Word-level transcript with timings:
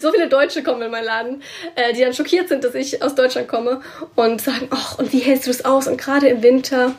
So 0.00 0.12
viele 0.12 0.28
Deutsche 0.28 0.62
kommen 0.62 0.82
in 0.82 0.92
meinen 0.92 1.06
Laden, 1.06 1.42
äh, 1.74 1.92
die 1.92 2.02
dann 2.02 2.14
schockiert 2.14 2.48
sind, 2.48 2.62
dass 2.62 2.76
ich 2.76 3.02
aus 3.02 3.16
Deutschland 3.16 3.48
komme 3.48 3.80
und 4.14 4.40
sagen, 4.40 4.68
ach, 4.70 4.96
und 4.96 5.12
wie 5.12 5.18
hältst 5.18 5.48
du 5.48 5.50
es 5.50 5.64
aus? 5.64 5.88
Und 5.88 5.98
gerade 5.98 6.28
im 6.28 6.40
Winter. 6.40 6.94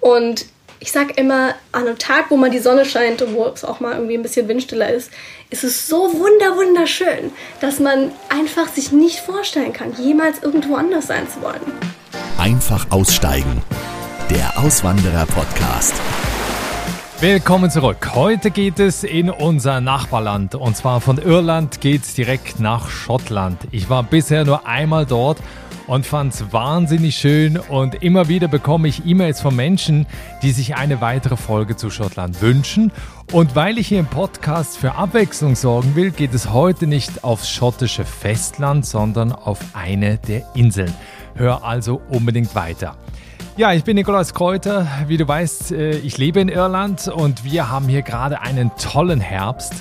Und 0.00 0.46
ich 0.80 0.90
sag 0.90 1.16
immer, 1.18 1.54
an 1.70 1.86
einem 1.86 1.98
Tag, 1.98 2.32
wo 2.32 2.36
mal 2.36 2.50
die 2.50 2.58
Sonne 2.58 2.84
scheint 2.84 3.22
und 3.22 3.34
wo 3.34 3.46
es 3.46 3.64
auch 3.64 3.78
mal 3.78 3.92
irgendwie 3.92 4.14
ein 4.14 4.22
bisschen 4.22 4.48
windstiller 4.48 4.90
ist, 4.92 5.12
ist 5.50 5.62
es 5.62 5.86
so 5.86 6.12
wunder 6.14 6.56
wunderschön, 6.56 7.30
dass 7.60 7.78
man 7.78 8.10
einfach 8.28 8.66
sich 8.66 8.90
nicht 8.90 9.20
vorstellen 9.20 9.72
kann, 9.72 9.94
jemals 9.96 10.42
irgendwo 10.42 10.74
anders 10.74 11.06
sein 11.06 11.28
zu 11.28 11.42
wollen. 11.42 11.60
Einfach 12.38 12.90
aussteigen. 12.90 13.62
Der 14.30 14.58
Auswanderer-Podcast. 14.58 15.94
Willkommen 17.22 17.70
zurück. 17.70 18.16
Heute 18.16 18.50
geht 18.50 18.80
es 18.80 19.04
in 19.04 19.30
unser 19.30 19.80
Nachbarland 19.80 20.56
und 20.56 20.76
zwar 20.76 21.00
von 21.00 21.18
Irland 21.18 21.80
geht 21.80 22.02
es 22.02 22.14
direkt 22.14 22.58
nach 22.58 22.90
Schottland. 22.90 23.60
Ich 23.70 23.88
war 23.88 24.02
bisher 24.02 24.44
nur 24.44 24.66
einmal 24.66 25.06
dort 25.06 25.38
und 25.86 26.04
fand 26.04 26.34
es 26.34 26.52
wahnsinnig 26.52 27.14
schön 27.14 27.58
und 27.58 28.02
immer 28.02 28.26
wieder 28.26 28.48
bekomme 28.48 28.88
ich 28.88 29.06
E-Mails 29.06 29.40
von 29.40 29.54
Menschen, 29.54 30.06
die 30.42 30.50
sich 30.50 30.74
eine 30.74 31.00
weitere 31.00 31.36
Folge 31.36 31.76
zu 31.76 31.90
Schottland 31.90 32.42
wünschen. 32.42 32.90
Und 33.30 33.54
weil 33.54 33.78
ich 33.78 33.86
hier 33.86 34.00
im 34.00 34.06
Podcast 34.06 34.76
für 34.76 34.96
Abwechslung 34.96 35.54
sorgen 35.54 35.94
will, 35.94 36.10
geht 36.10 36.34
es 36.34 36.52
heute 36.52 36.88
nicht 36.88 37.22
aufs 37.22 37.48
schottische 37.48 38.04
Festland, 38.04 38.84
sondern 38.84 39.30
auf 39.30 39.60
eine 39.74 40.18
der 40.18 40.42
Inseln. 40.56 40.92
Hör 41.36 41.62
also 41.62 42.02
unbedingt 42.10 42.56
weiter. 42.56 42.96
Ja, 43.58 43.74
ich 43.74 43.84
bin 43.84 43.96
Nikolaus 43.96 44.32
Kräuter. 44.32 44.88
Wie 45.08 45.18
du 45.18 45.28
weißt, 45.28 45.72
äh, 45.72 45.98
ich 45.98 46.16
lebe 46.16 46.40
in 46.40 46.48
Irland 46.48 47.08
und 47.08 47.44
wir 47.44 47.68
haben 47.68 47.86
hier 47.86 48.00
gerade 48.00 48.40
einen 48.40 48.70
tollen 48.76 49.20
Herbst. 49.20 49.74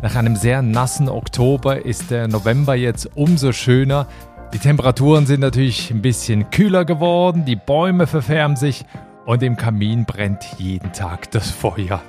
Nach 0.00 0.14
einem 0.14 0.34
sehr 0.34 0.62
nassen 0.62 1.10
Oktober 1.10 1.84
ist 1.84 2.10
der 2.10 2.26
November 2.26 2.74
jetzt 2.74 3.10
umso 3.16 3.52
schöner. 3.52 4.06
Die 4.54 4.58
Temperaturen 4.58 5.26
sind 5.26 5.40
natürlich 5.40 5.90
ein 5.90 6.00
bisschen 6.00 6.48
kühler 6.48 6.86
geworden, 6.86 7.44
die 7.44 7.56
Bäume 7.56 8.06
verfärben 8.06 8.56
sich 8.56 8.86
und 9.26 9.42
im 9.42 9.58
Kamin 9.58 10.06
brennt 10.06 10.44
jeden 10.56 10.94
Tag 10.94 11.30
das 11.32 11.50
Feuer. 11.50 12.00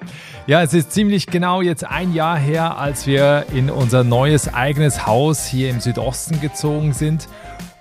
Ja, 0.47 0.61
es 0.63 0.73
ist 0.73 0.93
ziemlich 0.93 1.27
genau 1.27 1.61
jetzt 1.61 1.83
ein 1.83 2.13
Jahr 2.13 2.37
her, 2.37 2.77
als 2.77 3.07
wir 3.07 3.45
in 3.53 3.69
unser 3.69 4.05
neues 4.05 4.53
eigenes 4.53 5.05
Haus 5.05 5.45
hier 5.45 5.69
im 5.69 5.81
Südosten 5.81 6.39
gezogen 6.39 6.93
sind. 6.93 7.27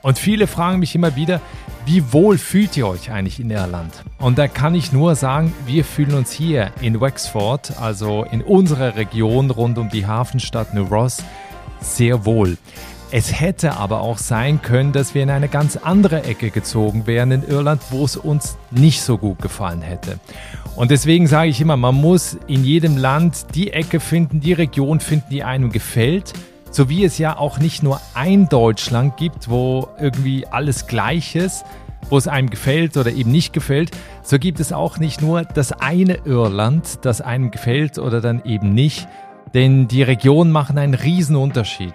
Und 0.02 0.18
viele 0.18 0.48
fragen 0.48 0.80
mich 0.80 0.94
immer 0.96 1.14
wieder, 1.14 1.40
wie 1.88 2.12
wohl 2.12 2.36
fühlt 2.36 2.76
ihr 2.76 2.86
euch 2.86 3.10
eigentlich 3.10 3.40
in 3.40 3.48
Irland? 3.48 4.04
Und 4.18 4.36
da 4.36 4.46
kann 4.46 4.74
ich 4.74 4.92
nur 4.92 5.14
sagen, 5.14 5.54
wir 5.64 5.86
fühlen 5.86 6.12
uns 6.12 6.30
hier 6.30 6.70
in 6.82 7.00
Wexford, 7.00 7.80
also 7.80 8.26
in 8.30 8.42
unserer 8.42 8.94
Region 8.96 9.50
rund 9.50 9.78
um 9.78 9.88
die 9.88 10.06
Hafenstadt 10.06 10.74
New 10.74 10.84
Ross, 10.84 11.24
sehr 11.80 12.26
wohl. 12.26 12.58
Es 13.10 13.40
hätte 13.40 13.78
aber 13.78 14.02
auch 14.02 14.18
sein 14.18 14.60
können, 14.60 14.92
dass 14.92 15.14
wir 15.14 15.22
in 15.22 15.30
eine 15.30 15.48
ganz 15.48 15.78
andere 15.78 16.24
Ecke 16.24 16.50
gezogen 16.50 17.06
wären 17.06 17.30
in 17.30 17.42
Irland, 17.42 17.80
wo 17.88 18.04
es 18.04 18.18
uns 18.18 18.58
nicht 18.70 19.00
so 19.00 19.16
gut 19.16 19.40
gefallen 19.40 19.80
hätte. 19.80 20.20
Und 20.76 20.90
deswegen 20.90 21.26
sage 21.26 21.48
ich 21.48 21.58
immer, 21.58 21.78
man 21.78 21.94
muss 21.94 22.36
in 22.48 22.64
jedem 22.64 22.98
Land 22.98 23.54
die 23.54 23.72
Ecke 23.72 23.98
finden, 23.98 24.40
die 24.40 24.52
Region 24.52 25.00
finden, 25.00 25.30
die 25.30 25.42
einem 25.42 25.72
gefällt 25.72 26.34
so 26.78 26.88
wie 26.88 27.04
es 27.04 27.18
ja 27.18 27.36
auch 27.36 27.58
nicht 27.58 27.82
nur 27.82 28.00
ein 28.14 28.48
Deutschland 28.48 29.16
gibt, 29.16 29.50
wo 29.50 29.88
irgendwie 29.98 30.46
alles 30.46 30.86
gleich 30.86 31.34
ist, 31.34 31.64
wo 32.08 32.16
es 32.16 32.28
einem 32.28 32.50
gefällt 32.50 32.96
oder 32.96 33.10
eben 33.10 33.32
nicht 33.32 33.52
gefällt, 33.52 33.90
so 34.22 34.38
gibt 34.38 34.60
es 34.60 34.72
auch 34.72 34.98
nicht 34.98 35.20
nur 35.20 35.42
das 35.42 35.72
eine 35.72 36.20
Irland, 36.24 37.00
das 37.02 37.20
einem 37.20 37.50
gefällt 37.50 37.98
oder 37.98 38.20
dann 38.20 38.44
eben 38.44 38.74
nicht, 38.74 39.08
denn 39.54 39.88
die 39.88 40.04
Regionen 40.04 40.52
machen 40.52 40.78
einen 40.78 40.94
riesen 40.94 41.34
Unterschied. 41.34 41.94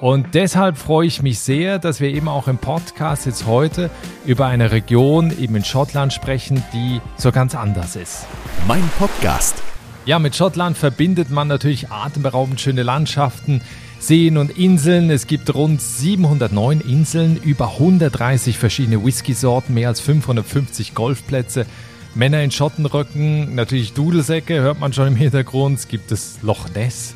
Und 0.00 0.34
deshalb 0.34 0.76
freue 0.76 1.06
ich 1.06 1.22
mich 1.22 1.38
sehr, 1.38 1.78
dass 1.78 2.00
wir 2.00 2.08
eben 2.08 2.26
auch 2.26 2.48
im 2.48 2.58
Podcast 2.58 3.26
jetzt 3.26 3.46
heute 3.46 3.90
über 4.24 4.46
eine 4.46 4.72
Region 4.72 5.32
eben 5.38 5.54
in 5.54 5.64
Schottland 5.64 6.12
sprechen, 6.12 6.64
die 6.72 7.00
so 7.16 7.30
ganz 7.30 7.54
anders 7.54 7.94
ist. 7.94 8.26
Mein 8.66 8.82
Podcast. 8.98 9.62
Ja, 10.04 10.18
mit 10.18 10.34
Schottland 10.34 10.76
verbindet 10.76 11.30
man 11.30 11.46
natürlich 11.46 11.92
atemberaubend 11.92 12.60
schöne 12.60 12.82
Landschaften, 12.82 13.60
Seen 13.98 14.36
und 14.36 14.56
Inseln. 14.58 15.10
Es 15.10 15.26
gibt 15.26 15.52
rund 15.54 15.80
709 15.80 16.80
Inseln, 16.80 17.36
über 17.36 17.72
130 17.72 18.58
verschiedene 18.58 19.04
Whisky-Sorten, 19.04 19.74
mehr 19.74 19.88
als 19.88 20.00
550 20.00 20.94
Golfplätze. 20.94 21.66
Männer 22.14 22.42
in 22.42 22.50
Schottenröcken, 22.50 23.54
natürlich 23.54 23.92
Dudelsäcke, 23.92 24.60
hört 24.60 24.80
man 24.80 24.92
schon 24.92 25.08
im 25.08 25.16
Hintergrund. 25.16 25.78
Es 25.78 25.88
gibt 25.88 26.10
das 26.10 26.38
Loch 26.42 26.68
Ness, 26.74 27.14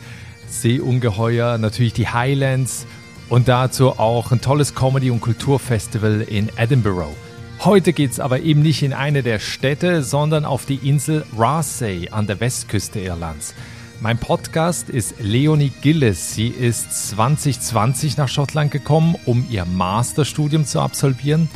Seeungeheuer, 0.49 1.59
natürlich 1.59 1.93
die 1.93 2.09
Highlands 2.09 2.87
und 3.29 3.49
dazu 3.49 3.99
auch 3.99 4.33
ein 4.33 4.41
tolles 4.41 4.75
Comedy- 4.75 5.11
und 5.11 5.21
Kulturfestival 5.21 6.23
in 6.23 6.51
Edinburgh. 6.57 7.15
Heute 7.61 7.93
geht 7.93 8.13
es 8.13 8.21
aber 8.21 8.41
eben 8.41 8.63
nicht 8.63 8.83
in 8.83 8.93
eine 8.93 9.23
der 9.23 9.39
Städte, 9.39 10.03
sondern 10.03 10.45
auf 10.45 10.65
die 10.65 10.89
Insel 10.89 11.25
Raasay 11.37 12.09
an 12.11 12.27
der 12.27 12.41
Westküste 12.41 13.01
Irlands. 13.01 13.55
Mein 14.03 14.17
Podcast 14.17 14.89
ist 14.89 15.17
Leonie 15.21 15.73
Gillis. 15.83 16.35
Sie 16.35 16.49
ist 16.49 17.11
2020 17.11 18.17
nach 18.17 18.29
Schottland 18.29 18.71
gekommen, 18.71 19.15
um 19.27 19.47
ihr 19.51 19.67
Masterstudium 19.67 20.65
zu 20.65 20.81
absolvieren. 20.81 21.51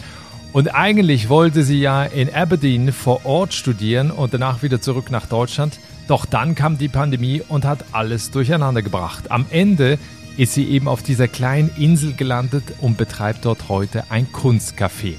Und 0.52 0.74
eigentlich 0.74 1.30
wollte 1.30 1.62
sie 1.62 1.80
ja 1.80 2.04
in 2.04 2.32
Aberdeen 2.32 2.92
vor 2.92 3.24
Ort 3.24 3.54
studieren 3.54 4.10
und 4.10 4.34
danach 4.34 4.62
wieder 4.62 4.82
zurück 4.82 5.10
nach 5.10 5.24
Deutschland. 5.24 5.78
Doch 6.06 6.26
dann 6.26 6.54
kam 6.54 6.76
die 6.76 6.88
Pandemie 6.88 7.40
und 7.48 7.64
hat 7.64 7.82
alles 7.92 8.30
durcheinander 8.30 8.82
gebracht. 8.82 9.30
Am 9.30 9.46
Ende 9.48 9.98
ist 10.36 10.52
sie 10.52 10.68
eben 10.68 10.86
auf 10.86 11.02
dieser 11.02 11.28
kleinen 11.28 11.70
Insel 11.78 12.12
gelandet 12.12 12.64
und 12.82 12.98
betreibt 12.98 13.46
dort 13.46 13.70
heute 13.70 14.04
ein 14.10 14.26
Kunstcafé. 14.30 15.14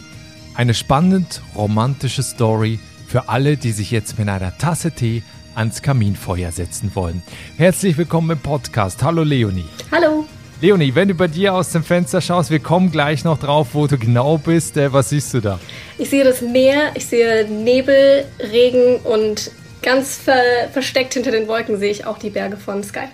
Eine 0.54 0.76
spannend 0.76 1.42
romantische 1.56 2.22
Story 2.22 2.78
für 3.08 3.30
alle, 3.30 3.58
die 3.58 3.72
sich 3.72 3.90
jetzt 3.90 4.20
mit 4.20 4.30
einer 4.30 4.56
Tasse 4.60 4.92
Tee 4.92 5.24
ans 5.56 5.82
Kaminfeuer 5.82 6.52
setzen 6.52 6.92
wollen. 6.94 7.24
Herzlich 7.58 7.98
willkommen 7.98 8.32
im 8.32 8.40
Podcast. 8.40 9.02
Hallo 9.04 9.24
Leonie. 9.24 9.66
Hallo. 9.92 10.26
Leonie, 10.62 10.96
wenn 10.96 11.10
du 11.10 11.16
bei 11.16 11.28
dir 11.28 11.54
aus 11.54 11.72
dem 11.72 11.84
Fenster 11.84 12.22
schaust, 12.22 12.50
wir 12.50 12.60
kommen 12.60 12.92
gleich 12.92 13.24
noch 13.24 13.38
drauf, 13.38 13.70
wo 13.74 13.88
du 13.88 13.98
genau 13.98 14.38
bist. 14.38 14.78
Äh, 14.78 14.94
was 14.94 15.10
siehst 15.10 15.34
du 15.34 15.42
da? 15.42 15.60
Ich 15.98 16.10
sehe 16.10 16.24
das 16.24 16.42
Meer, 16.42 16.92
ich 16.96 17.06
sehe 17.06 17.46
Nebel, 17.50 18.26
Regen 18.40 18.98
und 19.04 19.52
ganz 19.82 20.18
ver 20.18 20.42
versteckt 20.72 21.14
hinter 21.14 21.32
den 21.32 21.48
Wolken 21.48 21.78
sehe 21.78 21.92
ich 21.92 22.06
auch 22.06 22.18
die 22.18 22.30
Berge 22.30 22.58
von 22.58 22.84
Sky. 22.84 23.08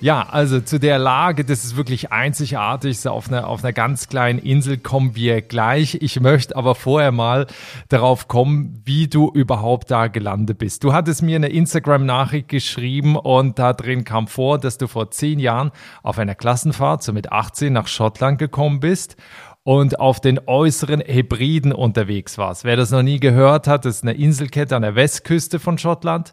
Ja, 0.00 0.28
also 0.30 0.60
zu 0.60 0.78
der 0.78 0.96
Lage, 0.96 1.44
das 1.44 1.64
ist 1.64 1.76
wirklich 1.76 2.12
einzigartig. 2.12 3.00
So 3.00 3.10
auf 3.10 3.28
einer, 3.28 3.48
auf 3.48 3.64
einer 3.64 3.72
ganz 3.72 4.08
kleinen 4.08 4.38
Insel 4.38 4.78
kommen 4.78 5.16
wir 5.16 5.42
gleich. 5.42 5.98
Ich 6.00 6.20
möchte 6.20 6.54
aber 6.54 6.76
vorher 6.76 7.10
mal 7.10 7.48
darauf 7.88 8.28
kommen, 8.28 8.80
wie 8.84 9.08
du 9.08 9.28
überhaupt 9.28 9.90
da 9.90 10.06
gelandet 10.06 10.58
bist. 10.58 10.84
Du 10.84 10.92
hattest 10.92 11.22
mir 11.22 11.34
eine 11.34 11.48
Instagram-Nachricht 11.48 12.46
geschrieben 12.46 13.16
und 13.16 13.58
da 13.58 13.72
drin 13.72 14.04
kam 14.04 14.28
vor, 14.28 14.58
dass 14.58 14.78
du 14.78 14.86
vor 14.86 15.10
zehn 15.10 15.40
Jahren 15.40 15.72
auf 16.04 16.20
einer 16.20 16.36
Klassenfahrt, 16.36 17.02
so 17.02 17.12
mit 17.12 17.32
18, 17.32 17.72
nach 17.72 17.88
Schottland 17.88 18.38
gekommen 18.38 18.78
bist 18.78 19.16
und 19.64 19.98
auf 19.98 20.20
den 20.20 20.40
äußeren 20.46 21.00
Hebriden 21.00 21.72
unterwegs 21.72 22.38
warst. 22.38 22.62
Wer 22.62 22.76
das 22.76 22.92
noch 22.92 23.02
nie 23.02 23.18
gehört 23.18 23.66
hat, 23.66 23.84
das 23.84 23.96
ist 23.96 24.02
eine 24.04 24.14
Inselkette 24.14 24.76
an 24.76 24.82
der 24.82 24.94
Westküste 24.94 25.58
von 25.58 25.76
Schottland. 25.76 26.32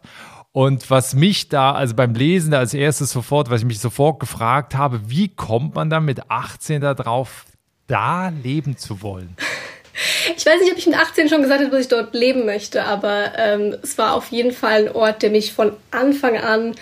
Und 0.56 0.90
was 0.90 1.14
mich 1.14 1.50
da, 1.50 1.72
also 1.72 1.94
beim 1.94 2.14
Lesen 2.14 2.54
als 2.54 2.72
erstes 2.72 3.10
sofort, 3.10 3.50
was 3.50 3.60
ich 3.60 3.66
mich 3.66 3.78
sofort 3.78 4.20
gefragt 4.20 4.74
habe, 4.74 5.02
wie 5.04 5.28
kommt 5.28 5.74
man 5.74 5.90
dann 5.90 6.06
mit 6.06 6.30
18 6.30 6.80
darauf, 6.80 7.44
da 7.88 8.30
leben 8.30 8.78
zu 8.78 9.02
wollen? 9.02 9.36
Ich 10.34 10.46
weiß 10.46 10.58
nicht, 10.62 10.72
ob 10.72 10.78
ich 10.78 10.86
mit 10.86 10.96
18 10.96 11.28
schon 11.28 11.42
gesagt 11.42 11.60
habe, 11.60 11.70
dass 11.70 11.82
ich 11.82 11.88
dort 11.88 12.14
leben 12.14 12.46
möchte, 12.46 12.84
aber 12.84 13.32
ähm, 13.36 13.76
es 13.82 13.98
war 13.98 14.14
auf 14.14 14.28
jeden 14.28 14.50
Fall 14.50 14.86
ein 14.86 14.92
Ort, 14.94 15.20
der 15.22 15.28
mich 15.28 15.52
von 15.52 15.72
Anfang 15.90 16.38
an 16.38 16.74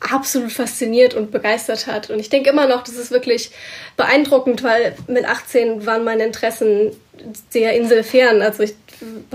absolut 0.00 0.52
fasziniert 0.52 1.14
und 1.14 1.30
begeistert 1.30 1.86
hat. 1.86 2.10
Und 2.10 2.18
ich 2.20 2.30
denke 2.30 2.50
immer 2.50 2.66
noch, 2.66 2.84
das 2.84 2.94
ist 2.94 3.10
wirklich 3.10 3.50
beeindruckend, 3.96 4.62
weil 4.62 4.94
mit 5.06 5.24
18 5.24 5.86
waren 5.86 6.04
meine 6.04 6.24
Interessen 6.24 6.92
sehr 7.50 7.74
inselfern. 7.74 8.42
Also 8.42 8.62
ich 8.62 8.74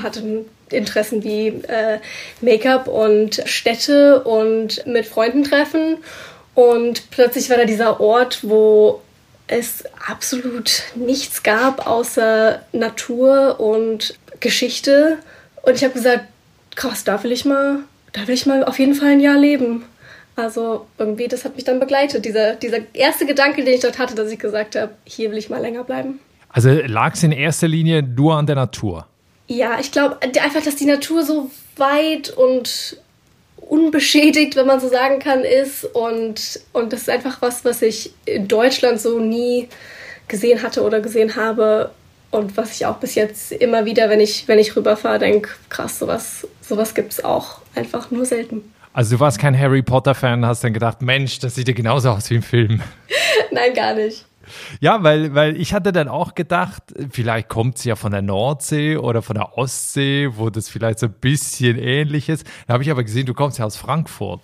hatte 0.01 0.45
Interessen 0.69 1.23
wie 1.23 1.47
äh, 1.47 1.99
Make-up 2.41 2.87
und 2.87 3.41
Städte 3.45 4.23
und 4.23 4.85
mit 4.85 5.05
Freunden 5.05 5.43
treffen. 5.43 5.97
Und 6.55 7.09
plötzlich 7.11 7.49
war 7.49 7.57
da 7.57 7.65
dieser 7.65 7.99
Ort, 7.99 8.39
wo 8.43 9.01
es 9.47 9.83
absolut 10.07 10.83
nichts 10.95 11.43
gab 11.43 11.87
außer 11.87 12.61
Natur 12.71 13.59
und 13.59 14.17
Geschichte. 14.39 15.19
Und 15.63 15.75
ich 15.75 15.83
habe 15.83 15.93
gesagt, 15.93 16.25
krass, 16.75 17.03
da 17.03 17.21
will 17.23 17.31
ich 17.31 17.45
mal, 17.45 17.79
da 18.13 18.27
will 18.27 18.35
ich 18.35 18.45
mal 18.45 18.63
auf 18.63 18.79
jeden 18.79 18.95
Fall 18.95 19.09
ein 19.09 19.19
Jahr 19.19 19.37
leben. 19.37 19.85
Also 20.35 20.87
irgendwie, 20.97 21.27
das 21.27 21.45
hat 21.45 21.55
mich 21.55 21.63
dann 21.63 21.79
begleitet. 21.79 22.25
Dieser, 22.25 22.55
dieser 22.55 22.79
erste 22.93 23.25
Gedanke, 23.25 23.63
den 23.63 23.73
ich 23.73 23.81
dort 23.81 23.99
hatte, 23.99 24.15
dass 24.15 24.31
ich 24.31 24.39
gesagt 24.39 24.75
habe, 24.75 24.93
hier 25.05 25.31
will 25.31 25.37
ich 25.37 25.49
mal 25.49 25.61
länger 25.61 25.83
bleiben. 25.83 26.19
Also 26.49 26.69
lag 26.69 27.13
es 27.13 27.23
in 27.23 27.31
erster 27.31 27.67
Linie 27.67 28.03
nur 28.03 28.35
an 28.35 28.45
der 28.45 28.55
Natur? 28.55 29.07
Ja, 29.47 29.79
ich 29.79 29.91
glaube 29.91 30.17
einfach, 30.21 30.63
dass 30.63 30.75
die 30.75 30.85
Natur 30.85 31.23
so 31.23 31.51
weit 31.77 32.29
und 32.29 32.97
unbeschädigt, 33.57 34.55
wenn 34.55 34.67
man 34.67 34.79
so 34.79 34.87
sagen 34.87 35.19
kann, 35.19 35.41
ist. 35.41 35.83
Und, 35.83 36.61
und 36.73 36.93
das 36.93 37.01
ist 37.01 37.09
einfach 37.09 37.41
was, 37.41 37.65
was 37.65 37.81
ich 37.81 38.13
in 38.25 38.47
Deutschland 38.47 38.99
so 38.99 39.19
nie 39.19 39.69
gesehen 40.27 40.61
hatte 40.61 40.83
oder 40.83 40.99
gesehen 40.99 41.35
habe. 41.35 41.91
Und 42.31 42.57
was 42.57 42.75
ich 42.75 42.85
auch 42.87 42.97
bis 42.97 43.13
jetzt 43.13 43.51
immer 43.51 43.85
wieder, 43.85 44.09
wenn 44.09 44.19
ich, 44.19 44.47
wenn 44.47 44.57
ich 44.57 44.75
rüberfahre, 44.75 45.19
denke, 45.19 45.49
krass, 45.69 45.99
sowas, 45.99 46.47
sowas 46.61 46.95
gibt 46.95 47.13
es 47.13 47.23
auch 47.23 47.61
einfach 47.75 48.09
nur 48.09 48.25
selten. 48.25 48.73
Also 48.93 49.15
du 49.15 49.19
warst 49.19 49.39
kein 49.39 49.57
Harry 49.57 49.81
Potter-Fan, 49.81 50.45
hast 50.45 50.63
dann 50.63 50.73
gedacht, 50.73 51.01
Mensch, 51.01 51.39
das 51.39 51.55
sieht 51.55 51.67
ja 51.67 51.73
genauso 51.73 52.11
aus 52.11 52.29
wie 52.29 52.35
im 52.35 52.43
Film. 52.43 52.81
Nein, 53.51 53.73
gar 53.73 53.95
nicht. 53.95 54.25
Ja, 54.81 55.01
weil, 55.03 55.33
weil 55.33 55.59
ich 55.59 55.73
hatte 55.73 55.91
dann 55.91 56.07
auch 56.07 56.35
gedacht, 56.35 56.83
vielleicht 57.11 57.49
kommt 57.49 57.79
sie 57.79 57.89
ja 57.89 57.95
von 57.95 58.11
der 58.11 58.21
Nordsee 58.21 58.97
oder 58.97 59.21
von 59.21 59.35
der 59.35 59.57
Ostsee, 59.57 60.29
wo 60.33 60.49
das 60.49 60.69
vielleicht 60.69 60.99
so 60.99 61.07
ein 61.07 61.13
bisschen 61.13 61.79
ähnlich 61.79 62.29
ist. 62.29 62.45
Da 62.67 62.73
habe 62.73 62.83
ich 62.83 62.91
aber 62.91 63.03
gesehen, 63.03 63.25
du 63.25 63.33
kommst 63.33 63.57
ja 63.57 63.65
aus 63.65 63.77
Frankfurt. 63.77 64.41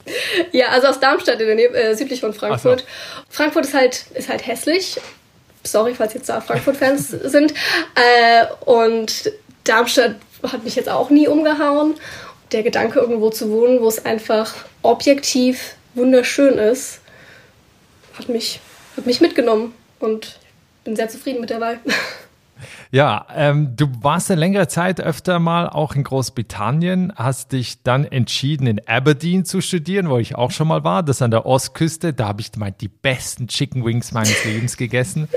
Ja, 0.52 0.70
also 0.70 0.88
aus 0.88 1.00
Darmstadt 1.00 1.40
in 1.40 1.48
der 1.48 1.56
Nähe, 1.56 1.70
äh, 1.70 1.96
südlich 1.96 2.22
von 2.22 2.34
Frankfurt. 2.34 2.80
So. 2.80 2.86
Frankfurt 3.30 3.66
ist 3.66 3.74
halt, 3.74 4.06
ist 4.16 4.30
halt 4.30 4.48
hässlich. 4.48 5.00
Sorry, 5.64 5.94
falls 5.94 6.14
jetzt 6.14 6.30
da 6.30 6.42
Frankfurt-Fans 6.42 7.10
sind. 7.26 7.54
Äh, 7.96 8.46
und 8.66 9.32
Darmstadt 9.66 10.16
hat 10.44 10.64
mich 10.64 10.76
jetzt 10.76 10.90
auch 10.90 11.10
nie 11.10 11.28
umgehauen. 11.28 11.96
Der 12.52 12.64
Gedanke, 12.64 13.00
irgendwo 13.00 13.30
zu 13.30 13.52
wohnen, 13.52 13.82
wo 13.82 13.88
es 13.88 14.06
einfach 14.06 14.54
objektiv 14.82 15.76
wunderschön 15.94 16.58
ist, 16.58 17.00
hat 18.18 18.30
mich, 18.30 18.60
hat 18.98 19.06
mich 19.06 19.22
mitgenommen 19.22 19.74
und 20.00 20.40
bin 20.84 20.96
sehr 20.96 21.10
zufrieden 21.10 21.42
mit 21.42 21.50
der 21.50 21.62
Wahl. 21.62 21.80
Ja, 22.92 23.26
ähm, 23.34 23.76
du 23.76 23.88
warst 24.02 24.30
eine 24.32 24.40
längere 24.40 24.68
Zeit 24.68 25.00
öfter 25.00 25.40
mal 25.40 25.70
auch 25.70 25.96
in 25.96 26.04
Großbritannien, 26.04 27.14
hast 27.16 27.52
dich 27.52 27.84
dann 27.84 28.06
entschieden, 28.06 28.68
in 28.68 28.88
Aberdeen 28.88 29.46
zu 29.46 29.62
studieren, 29.62 30.10
wo 30.10 30.18
ich 30.18 30.36
auch 30.36 30.52
schon 30.52 30.68
mal 30.68 30.84
war. 30.84 31.04
Das 31.04 31.22
an 31.22 31.32
der 31.32 31.46
Ostküste. 31.46 32.14
Da 32.14 32.28
habe 32.28 32.42
ich 32.42 32.56
mal 32.56 32.72
die 32.72 32.88
besten 32.88 33.48
Chicken 33.48 33.86
Wings 33.86 34.12
meines 34.12 34.44
Lebens 34.46 34.78
gegessen. 34.78 35.28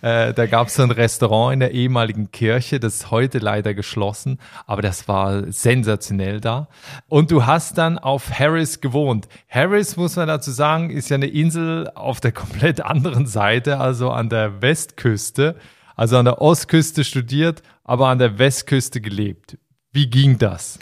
Äh, 0.00 0.34
da 0.34 0.46
gab 0.46 0.68
es 0.68 0.74
so 0.74 0.82
ein 0.82 0.90
Restaurant 0.90 1.54
in 1.54 1.60
der 1.60 1.72
ehemaligen 1.72 2.30
Kirche, 2.30 2.80
das 2.80 2.94
ist 2.94 3.10
heute 3.10 3.38
leider 3.38 3.74
geschlossen, 3.74 4.38
aber 4.66 4.82
das 4.82 5.08
war 5.08 5.50
sensationell 5.52 6.40
da. 6.40 6.68
Und 7.08 7.30
du 7.30 7.46
hast 7.46 7.78
dann 7.78 7.98
auf 7.98 8.38
Harris 8.38 8.80
gewohnt. 8.80 9.28
Harris, 9.48 9.96
muss 9.96 10.16
man 10.16 10.28
dazu 10.28 10.50
sagen, 10.50 10.90
ist 10.90 11.10
ja 11.10 11.16
eine 11.16 11.26
Insel 11.26 11.90
auf 11.94 12.20
der 12.20 12.32
komplett 12.32 12.80
anderen 12.84 13.26
Seite, 13.26 13.78
also 13.78 14.10
an 14.10 14.28
der 14.28 14.62
Westküste 14.62 15.56
also 16.02 16.16
an 16.16 16.24
der 16.24 16.42
Ostküste 16.42 17.04
studiert, 17.04 17.62
aber 17.84 18.08
an 18.08 18.18
der 18.18 18.36
Westküste 18.36 19.00
gelebt. 19.00 19.56
Wie 19.92 20.10
ging 20.10 20.36
das? 20.36 20.80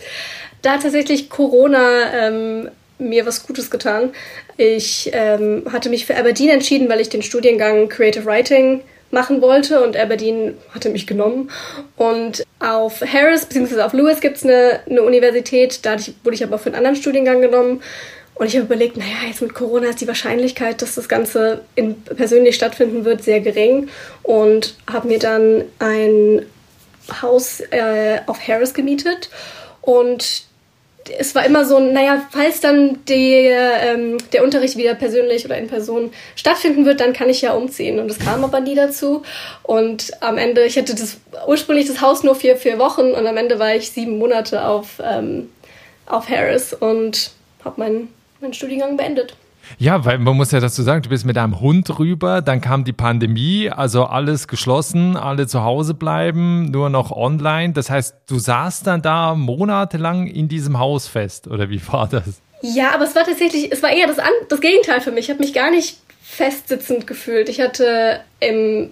Da 0.63 0.73
hat 0.73 0.83
tatsächlich 0.83 1.29
Corona 1.29 2.11
ähm, 2.15 2.71
mir 2.99 3.27
was 3.27 3.47
Gutes 3.47 3.71
getan. 3.71 4.13
Ich 4.57 5.11
ähm, 5.13 5.65
hatte 5.71 5.91
mich 5.91 6.07
für 6.07 6.17
Aberdeen 6.17 6.49
entschieden, 6.49 6.89
weil 6.89 7.01
ich 7.01 7.11
den 7.11 7.21
Studiengang 7.21 7.91
Creative 7.91 8.25
Writing 8.25 8.81
machen 9.11 9.43
wollte 9.43 9.85
und 9.85 9.95
Aberdeen 9.95 10.57
hatte 10.75 10.89
mich 10.89 11.07
genommen. 11.07 11.51
Und 11.99 12.43
auf 12.59 13.03
Harris 13.03 13.45
bzw. 13.45 13.83
auf 13.83 13.93
Lewis 13.93 14.23
gibt 14.23 14.39
es 14.39 14.45
eine, 14.45 14.81
eine 14.89 15.03
Universität, 15.03 15.85
da 15.85 15.97
wurde 16.25 16.37
ich 16.37 16.45
aber 16.45 16.59
für 16.59 16.71
einen 16.71 16.77
anderen 16.77 16.97
Studiengang 16.97 17.43
genommen. 17.43 17.83
Und 18.41 18.47
ich 18.47 18.55
habe 18.55 18.65
überlegt, 18.65 18.97
naja, 18.97 19.27
jetzt 19.27 19.43
mit 19.43 19.53
Corona 19.53 19.91
ist 19.91 20.01
die 20.01 20.09
Wahrscheinlichkeit, 20.09 20.81
dass 20.81 20.95
das 20.95 21.11
Ganze 21.11 21.61
in, 21.75 22.01
persönlich 22.01 22.55
stattfinden 22.55 23.05
wird, 23.05 23.23
sehr 23.23 23.41
gering. 23.41 23.91
Und 24.23 24.77
habe 24.91 25.09
mir 25.09 25.19
dann 25.19 25.65
ein 25.79 26.47
Haus 27.21 27.61
äh, 27.61 28.21
auf 28.25 28.49
Harris 28.49 28.73
gemietet. 28.73 29.29
Und 29.83 30.45
es 31.19 31.35
war 31.35 31.45
immer 31.45 31.67
so, 31.67 31.81
naja, 31.81 32.27
falls 32.31 32.63
dann 32.63 33.05
der, 33.05 33.83
ähm, 33.83 34.17
der 34.33 34.43
Unterricht 34.43 34.79
wieder 34.79 34.95
persönlich 34.95 35.45
oder 35.45 35.59
in 35.59 35.69
Person 35.69 36.11
stattfinden 36.35 36.87
wird, 36.87 37.01
dann 37.01 37.13
kann 37.13 37.29
ich 37.29 37.43
ja 37.43 37.53
umziehen. 37.53 37.99
Und 37.99 38.11
es 38.11 38.19
kam 38.19 38.43
aber 38.43 38.61
nie 38.61 38.75
dazu. 38.75 39.23
Und 39.65 40.13
am 40.23 40.39
Ende, 40.39 40.65
ich 40.65 40.79
hatte 40.79 40.95
das 40.95 41.19
ursprünglich 41.47 41.89
das 41.89 42.01
Haus 42.01 42.23
nur 42.23 42.35
für 42.35 42.57
vier 42.57 42.79
Wochen 42.79 43.11
und 43.11 43.27
am 43.27 43.37
Ende 43.37 43.59
war 43.59 43.75
ich 43.75 43.91
sieben 43.91 44.17
Monate 44.17 44.65
auf, 44.65 44.99
ähm, 45.05 45.51
auf 46.07 46.31
Harris 46.31 46.73
und 46.73 47.33
habe 47.63 47.79
meinen 47.79 48.20
meinen 48.41 48.55
Studiengang 48.55 48.97
beendet. 48.97 49.37
Ja, 49.79 50.05
weil 50.05 50.19
man 50.19 50.37
muss 50.37 50.51
ja 50.51 50.61
dazu 50.61 50.83
sagen, 50.83 51.03
du 51.03 51.09
bist 51.11 51.25
mit 51.25 51.37
deinem 51.37 51.61
Hund 51.61 51.99
rüber, 51.99 52.43
dann 52.43 52.61
kam 52.61 52.85
die 52.85 52.93
Pandemie, 52.93 53.71
also 53.71 54.05
alles 54.05 54.49
geschlossen, 54.49 55.17
alle 55.17 55.47
zu 55.47 55.63
Hause 55.63 55.95
bleiben, 55.95 56.71
nur 56.71 56.91
noch 56.91 57.13
online. 57.13 57.73
Das 57.73 57.91
heißt, 57.91 58.17
du 58.29 58.39
saßt 58.39 58.87
dann 58.87 59.03
da 59.03 59.35
monatelang 59.35 60.27
in 60.27 60.49
diesem 60.49 60.79
Haus 60.79 61.07
fest, 61.07 61.47
oder 61.47 61.71
wie 61.71 61.81
war 61.89 62.09
das? 62.09 62.41
Ja, 62.63 62.95
aber 62.95 63.05
es 63.05 63.15
war 63.15 63.25
tatsächlich, 63.25 63.73
es 63.73 63.83
war 63.83 63.91
eher 63.91 64.07
das, 64.07 64.17
das 64.49 64.61
Gegenteil 64.61 65.01
für 65.01 65.13
mich. 65.13 65.27
Ich 65.27 65.31
habe 65.31 65.41
mich 65.41 65.55
gar 65.55 65.71
nicht 65.71 65.99
festsitzend 66.21 67.07
gefühlt. 67.07 67.49
Ich 67.49 67.61
hatte 67.61 68.21
im 68.41 68.91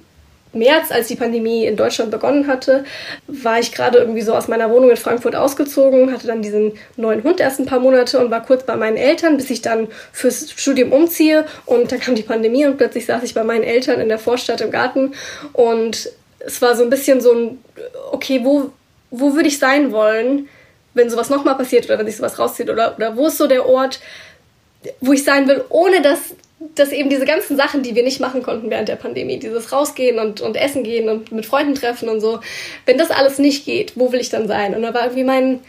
März, 0.52 0.90
als 0.90 1.08
die 1.08 1.16
Pandemie 1.16 1.66
in 1.66 1.76
Deutschland 1.76 2.10
begonnen 2.10 2.46
hatte, 2.46 2.84
war 3.26 3.58
ich 3.58 3.72
gerade 3.72 3.98
irgendwie 3.98 4.22
so 4.22 4.34
aus 4.34 4.48
meiner 4.48 4.70
Wohnung 4.70 4.90
in 4.90 4.96
Frankfurt 4.96 5.36
ausgezogen, 5.36 6.12
hatte 6.12 6.26
dann 6.26 6.42
diesen 6.42 6.72
neuen 6.96 7.22
Hund 7.22 7.40
erst 7.40 7.60
ein 7.60 7.66
paar 7.66 7.80
Monate 7.80 8.18
und 8.18 8.30
war 8.30 8.44
kurz 8.44 8.64
bei 8.64 8.76
meinen 8.76 8.96
Eltern, 8.96 9.36
bis 9.36 9.50
ich 9.50 9.62
dann 9.62 9.88
fürs 10.12 10.50
Studium 10.52 10.92
umziehe. 10.92 11.44
Und 11.66 11.92
dann 11.92 12.00
kam 12.00 12.14
die 12.14 12.22
Pandemie 12.22 12.66
und 12.66 12.76
plötzlich 12.76 13.06
saß 13.06 13.22
ich 13.22 13.34
bei 13.34 13.44
meinen 13.44 13.64
Eltern 13.64 14.00
in 14.00 14.08
der 14.08 14.18
Vorstadt 14.18 14.60
im 14.60 14.70
Garten 14.70 15.12
und 15.52 16.10
es 16.40 16.62
war 16.62 16.76
so 16.76 16.84
ein 16.84 16.90
bisschen 16.90 17.20
so 17.20 17.32
ein, 17.32 17.64
okay, 18.12 18.40
wo, 18.44 18.70
wo 19.10 19.34
würde 19.34 19.48
ich 19.48 19.58
sein 19.58 19.92
wollen, 19.92 20.48
wenn 20.94 21.10
sowas 21.10 21.30
nochmal 21.30 21.56
passiert 21.56 21.86
oder 21.86 21.98
wenn 21.98 22.06
sich 22.06 22.16
sowas 22.16 22.38
rauszieht 22.38 22.70
oder, 22.70 22.96
oder 22.96 23.16
wo 23.16 23.26
ist 23.26 23.38
so 23.38 23.46
der 23.46 23.66
Ort, 23.66 24.00
wo 25.00 25.12
ich 25.12 25.24
sein 25.24 25.48
will, 25.48 25.64
ohne 25.68 26.02
dass 26.02 26.34
dass 26.74 26.90
eben 26.90 27.08
diese 27.08 27.24
ganzen 27.24 27.56
Sachen, 27.56 27.82
die 27.82 27.94
wir 27.94 28.02
nicht 28.02 28.20
machen 28.20 28.42
konnten 28.42 28.70
während 28.70 28.88
der 28.88 28.96
Pandemie, 28.96 29.38
dieses 29.38 29.72
Rausgehen 29.72 30.18
und, 30.18 30.40
und 30.40 30.56
Essen 30.56 30.82
gehen 30.82 31.08
und 31.08 31.30
mit 31.30 31.46
Freunden 31.46 31.74
treffen 31.74 32.08
und 32.08 32.20
so, 32.20 32.40
wenn 32.84 32.98
das 32.98 33.10
alles 33.10 33.38
nicht 33.38 33.64
geht, 33.64 33.92
wo 33.96 34.12
will 34.12 34.20
ich 34.20 34.28
dann 34.28 34.48
sein? 34.48 34.74
Und 34.74 34.82
da 34.82 34.92
war 34.92 35.02
irgendwie 35.02 35.24
mein, 35.24 35.60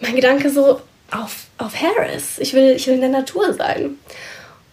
mein 0.00 0.14
Gedanke 0.14 0.50
so, 0.50 0.80
auf, 1.10 1.46
auf 1.58 1.74
Harris. 1.80 2.38
Ich 2.38 2.52
will, 2.54 2.72
ich 2.76 2.86
will 2.86 2.94
in 2.94 3.00
der 3.00 3.10
Natur 3.10 3.52
sein. 3.52 3.98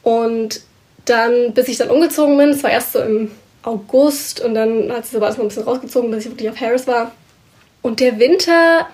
Und 0.01 0.62
dann, 1.06 1.54
bis 1.54 1.68
ich 1.68 1.77
dann 1.77 1.89
umgezogen 1.89 2.38
bin, 2.38 2.50
es 2.50 2.63
war 2.63 2.71
erst 2.71 2.94
so 2.94 3.00
im 3.00 3.31
August 3.63 4.42
und 4.42 4.56
dann 4.56 4.92
hat 4.92 5.06
sich 5.06 5.15
aber 5.15 5.27
erstmal 5.27 5.45
ein 5.45 5.50
bisschen 5.50 5.63
rausgezogen, 5.63 6.12
bis 6.12 6.25
ich 6.25 6.31
wirklich 6.31 6.50
auf 6.50 6.60
Harris 6.60 6.88
war. 6.88 7.12
Und 7.81 8.00
der 8.00 8.19
Winter, 8.19 8.88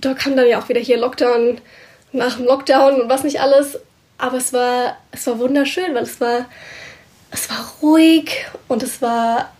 da 0.00 0.14
kam 0.14 0.36
dann 0.36 0.48
ja 0.48 0.60
auch 0.60 0.68
wieder 0.68 0.80
hier 0.80 0.98
Lockdown 0.98 1.60
nach 2.12 2.36
dem 2.36 2.46
Lockdown 2.46 3.02
und 3.02 3.08
was 3.08 3.24
nicht 3.24 3.40
alles. 3.40 3.78
Aber 4.18 4.36
es 4.36 4.52
war, 4.52 4.96
es 5.12 5.26
war 5.26 5.38
wunderschön, 5.38 5.94
weil 5.94 6.02
es 6.02 6.20
war, 6.20 6.46
es 7.30 7.48
war 7.48 7.72
ruhig 7.80 8.46
und 8.66 8.82
es 8.82 9.00
war 9.00 9.52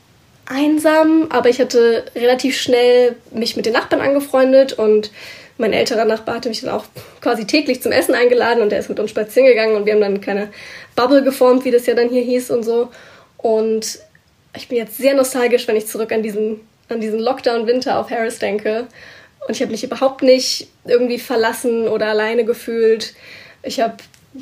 einsam, 0.46 1.28
aber 1.30 1.48
ich 1.48 1.60
hatte 1.60 2.06
relativ 2.14 2.56
schnell 2.58 3.16
mich 3.30 3.56
mit 3.56 3.66
den 3.66 3.74
Nachbarn 3.74 4.02
angefreundet 4.02 4.72
und 4.72 5.12
mein 5.58 5.72
älterer 5.72 6.04
Nachbar 6.04 6.36
hatte 6.36 6.48
mich 6.48 6.60
dann 6.60 6.70
auch 6.70 6.84
quasi 7.20 7.46
täglich 7.46 7.82
zum 7.82 7.92
Essen 7.92 8.14
eingeladen 8.14 8.62
und 8.62 8.72
er 8.72 8.78
ist 8.78 8.88
mit 8.88 8.98
uns 9.00 9.10
spazieren 9.10 9.48
gegangen 9.48 9.76
und 9.76 9.86
wir 9.86 9.92
haben 9.92 10.00
dann 10.00 10.12
eine 10.12 10.20
kleine 10.20 10.48
Bubble 10.96 11.22
geformt, 11.22 11.64
wie 11.64 11.70
das 11.70 11.86
ja 11.86 11.94
dann 11.94 12.08
hier 12.08 12.22
hieß 12.22 12.50
und 12.50 12.62
so. 12.62 12.88
Und 13.36 13.98
ich 14.56 14.68
bin 14.68 14.78
jetzt 14.78 14.96
sehr 14.96 15.14
nostalgisch, 15.14 15.68
wenn 15.68 15.76
ich 15.76 15.86
zurück 15.86 16.12
an 16.12 16.22
diesen, 16.22 16.60
an 16.88 17.00
diesen 17.00 17.18
Lockdown-Winter 17.18 17.98
auf 17.98 18.10
Harris 18.10 18.38
denke. 18.38 18.86
Und 19.46 19.54
ich 19.54 19.60
habe 19.60 19.72
mich 19.72 19.84
überhaupt 19.84 20.22
nicht 20.22 20.68
irgendwie 20.86 21.18
verlassen 21.18 21.88
oder 21.88 22.06
alleine 22.06 22.44
gefühlt. 22.44 23.14
Ich 23.62 23.80
habe 23.80 23.96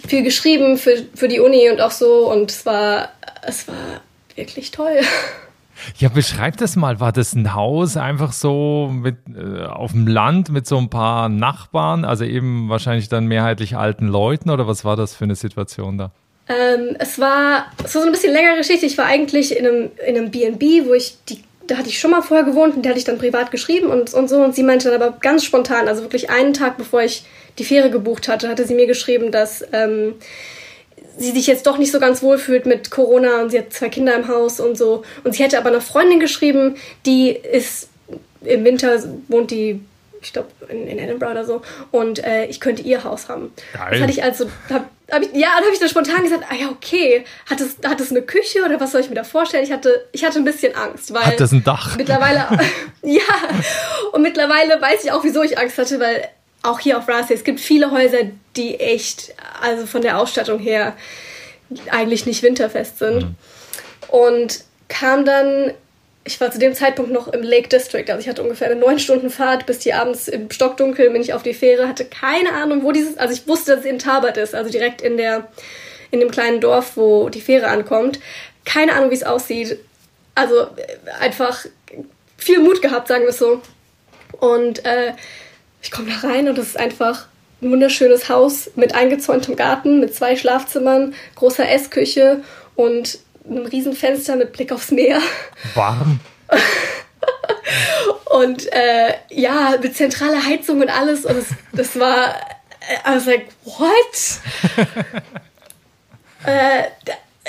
viel 0.07 0.23
geschrieben 0.23 0.77
für, 0.77 1.07
für 1.15 1.29
die 1.29 1.41
Uni 1.41 1.71
und 1.71 1.81
auch 1.81 1.91
so 1.91 2.31
und 2.31 2.51
es 2.51 2.67
war, 2.67 3.11
es 3.43 3.69
war 3.69 4.01
wirklich 4.35 4.71
toll. 4.71 4.99
Ja, 5.99 6.09
beschreib 6.09 6.57
das 6.57 6.75
mal. 6.75 7.01
War 7.01 7.13
das 7.13 7.35
ein 7.35 7.55
Haus 7.55 7.99
einfach 7.99 8.33
so 8.33 8.91
mit, 8.93 9.17
äh, 9.37 9.65
auf 9.65 9.93
dem 9.93 10.07
Land 10.07 10.49
mit 10.49 10.67
so 10.67 10.79
ein 10.79 10.89
paar 10.89 11.29
Nachbarn, 11.29 12.07
also 12.07 12.25
eben 12.25 12.71
wahrscheinlich 12.71 13.11
dann 13.11 13.27
mehrheitlich 13.27 13.77
alten 13.77 14.09
Leuten 14.09 14.49
oder 14.49 14.67
was 14.67 14.87
war 14.87 14.97
das 14.97 15.15
für 15.15 15.25
eine 15.25 15.35
Situation 15.35 15.99
da? 15.99 16.13
Ähm, 16.49 16.97
es 16.99 17.19
war, 17.19 17.67
es 17.85 17.95
war 17.95 18.03
so 18.03 18.09
ein 18.09 18.13
bisschen 18.13 18.33
längere 18.33 18.57
Geschichte. 18.57 18.87
Ich 18.87 18.97
war 18.97 19.07
eigentlich 19.07 19.57
in 19.57 19.67
einem, 19.67 19.91
in 20.07 20.17
einem 20.17 20.31
B&B, 20.31 20.87
wo 20.87 20.95
ich 20.95 21.19
die, 21.29 21.43
da 21.67 21.79
hatte 21.79 21.89
ich 21.89 21.99
schon 21.99 22.11
mal 22.11 22.23
vorher 22.23 22.45
gewohnt 22.45 22.77
und 22.77 22.83
der 22.83 22.91
hatte 22.91 22.99
ich 22.99 23.05
dann 23.05 23.19
privat 23.19 23.51
geschrieben 23.51 23.89
und, 23.89 24.15
und 24.15 24.29
so 24.29 24.43
und 24.43 24.55
sie 24.55 24.63
meinte 24.63 24.91
dann 24.91 25.01
aber 25.03 25.17
ganz 25.21 25.45
spontan, 25.45 25.89
also 25.89 26.03
wirklich 26.03 26.31
einen 26.31 26.53
Tag 26.53 26.77
bevor 26.77 27.03
ich 27.03 27.25
die 27.59 27.65
Fähre 27.65 27.91
gebucht 27.91 28.29
hatte, 28.29 28.49
hatte 28.49 28.67
sie 28.67 28.75
mir 28.75 28.87
geschrieben, 28.87 29.33
dass 29.33 29.65
ähm, 29.73 30.15
sie 31.17 31.33
sich 31.33 31.47
jetzt 31.47 31.67
doch 31.67 31.79
nicht 31.79 31.93
so 31.93 32.01
ganz 32.01 32.23
wohl 32.23 32.39
fühlt 32.39 32.67
mit 32.67 32.91
Corona 32.91 33.43
und 33.43 33.51
sie 33.51 33.59
hat 33.59 33.73
zwei 33.73 33.89
Kinder 33.89 34.15
im 34.15 34.29
Haus 34.29 34.61
und 34.61 34.77
so. 34.77 35.03
Und 35.25 35.35
sie 35.35 35.43
hätte 35.43 35.59
aber 35.59 35.69
eine 35.69 35.81
Freundin 35.81 36.21
geschrieben, 36.21 36.77
die 37.07 37.31
ist 37.31 37.89
im 38.45 38.65
Winter 38.65 39.03
wohnt 39.29 39.51
die 39.51 39.81
ich 40.23 40.33
glaube 40.33 40.49
in, 40.69 40.87
in, 40.87 40.99
Edinburgh 40.99 41.33
oder 41.33 41.45
so 41.45 41.63
und 41.93 42.25
äh, 42.25 42.47
ich 42.47 42.61
könnte 42.61 42.83
ihr 42.83 43.05
Haus 43.05 43.29
haben. 43.29 43.53
Geil. 43.73 43.89
Das 43.91 44.01
hatte 44.01 44.13
ich 44.13 44.23
also 44.23 44.51
hab, 44.71 44.91
hab 45.11 45.23
ich, 45.23 45.33
ja, 45.35 45.49
dann 45.55 45.65
habe 45.65 45.73
ich 45.73 45.79
dann 45.79 45.89
spontan 45.89 46.23
gesagt, 46.23 46.45
ah 46.51 46.55
ja 46.55 46.69
okay, 46.69 47.25
hat 47.49 47.61
es 47.61 47.77
hat 47.85 48.01
es 48.01 48.11
eine 48.11 48.23
Küche 48.23 48.65
oder 48.65 48.81
was 48.81 48.93
soll 48.93 49.01
ich 49.01 49.09
mir 49.09 49.15
da 49.15 49.25
vorstellen? 49.25 49.65
Ich 49.65 49.73
hatte 49.73 50.09
ich 50.13 50.25
hatte 50.25 50.39
ein 50.39 50.45
bisschen 50.45 50.75
Angst, 50.75 51.13
weil 51.15 51.25
hat 51.25 51.41
das 51.41 51.53
ein 51.53 51.63
Dach? 51.63 51.97
Mittlerweile 51.97 52.49
ja 53.03 53.21
und 54.13 54.23
mittlerweile 54.23 54.81
weiß 54.81 55.05
ich 55.05 55.13
auch, 55.13 55.23
wieso 55.23 55.43
ich 55.43 55.59
Angst 55.59 55.79
hatte, 55.79 56.01
weil 56.01 56.29
auch 56.67 56.81
hier 56.81 56.99
auf 56.99 57.09
Rasi, 57.09 57.35
es 57.35 57.45
gibt 57.45 57.61
viele 57.61 57.91
Häuser, 57.91 58.19
die 58.57 58.81
echt, 58.81 59.35
also 59.63 59.87
von 59.87 60.03
der 60.03 60.19
Ausstattung 60.19 60.59
her, 60.59 60.95
eigentlich 61.91 62.27
nicht 62.27 62.43
winterfest 62.43 62.99
sind. 62.99 63.23
Mhm. 63.23 63.35
Und 64.09 64.65
kam 64.89 65.25
dann, 65.25 65.73
ich 66.27 66.41
war 66.41 66.51
zu 66.51 66.59
dem 66.59 66.75
Zeitpunkt 66.75 67.13
noch 67.13 67.29
im 67.29 67.43
Lake 67.43 67.69
District, 67.69 68.05
also 68.09 68.21
ich 68.21 68.29
hatte 68.29 68.43
ungefähr 68.43 68.69
eine 68.69 68.79
neun 68.79 68.99
Stunden 68.99 69.31
Fahrt, 69.31 69.65
bis 69.65 69.79
die 69.79 69.95
abends 69.95 70.27
im 70.29 70.51
Stockdunkel 70.51 71.11
bin 71.11 71.23
ich 71.23 71.33
auf 71.33 71.43
die 71.43 71.55
Fähre, 71.55 71.89
hatte 71.89 72.05
keine 72.05 72.53
Ahnung, 72.53 72.83
wo 72.83 72.93
dieses, 72.93 73.17
also 73.17 73.33
ich 73.33 73.47
wusste, 73.47 73.73
dass 73.73 73.81
es 73.81 73.87
in 73.87 73.99
Tabat 73.99 74.37
ist, 74.37 74.55
also 74.55 74.71
direkt 74.71 75.03
in 75.03 75.17
der, 75.17 75.49
in 76.11 76.21
dem 76.21 76.31
kleinen 76.31 76.61
Dorf, 76.61 76.97
wo 76.97 77.29
die 77.29 77.41
Fähre 77.41 77.69
ankommt. 77.69 78.19
Keine 78.65 78.95
Ahnung, 78.95 79.11
wie 79.11 79.15
es 79.15 79.23
aussieht. 79.23 79.79
Also 80.35 80.63
äh, 80.63 81.11
einfach 81.21 81.65
viel 82.37 82.59
Mut 82.59 82.83
gehabt, 82.83 83.09
sagen 83.09 83.23
wir 83.23 83.31
es 83.31 83.39
so. 83.39 83.63
Und 84.41 84.85
äh, 84.85 85.13
ich 85.81 85.93
komme 85.93 86.11
da 86.11 86.29
rein 86.29 86.49
und 86.49 86.59
es 86.59 86.69
ist 86.69 86.79
einfach 86.79 87.27
ein 87.63 87.71
wunderschönes 87.71 88.29
Haus 88.29 88.71
mit 88.75 88.95
eingezäuntem 88.95 89.55
Garten, 89.57 90.01
mit 90.01 90.15
zwei 90.15 90.37
Schlafzimmern, 90.37 91.15
großer 91.37 91.69
Essküche 91.69 92.43
und 92.75 93.19
einem 93.49 93.67
riesen 93.67 93.95
Fenster 93.95 94.37
mit 94.37 94.53
Blick 94.53 94.73
aufs 94.73 94.91
Meer. 94.91 95.21
Warm. 95.75 96.21
und 98.27 98.73
äh, 98.73 99.15
ja, 99.31 99.75
mit 99.81 99.97
zentraler 99.97 100.45
Heizung 100.45 100.81
und 100.81 100.89
alles. 100.89 101.25
Und 101.25 101.37
es, 101.37 101.47
das 101.73 101.99
war, 101.99 102.35
I 103.07 103.17
was 103.17 103.27
like, 103.27 103.47
what? 103.65 104.87
äh, 106.47 106.85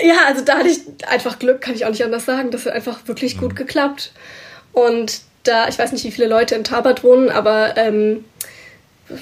ja, 0.05 0.25
also 0.27 0.43
da 0.43 0.57
hatte 0.57 0.69
ich 0.69 0.81
einfach 1.07 1.39
Glück, 1.39 1.61
kann 1.61 1.75
ich 1.75 1.85
auch 1.85 1.89
nicht 1.89 2.03
anders 2.03 2.25
sagen. 2.25 2.51
Das 2.51 2.65
hat 2.65 2.73
einfach 2.73 2.99
wirklich 3.07 3.35
mhm. 3.35 3.41
gut 3.41 3.55
geklappt. 3.55 4.11
Und 4.73 5.21
da, 5.43 5.67
ich 5.67 5.79
weiß 5.79 5.91
nicht, 5.91 6.03
wie 6.03 6.11
viele 6.11 6.27
Leute 6.27 6.55
in 6.55 6.63
Tabat 6.63 7.03
wohnen, 7.03 7.29
aber 7.29 7.77
ähm, 7.77 8.25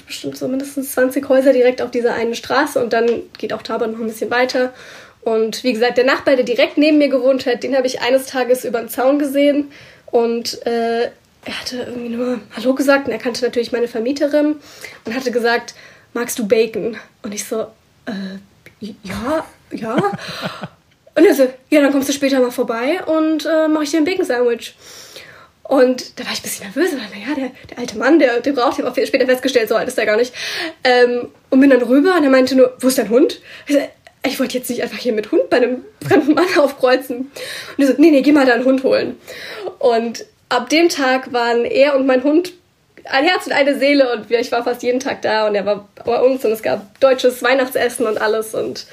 bestimmt 0.06 0.36
so 0.36 0.48
mindestens 0.48 0.92
20 0.92 1.28
Häuser 1.28 1.52
direkt 1.52 1.80
auf 1.80 1.90
dieser 1.90 2.14
einen 2.14 2.34
Straße 2.34 2.82
und 2.82 2.92
dann 2.92 3.08
geht 3.38 3.52
auch 3.52 3.62
Tabat 3.62 3.92
noch 3.92 4.00
ein 4.00 4.06
bisschen 4.06 4.30
weiter. 4.30 4.72
Und 5.26 5.64
wie 5.64 5.72
gesagt, 5.72 5.98
der 5.98 6.04
Nachbar, 6.04 6.36
der 6.36 6.44
direkt 6.44 6.78
neben 6.78 6.98
mir 6.98 7.08
gewohnt 7.08 7.46
hat, 7.46 7.64
den 7.64 7.76
habe 7.76 7.88
ich 7.88 8.00
eines 8.00 8.26
Tages 8.26 8.64
über 8.64 8.78
den 8.78 8.88
Zaun 8.88 9.18
gesehen 9.18 9.72
und 10.12 10.64
äh, 10.64 11.06
er 11.44 11.60
hatte 11.60 11.78
irgendwie 11.78 12.10
nur 12.10 12.38
Hallo 12.56 12.76
gesagt 12.76 13.08
und 13.08 13.12
er 13.12 13.18
kannte 13.18 13.44
natürlich 13.44 13.72
meine 13.72 13.88
Vermieterin 13.88 14.54
und 15.04 15.14
hatte 15.16 15.32
gesagt, 15.32 15.74
magst 16.12 16.38
du 16.38 16.46
Bacon? 16.46 16.96
Und 17.24 17.34
ich 17.34 17.44
so, 17.44 17.62
äh, 18.06 18.38
ja, 18.78 19.44
ja. 19.72 19.96
und 21.16 21.24
er 21.26 21.34
so, 21.34 21.48
ja, 21.70 21.80
dann 21.80 21.90
kommst 21.90 22.08
du 22.08 22.12
später 22.12 22.38
mal 22.38 22.52
vorbei 22.52 23.02
und 23.04 23.46
äh, 23.46 23.66
mache 23.66 23.82
ich 23.82 23.90
dir 23.90 23.96
ein 23.96 24.04
Bacon-Sandwich. 24.04 24.76
Und 25.64 26.20
da 26.20 26.24
war 26.24 26.34
ich 26.34 26.38
ein 26.38 26.42
bisschen 26.42 26.66
nervös, 26.66 26.92
weil, 26.92 27.20
naja, 27.20 27.34
der, 27.34 27.50
der 27.68 27.78
alte 27.80 27.98
Mann, 27.98 28.20
der, 28.20 28.42
der 28.42 28.52
braucht, 28.52 28.78
ich 28.78 28.84
habe 28.84 28.92
auch 28.92 29.06
später 29.06 29.26
festgestellt, 29.26 29.68
so 29.68 29.74
alt 29.74 29.88
ist 29.88 29.98
er 29.98 30.06
gar 30.06 30.18
nicht. 30.18 30.32
Ähm, 30.84 31.30
und 31.50 31.58
bin 31.58 31.70
dann 31.70 31.82
rüber 31.82 32.14
und 32.14 32.22
er 32.22 32.30
meinte 32.30 32.54
nur, 32.54 32.76
wo 32.78 32.86
ist 32.86 32.98
dein 32.98 33.08
Hund? 33.08 33.40
Ich, 33.66 33.74
so, 33.74 33.80
ich 34.26 34.38
wollte 34.40 34.58
jetzt 34.58 34.70
nicht 34.70 34.82
einfach 34.82 34.98
hier 34.98 35.12
mit 35.12 35.32
Hund 35.32 35.48
bei 35.50 35.58
einem 35.58 35.84
fremden 36.06 36.34
Mann 36.34 36.46
aufkreuzen. 36.58 37.30
Und 37.76 37.84
er 37.84 37.86
so, 37.86 37.94
nee, 37.98 38.10
nee, 38.10 38.22
geh 38.22 38.32
mal 38.32 38.46
da 38.46 38.54
einen 38.54 38.64
Hund 38.64 38.82
holen. 38.82 39.18
Und 39.78 40.24
ab 40.48 40.68
dem 40.70 40.88
Tag 40.88 41.32
waren 41.32 41.64
er 41.64 41.96
und 41.96 42.06
mein 42.06 42.22
Hund 42.22 42.52
ein 43.08 43.24
Herz 43.24 43.46
und 43.46 43.52
eine 43.52 43.78
Seele 43.78 44.12
und 44.12 44.30
ich 44.30 44.50
war 44.50 44.64
fast 44.64 44.82
jeden 44.82 45.00
Tag 45.00 45.22
da 45.22 45.46
und 45.46 45.54
er 45.54 45.64
war 45.64 45.88
bei 46.04 46.20
uns 46.20 46.44
und 46.44 46.50
es 46.50 46.62
gab 46.62 46.98
deutsches 47.00 47.42
Weihnachtsessen 47.42 48.04
und 48.06 48.20
alles 48.20 48.52
und 48.54 48.86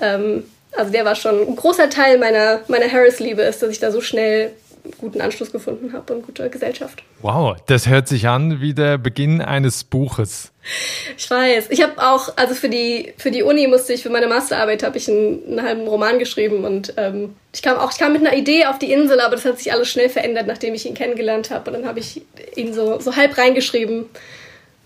ähm, 0.00 0.44
also 0.72 0.92
der 0.92 1.04
war 1.04 1.14
schon 1.14 1.48
ein 1.48 1.56
großer 1.56 1.90
Teil 1.90 2.18
meiner, 2.18 2.60
meiner 2.68 2.90
Harris-Liebe 2.90 3.42
ist, 3.42 3.62
dass 3.62 3.70
ich 3.70 3.80
da 3.80 3.90
so 3.90 4.00
schnell 4.00 4.52
guten 4.98 5.20
Anschluss 5.20 5.52
gefunden 5.52 5.92
habe 5.92 6.14
und 6.14 6.26
gute 6.26 6.48
Gesellschaft. 6.50 7.02
Wow, 7.22 7.56
das 7.66 7.88
hört 7.88 8.08
sich 8.08 8.28
an 8.28 8.60
wie 8.60 8.74
der 8.74 8.98
Beginn 8.98 9.40
eines 9.40 9.84
Buches. 9.84 10.52
Ich 11.16 11.30
weiß. 11.30 11.68
Ich 11.70 11.82
habe 11.82 11.94
auch, 11.98 12.36
also 12.36 12.54
für 12.54 12.68
die 12.68 13.12
für 13.16 13.30
die 13.30 13.42
Uni 13.42 13.66
musste 13.66 13.92
ich 13.92 14.02
für 14.02 14.10
meine 14.10 14.26
Masterarbeit 14.26 14.82
habe 14.82 14.98
ich 14.98 15.08
einen, 15.08 15.42
einen, 15.46 15.62
halben 15.62 15.88
Roman 15.88 16.18
geschrieben 16.18 16.64
und 16.64 16.94
ähm, 16.96 17.34
ich 17.52 17.62
kam 17.62 17.78
auch 17.78 17.92
ich 17.92 17.98
kam 17.98 18.12
mit 18.12 18.26
einer 18.26 18.36
Idee 18.36 18.66
auf 18.66 18.78
die 18.78 18.92
Insel, 18.92 19.20
aber 19.20 19.36
das 19.36 19.44
hat 19.44 19.58
sich 19.58 19.72
alles 19.72 19.88
schnell 19.88 20.08
verändert, 20.08 20.46
nachdem 20.46 20.74
ich 20.74 20.86
ihn 20.86 20.94
kennengelernt 20.94 21.50
habe 21.50 21.70
und 21.70 21.80
dann 21.80 21.88
habe 21.88 21.98
ich 21.98 22.22
ihn 22.56 22.74
so 22.74 23.00
so 23.00 23.16
halb 23.16 23.36
reingeschrieben, 23.38 24.06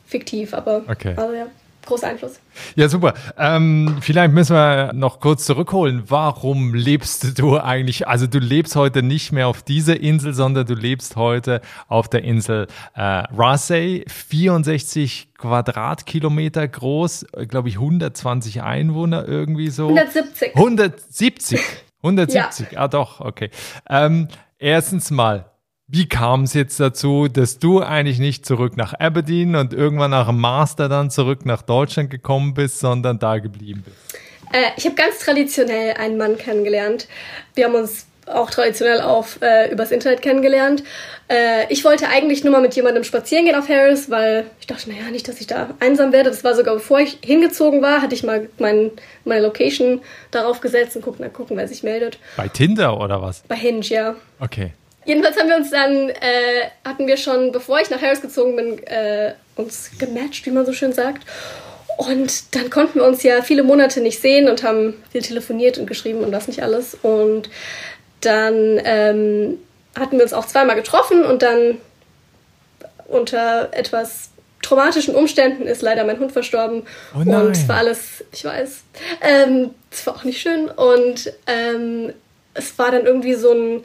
fiktiv, 0.07 0.55
aber 0.55 0.83
okay. 0.89 1.15
also 1.17 1.35
ja 1.35 1.47
großer 1.87 2.09
Einfluss. 2.09 2.41
Ja, 2.77 2.89
super. 2.89 3.15
Ähm, 3.37 3.99
vielleicht 4.01 4.33
müssen 4.33 4.55
wir 4.55 4.93
noch 4.93 5.21
kurz 5.21 5.45
zurückholen. 5.45 6.05
Warum 6.09 6.75
lebst 6.75 7.39
du 7.39 7.59
eigentlich? 7.59 8.07
Also 8.07 8.27
du 8.27 8.39
lebst 8.39 8.77
heute 8.77 9.03
nicht 9.03 9.33
mehr 9.33 9.49
auf 9.49 9.63
dieser 9.63 10.01
Insel, 10.01 10.35
sondern 10.35 10.67
du 10.67 10.75
lebst 10.75 11.17
heute 11.17 11.61
auf 11.89 12.09
der 12.09 12.25
Insel 12.25 12.67
äh, 12.95 13.01
Rasay, 13.01 14.05
64 14.09 15.35
Quadratkilometer 15.39 16.67
groß, 16.67 17.27
glaube 17.49 17.69
ich 17.69 17.77
120 17.77 18.63
Einwohner 18.63 19.27
irgendwie 19.27 19.71
so. 19.71 19.89
170. 19.89 20.55
170. 20.55 21.61
170, 22.03 22.73
ja. 22.73 22.81
ah 22.81 22.89
doch, 22.89 23.21
okay. 23.21 23.51
Ähm, 23.89 24.29
erstens 24.59 25.11
mal, 25.11 25.51
wie 25.87 26.09
kam 26.09 26.45
es 26.45 26.55
jetzt 26.55 26.81
dazu, 26.81 27.29
dass 27.29 27.59
du 27.59 27.81
eigentlich 27.81 28.19
nicht 28.19 28.47
zurück 28.47 28.77
nach 28.77 28.95
Aberdeen 28.95 29.55
und 29.55 29.75
irgendwann 29.75 30.13
nach 30.13 30.29
dem 30.29 30.39
Master 30.39 30.89
dann 30.89 31.11
zurück 31.11 31.45
nach 31.45 31.63
Deutschland 31.63 32.11
gekommen 32.11 32.55
bist, 32.55 32.81
sondern 32.81 33.19
da 33.19 33.39
geblieben 33.39 33.85
bist? 33.85 33.97
Äh, 34.53 34.71
ich 34.77 34.87
habe 34.87 34.95
ganz 34.95 35.19
traditionell 35.19 35.95
einen 35.95 36.17
Mann 36.17 36.39
kennengelernt. 36.39 37.07
Wir 37.55 37.67
haben 37.67 37.75
uns 37.75 38.07
auch 38.27 38.51
traditionell 38.51 39.03
auf 39.03 39.39
äh, 39.43 39.71
übers 39.71 39.91
Internet 39.91 40.23
kennengelernt. 40.23 40.83
Äh, 41.29 41.71
ich 41.71 41.85
wollte 41.85 42.09
eigentlich 42.09 42.43
nur 42.43 42.53
mal 42.53 42.63
mit 42.63 42.75
jemandem 42.75 43.05
spazieren 43.05 43.45
gehen 43.45 43.55
auf 43.55 43.69
Harris, 43.69 44.09
weil 44.09 44.47
ich 44.61 44.67
dachte, 44.67 44.89
naja, 44.89 45.11
nicht, 45.11 45.29
dass 45.29 45.41
ich 45.41 45.47
da 45.47 45.71
einsam 45.81 46.13
werde. 46.13 46.31
Das 46.31 46.45
war 46.45 46.55
sogar 46.55 46.75
bevor 46.75 47.01
ich 47.01 47.19
hingezogen 47.23 47.83
war, 47.83 48.01
hatte 48.01 48.15
ich 48.15 48.23
mal 48.23 48.49
mein, 48.59 48.91
meine 49.27 49.43
Location 49.43 50.01
darauf 50.31 50.63
gesetzt 50.63 50.97
und 50.97 51.03
gucken, 51.03 51.23
dann 51.23 51.33
gucken, 51.35 51.59
wer 51.59 51.69
sich 51.69 51.83
meldet. 51.83 52.19
Bei 52.39 52.49
Tinder 52.49 52.99
oder 52.99 53.21
was? 53.21 53.43
Bei 53.49 53.57
Hinge, 53.57 53.85
ja. 53.85 54.15
Okay. 54.41 54.73
Jedenfalls 55.05 55.39
haben 55.39 55.49
wir 55.49 55.57
uns 55.57 55.71
dann, 55.71 56.09
äh, 56.09 56.69
hatten 56.85 57.07
wir 57.07 57.17
schon, 57.17 57.53
bevor 57.53 57.81
ich 57.81 57.91
nach 57.91 58.01
Harris 58.01 58.23
gezogen 58.23 58.57
bin, 58.57 58.87
äh, 58.87 59.35
uns 59.57 59.91
gematcht, 59.99 60.47
wie 60.47 60.51
man 60.51 60.67
so 60.67 60.73
schön 60.73 60.93
sagt. 60.93 61.25
Und 61.97 62.55
dann 62.55 62.71
konnten 62.71 62.97
wir 62.97 63.05
uns 63.05 63.23
ja 63.23 63.43
viele 63.43 63.63
Monate 63.63 64.01
nicht 64.01 64.21
sehen 64.21 64.49
und 64.49 64.63
haben 64.63 65.03
viel 65.13 65.23
telefoniert 65.23 65.79
und 65.79 65.87
geschrieben 65.87 66.21
und 66.21 66.33
das 66.33 66.49
nicht 66.49 66.63
alles. 66.63 66.97
Und 67.03 67.51
dann 68.21 68.81
ähm, 68.85 69.59
hatten 69.99 70.17
wir 70.17 70.25
uns 70.25 70.33
auch 70.33 70.47
zweimal 70.47 70.77
getroffen 70.77 71.25
und 71.25 71.43
dann 71.43 71.79
unter 73.07 73.69
etwas 73.73 74.31
traumatischen 74.63 75.15
Umständen 75.15 75.67
ist 75.67 75.83
leider 75.83 76.05
mein 76.05 76.19
Hund 76.19 76.33
verstorben. 76.33 76.85
Oh 77.15 77.19
und 77.19 77.51
es 77.51 77.69
war 77.69 77.77
alles, 77.77 78.25
ich 78.33 78.45
weiß, 78.45 78.83
ähm, 79.21 79.71
es 79.91 80.07
war 80.07 80.17
auch 80.17 80.25
nicht 80.25 80.41
schön. 80.41 80.69
Und 80.69 81.33
ähm, 81.47 82.13
es 82.55 82.77
war 82.79 82.91
dann 82.91 83.05
irgendwie 83.05 83.35
so 83.35 83.53
ein 83.53 83.85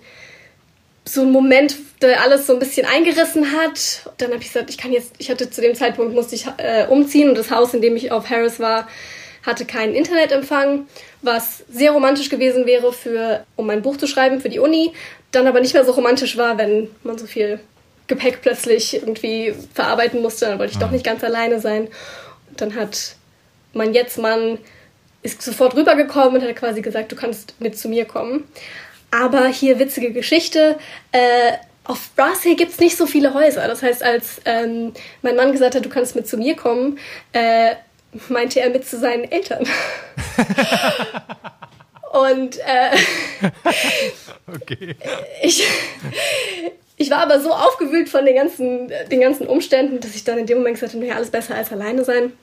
so 1.14 1.22
ein 1.22 1.32
Moment, 1.32 1.76
der 2.02 2.22
alles 2.22 2.48
so 2.48 2.54
ein 2.54 2.60
bisschen 2.60 2.86
eingerissen 2.86 3.52
hat. 3.52 4.10
Dann 4.18 4.32
habe 4.32 4.42
ich 4.42 4.52
gesagt, 4.52 4.70
ich 4.70 4.78
kann 4.78 4.92
jetzt, 4.92 5.14
ich 5.18 5.30
hatte 5.30 5.50
zu 5.50 5.62
dem 5.62 5.76
Zeitpunkt 5.76 6.14
musste 6.14 6.36
ich 6.36 6.46
äh, 6.58 6.86
umziehen 6.88 7.30
und 7.30 7.38
das 7.38 7.52
Haus, 7.52 7.74
in 7.74 7.82
dem 7.82 7.96
ich 7.96 8.12
auf 8.12 8.30
Harris 8.30 8.60
war, 8.60 8.88
hatte 9.46 9.66
keinen 9.66 9.96
Internetempfang, 9.96 10.88
was 11.22 11.64
sehr 11.70 11.92
romantisch 11.92 12.30
gewesen 12.30 12.66
wäre 12.66 12.94
für, 12.94 13.46
um 13.56 13.66
mein 13.68 13.82
Buch 13.82 13.98
zu 13.98 14.08
schreiben 14.08 14.42
für 14.42 14.50
die 14.50 14.60
Uni, 14.60 14.94
dann 15.32 15.48
aber 15.48 15.62
nicht 15.62 15.74
mehr 15.74 15.86
so 15.86 15.92
romantisch 15.92 16.38
war, 16.38 16.58
wenn 16.58 16.90
man 17.04 17.18
so 17.18 17.26
viel 17.26 17.60
Gepäck 18.08 18.42
plötzlich 18.42 18.96
irgendwie 18.96 19.54
verarbeiten 19.74 20.22
musste, 20.22 20.46
dann 20.46 20.60
wollte 20.60 20.74
ich 20.74 20.80
doch 20.80 20.92
nicht 20.92 21.06
ganz 21.06 21.24
alleine 21.24 21.60
sein. 21.60 21.88
Und 22.50 22.60
dann 22.60 22.76
hat 22.76 23.16
mein 23.74 23.94
Jetzt-Mann 23.94 24.58
ist 25.22 25.42
sofort 25.42 25.76
rübergekommen 25.76 26.42
und 26.42 26.48
hat 26.48 26.56
quasi 26.56 26.82
gesagt, 26.82 27.12
du 27.12 27.16
kannst 27.16 27.54
mit 27.60 27.78
zu 27.78 27.88
mir 27.90 28.06
kommen. 28.06 28.46
Aber 29.12 29.48
hier 29.48 29.80
witzige 29.80 30.12
Geschichte. 30.12 30.78
Äh, 31.12 31.54
auf 31.84 32.12
Brassey 32.16 32.56
gibt 32.56 32.74
es 32.74 32.80
nicht 32.80 32.96
so 32.96 33.08
viele 33.08 33.34
Häuser. 33.34 33.68
Das 33.68 33.82
heißt, 33.82 34.04
als 34.04 34.42
ähm, 34.46 34.94
mein 35.24 35.36
Mann 35.36 35.52
gesagt 35.52 35.74
hat, 35.76 35.84
du 35.84 35.90
kannst 35.90 36.16
mit 36.16 36.28
zu 36.28 36.38
mir 36.38 36.56
kommen, 36.56 37.00
äh, 37.34 37.76
meinte 38.28 38.60
er 38.60 38.70
mit 38.70 38.88
zu 38.88 39.00
seinen 39.00 39.24
Eltern. 39.32 39.66
Und 42.12 42.58
äh, 42.60 42.98
okay. 44.56 44.96
ich, 45.44 45.68
ich 46.98 47.10
war 47.12 47.20
aber 47.20 47.40
so 47.40 47.54
aufgewühlt 47.54 48.10
von 48.10 48.26
den 48.26 48.36
ganzen, 48.36 48.92
den 49.12 49.22
ganzen 49.22 49.48
Umständen, 49.48 50.00
dass 50.00 50.16
ich 50.16 50.24
dann 50.24 50.38
in 50.38 50.46
dem 50.46 50.60
Moment 50.60 50.76
gesagt 50.76 50.94
habe, 50.94 51.04
naja, 51.04 51.16
alles 51.16 51.30
besser 51.30 51.56
als 51.56 51.72
alleine 51.72 52.04
sein. 52.04 52.34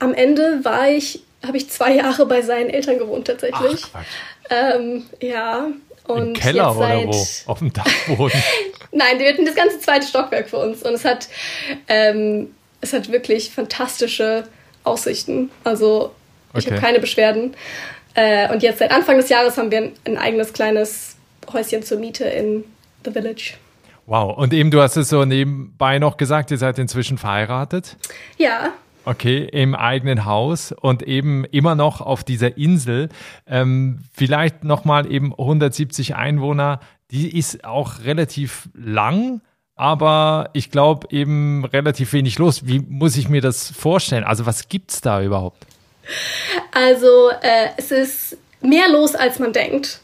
Am 0.00 0.12
Ende 0.12 0.64
war 0.64 0.88
ich, 0.88 1.22
habe 1.44 1.56
ich 1.56 1.70
zwei 1.70 1.94
Jahre 1.94 2.26
bei 2.26 2.42
seinen 2.42 2.70
Eltern 2.70 2.98
gewohnt 2.98 3.26
tatsächlich. 3.26 3.84
Ach, 3.92 4.04
ähm, 4.50 5.06
ja, 5.20 5.68
und 6.06 6.28
Im 6.28 6.34
Keller 6.34 6.76
oder 6.76 7.04
wo? 7.06 7.26
Auf 7.46 7.58
dem 7.58 7.72
Dachboden? 7.72 8.42
Nein, 8.92 9.18
wir 9.18 9.28
hatten 9.28 9.46
das 9.46 9.54
ganze 9.54 9.78
zweite 9.80 10.06
Stockwerk 10.06 10.48
für 10.48 10.58
uns 10.58 10.82
und 10.82 10.94
es 10.94 11.04
hat, 11.04 11.28
ähm, 11.88 12.54
es 12.80 12.92
hat 12.92 13.10
wirklich 13.10 13.50
fantastische 13.50 14.44
Aussichten. 14.84 15.50
Also 15.64 16.12
ich 16.54 16.66
okay. 16.66 16.74
habe 16.74 16.80
keine 16.80 17.00
Beschwerden. 17.00 17.54
Äh, 18.14 18.52
und 18.52 18.62
jetzt 18.62 18.78
seit 18.80 18.90
Anfang 18.90 19.16
des 19.16 19.28
Jahres 19.28 19.56
haben 19.56 19.70
wir 19.70 19.78
ein, 19.78 19.92
ein 20.04 20.18
eigenes 20.18 20.52
kleines 20.52 21.16
Häuschen 21.50 21.82
zur 21.82 21.98
Miete 21.98 22.24
in 22.24 22.64
The 23.04 23.12
Village. 23.12 23.54
Wow. 24.06 24.36
Und 24.36 24.52
eben, 24.52 24.70
du 24.70 24.80
hast 24.80 24.96
es 24.96 25.08
so 25.08 25.24
nebenbei 25.24 25.98
noch 25.98 26.16
gesagt, 26.16 26.50
ihr 26.50 26.58
seid 26.58 26.78
inzwischen 26.78 27.18
verheiratet. 27.18 27.96
Ja. 28.36 28.72
Okay, 29.04 29.48
im 29.50 29.74
eigenen 29.74 30.24
Haus 30.24 30.72
und 30.72 31.02
eben 31.02 31.44
immer 31.46 31.74
noch 31.74 32.00
auf 32.00 32.22
dieser 32.22 32.56
Insel. 32.56 33.08
Ähm, 33.46 33.98
vielleicht 34.12 34.62
nochmal 34.62 35.10
eben 35.10 35.32
170 35.32 36.14
Einwohner. 36.14 36.80
Die 37.10 37.36
ist 37.36 37.64
auch 37.64 38.04
relativ 38.04 38.68
lang, 38.74 39.40
aber 39.74 40.50
ich 40.52 40.70
glaube 40.70 41.08
eben 41.10 41.64
relativ 41.64 42.12
wenig 42.12 42.38
los. 42.38 42.66
Wie 42.66 42.78
muss 42.78 43.16
ich 43.16 43.28
mir 43.28 43.40
das 43.40 43.70
vorstellen? 43.70 44.24
Also 44.24 44.46
was 44.46 44.68
gibt's 44.68 45.00
da 45.00 45.20
überhaupt? 45.22 45.66
Also 46.70 47.30
äh, 47.42 47.70
es 47.76 47.90
ist 47.90 48.38
mehr 48.60 48.88
los, 48.88 49.14
als 49.14 49.38
man 49.38 49.52
denkt 49.52 50.00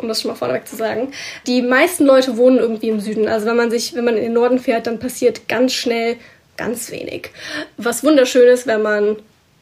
um 0.00 0.08
das 0.08 0.22
schon 0.22 0.30
mal 0.30 0.36
vorneweg 0.36 0.66
zu 0.66 0.76
sagen. 0.76 1.12
Die 1.46 1.62
meisten 1.62 2.04
Leute 2.04 2.36
wohnen 2.36 2.58
irgendwie 2.58 2.88
im 2.88 3.00
Süden. 3.00 3.28
Also 3.28 3.46
wenn 3.46 3.56
man 3.56 3.70
sich, 3.70 3.94
wenn 3.94 4.04
man 4.04 4.16
in 4.16 4.22
den 4.22 4.32
Norden 4.32 4.58
fährt, 4.58 4.86
dann 4.86 4.98
passiert 4.98 5.48
ganz 5.48 5.72
schnell 5.72 6.16
ganz 6.62 6.90
wenig. 6.90 7.30
Was 7.76 8.04
wunderschön 8.04 8.48
ist, 8.48 8.66
wenn 8.66 8.82
man 8.82 9.16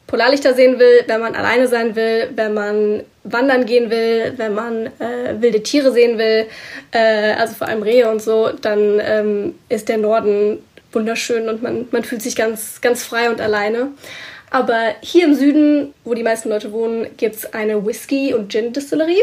Polarlichter 0.06 0.54
sehen 0.54 0.78
will, 0.78 1.04
wenn 1.06 1.20
man 1.20 1.34
alleine 1.34 1.66
sein 1.68 1.94
will, 1.96 2.30
wenn 2.34 2.52
man 2.52 3.04
wandern 3.24 3.64
gehen 3.64 3.90
will, 3.90 4.34
wenn 4.36 4.54
man 4.54 4.86
äh, 4.86 5.40
wilde 5.40 5.62
Tiere 5.62 5.92
sehen 5.92 6.18
will, 6.18 6.46
äh, 6.90 7.32
also 7.34 7.54
vor 7.54 7.68
allem 7.68 7.82
Rehe 7.82 8.10
und 8.10 8.20
so, 8.20 8.50
dann 8.60 9.00
ähm, 9.00 9.54
ist 9.68 9.88
der 9.88 9.98
Norden 9.98 10.58
wunderschön 10.92 11.48
und 11.48 11.62
man, 11.62 11.86
man 11.92 12.02
fühlt 12.04 12.22
sich 12.22 12.34
ganz, 12.34 12.80
ganz 12.80 13.04
frei 13.04 13.30
und 13.30 13.40
alleine. 13.40 13.88
Aber 14.50 14.96
hier 15.00 15.24
im 15.24 15.34
Süden, 15.34 15.94
wo 16.04 16.14
die 16.14 16.24
meisten 16.24 16.48
Leute 16.48 16.72
wohnen, 16.72 17.06
gibt 17.16 17.36
es 17.36 17.52
eine 17.54 17.86
Whisky- 17.86 18.34
und 18.34 18.50
Gin-Distillerie. 18.50 19.22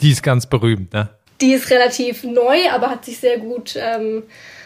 Die 0.00 0.10
ist 0.10 0.22
ganz 0.22 0.46
berühmt, 0.46 0.92
ne? 0.92 1.08
Die 1.40 1.52
ist 1.52 1.70
relativ 1.70 2.24
neu, 2.24 2.68
aber 2.72 2.90
hat 2.90 3.04
sich 3.04 3.18
sehr 3.20 3.38
gut, 3.38 3.78
ähm, 3.80 4.24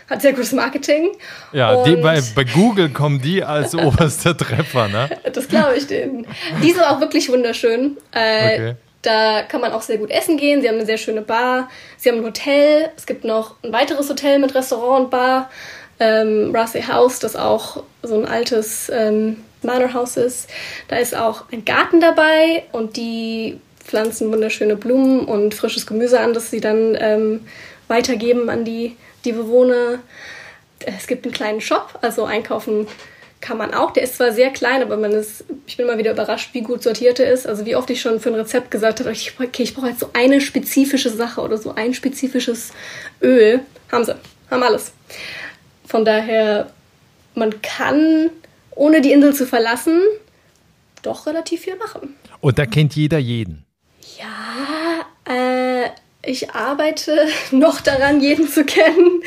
hat 0.09 0.23
sehr 0.23 0.32
gutes 0.32 0.52
Marketing. 0.52 1.11
Ja, 1.52 1.82
die, 1.85 1.97
bei, 1.97 2.23
bei 2.35 2.44
Google 2.44 2.90
kommen 2.90 3.21
die 3.21 3.42
als 3.42 3.75
oberster 3.75 4.37
Treffer, 4.37 4.88
ne? 4.88 5.11
Das 5.32 5.49
glaube 5.49 5.76
ich 5.76 5.87
denen. 5.87 6.26
Die 6.62 6.71
sind 6.71 6.82
auch 6.82 7.00
wirklich 7.00 7.28
wunderschön. 7.30 7.97
Äh, 8.12 8.54
okay. 8.54 8.75
Da 9.02 9.42
kann 9.42 9.61
man 9.61 9.73
auch 9.73 9.82
sehr 9.82 9.99
gut 9.99 10.11
essen 10.11 10.37
gehen. 10.37 10.62
Sie 10.62 10.68
haben 10.68 10.76
eine 10.76 10.87
sehr 10.87 10.99
schöne 10.99 11.23
Bar. 11.23 11.68
Sie 11.97 12.09
haben 12.09 12.18
ein 12.18 12.25
Hotel. 12.25 12.90
Es 12.97 13.06
gibt 13.06 13.25
noch 13.25 13.56
ein 13.64 13.73
weiteres 13.73 14.09
Hotel 14.09 14.38
mit 14.38 14.54
Restaurant 14.54 15.04
und 15.04 15.11
Bar. 15.11 15.50
Ähm, 15.99 16.54
Rassay 16.54 16.82
House, 16.82 17.18
das 17.18 17.35
auch 17.37 17.82
so 18.02 18.16
ein 18.16 18.26
altes 18.26 18.90
ähm, 18.94 19.38
Manor 19.62 19.92
House 19.92 20.16
ist. 20.16 20.49
Da 20.88 20.97
ist 20.97 21.16
auch 21.16 21.44
ein 21.52 21.64
Garten 21.64 22.00
dabei 22.00 22.64
und 22.73 22.97
die 22.97 23.59
pflanzen 23.85 24.30
wunderschöne 24.32 24.76
Blumen 24.76 25.25
und 25.25 25.54
frisches 25.54 25.87
Gemüse 25.87 26.21
an, 26.21 26.35
das 26.35 26.50
sie 26.50 26.61
dann 26.61 26.97
ähm, 27.00 27.40
weitergeben 27.88 28.49
an 28.49 28.64
die, 28.64 28.97
die 29.25 29.33
Bewohner. 29.33 29.99
Es 30.85 31.07
gibt 31.07 31.25
einen 31.25 31.35
kleinen 31.35 31.61
Shop, 31.61 31.99
also 32.00 32.25
einkaufen 32.25 32.87
kann 33.43 33.59
man 33.59 33.75
auch. 33.75 33.91
Der 33.91 34.05
ist 34.05 34.17
zwar 34.17 34.33
sehr 34.33 34.50
klein, 34.50 34.83
aber 34.83 34.97
man 34.97 35.12
ist, 35.12 35.45
ich 35.67 35.76
bin 35.76 35.87
immer 35.87 35.99
wieder 35.99 36.12
überrascht, 36.12 36.55
wie 36.55 36.62
gut 36.62 36.83
sortiert 36.83 37.21
er 37.21 37.31
ist. 37.31 37.47
Also 37.47 37.67
wie 37.67 37.76
oft 37.76 37.91
ich 37.91 38.00
schon 38.00 38.21
für 38.21 38.31
ein 38.31 38.37
Rezept 38.37 38.71
gesagt 38.71 39.00
habe, 39.00 39.12
ich, 39.12 39.35
okay, 39.38 39.64
ich 39.64 39.75
brauche 39.75 39.88
jetzt 39.88 40.00
so 40.00 40.11
eine 40.14 40.41
spezifische 40.41 41.11
Sache 41.11 41.43
oder 41.43 41.59
so 41.59 41.75
ein 41.75 41.93
spezifisches 41.93 42.73
Öl. 43.21 43.61
Haben 43.91 44.05
sie, 44.05 44.14
haben 44.50 44.62
alles. 44.62 44.93
Von 45.87 46.05
daher, 46.05 46.71
man 47.35 47.61
kann, 47.61 48.31
ohne 48.71 49.00
die 49.02 49.12
Insel 49.12 49.35
zu 49.35 49.47
verlassen, 49.47 50.00
doch 51.02 51.26
relativ 51.26 51.62
viel 51.62 51.76
machen. 51.76 52.17
Und 52.41 52.59
da 52.59 52.64
kennt 52.64 52.95
jeder 52.95 53.19
jeden. 53.19 53.64
Ja, 54.19 55.05
äh, 55.33 55.91
ich 56.25 56.50
arbeite 56.50 57.29
noch 57.50 57.81
daran, 57.81 58.21
jeden 58.21 58.49
zu 58.49 58.64
kennen. 58.64 59.23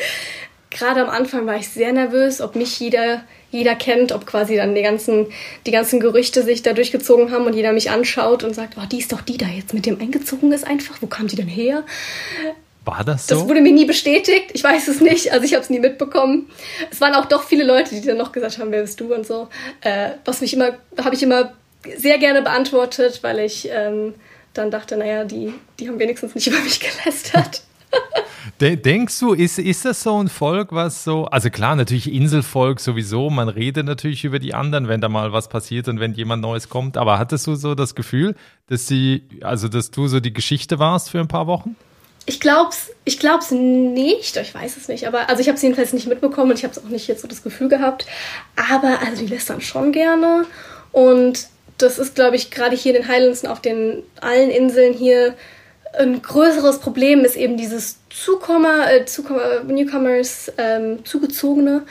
Gerade 0.70 1.02
am 1.02 1.08
Anfang 1.08 1.46
war 1.46 1.56
ich 1.56 1.68
sehr 1.68 1.92
nervös, 1.92 2.42
ob 2.42 2.54
mich 2.54 2.78
jeder, 2.78 3.22
jeder 3.50 3.74
kennt, 3.74 4.12
ob 4.12 4.26
quasi 4.26 4.56
dann 4.56 4.74
die 4.74 4.82
ganzen, 4.82 5.26
die 5.64 5.70
ganzen 5.70 6.00
Gerüchte 6.00 6.42
sich 6.42 6.62
da 6.62 6.74
durchgezogen 6.74 7.30
haben 7.30 7.46
und 7.46 7.54
jeder 7.54 7.72
mich 7.72 7.90
anschaut 7.90 8.44
und 8.44 8.54
sagt, 8.54 8.74
oh, 8.76 8.84
die 8.90 8.98
ist 8.98 9.12
doch 9.12 9.22
die 9.22 9.38
da 9.38 9.46
jetzt 9.46 9.72
mit 9.72 9.86
dem 9.86 9.98
eingezogen 10.00 10.52
ist 10.52 10.66
einfach. 10.66 11.00
Wo 11.00 11.06
kam 11.06 11.28
die 11.28 11.36
denn 11.36 11.48
her? 11.48 11.84
War 12.84 13.04
das 13.04 13.26
so? 13.26 13.34
Das 13.34 13.48
wurde 13.48 13.62
mir 13.62 13.72
nie 13.72 13.86
bestätigt. 13.86 14.50
Ich 14.52 14.62
weiß 14.62 14.88
es 14.88 15.00
nicht. 15.00 15.32
Also 15.32 15.44
ich 15.44 15.54
habe 15.54 15.62
es 15.62 15.70
nie 15.70 15.80
mitbekommen. 15.80 16.50
Es 16.90 17.00
waren 17.00 17.14
auch 17.14 17.24
doch 17.24 17.42
viele 17.42 17.64
Leute, 17.64 17.94
die 17.94 18.06
dann 18.06 18.18
noch 18.18 18.32
gesagt 18.32 18.58
haben, 18.58 18.70
wer 18.70 18.82
bist 18.82 19.00
du 19.00 19.14
und 19.14 19.26
so. 19.26 19.48
Äh, 19.80 20.10
was 20.24 20.42
mich 20.42 20.52
immer, 20.52 20.76
habe 21.02 21.14
ich 21.14 21.22
immer 21.22 21.52
sehr 21.96 22.18
gerne 22.18 22.42
beantwortet, 22.42 23.20
weil 23.22 23.40
ich 23.40 23.68
ähm, 23.70 24.14
dann 24.58 24.70
dachte, 24.70 24.96
naja, 24.96 25.24
die, 25.24 25.54
die 25.78 25.88
haben 25.88 25.98
wenigstens 25.98 26.34
nicht 26.34 26.46
über 26.48 26.60
mich 26.60 26.80
gelästert. 26.80 27.62
Denkst 28.60 29.20
du, 29.20 29.34
ist, 29.34 29.58
ist 29.58 29.84
das 29.84 30.02
so 30.02 30.22
ein 30.22 30.28
Volk, 30.28 30.72
was 30.72 31.04
so, 31.04 31.26
also 31.26 31.50
klar, 31.50 31.76
natürlich 31.76 32.10
Inselvolk 32.12 32.80
sowieso, 32.80 33.28
man 33.28 33.48
redet 33.48 33.84
natürlich 33.84 34.24
über 34.24 34.38
die 34.38 34.54
anderen, 34.54 34.88
wenn 34.88 35.00
da 35.00 35.08
mal 35.08 35.32
was 35.32 35.48
passiert 35.48 35.88
und 35.88 36.00
wenn 36.00 36.14
jemand 36.14 36.42
Neues 36.42 36.68
kommt, 36.68 36.96
aber 36.96 37.18
hattest 37.18 37.46
du 37.46 37.54
so 37.54 37.74
das 37.74 37.94
Gefühl, 37.94 38.34
dass 38.68 38.86
sie, 38.86 39.24
also 39.42 39.68
dass 39.68 39.90
du 39.90 40.08
so 40.08 40.20
die 40.20 40.32
Geschichte 40.32 40.78
warst 40.78 41.10
für 41.10 41.20
ein 41.20 41.28
paar 41.28 41.46
Wochen? 41.46 41.76
Ich 42.24 42.40
glaub's, 42.40 42.90
ich 43.04 43.18
glaub's 43.18 43.50
nicht, 43.50 44.36
ich 44.36 44.54
weiß 44.54 44.76
es 44.76 44.88
nicht, 44.88 45.06
aber 45.06 45.28
also 45.28 45.40
ich 45.40 45.48
habe 45.48 45.56
es 45.56 45.62
jedenfalls 45.62 45.92
nicht 45.92 46.08
mitbekommen 46.08 46.50
und 46.50 46.58
ich 46.58 46.64
habe 46.64 46.72
es 46.72 46.82
auch 46.82 46.88
nicht 46.88 47.08
jetzt 47.08 47.22
so 47.22 47.28
das 47.28 47.42
Gefühl 47.42 47.68
gehabt, 47.68 48.06
aber 48.56 49.00
also 49.06 49.22
die 49.22 49.28
lästern 49.32 49.60
schon 49.60 49.92
gerne 49.92 50.46
und 50.92 51.48
das 51.78 51.98
ist, 51.98 52.14
glaube 52.14 52.36
ich, 52.36 52.50
gerade 52.50 52.76
hier 52.76 52.94
in 52.94 53.02
den 53.02 53.08
Highlands 53.08 53.42
und 53.42 53.50
auf 53.50 53.60
den 53.60 54.02
allen 54.20 54.50
Inseln 54.50 54.94
hier 54.94 55.34
ein 55.98 56.20
größeres 56.20 56.80
Problem 56.80 57.24
ist 57.24 57.36
eben 57.36 57.56
dieses 57.56 57.98
Zukommer, 58.10 58.90
äh, 58.92 59.04
Zukommer 59.06 59.62
Newcomers, 59.64 60.52
ähm, 60.58 61.04
Zugezogene 61.04 61.82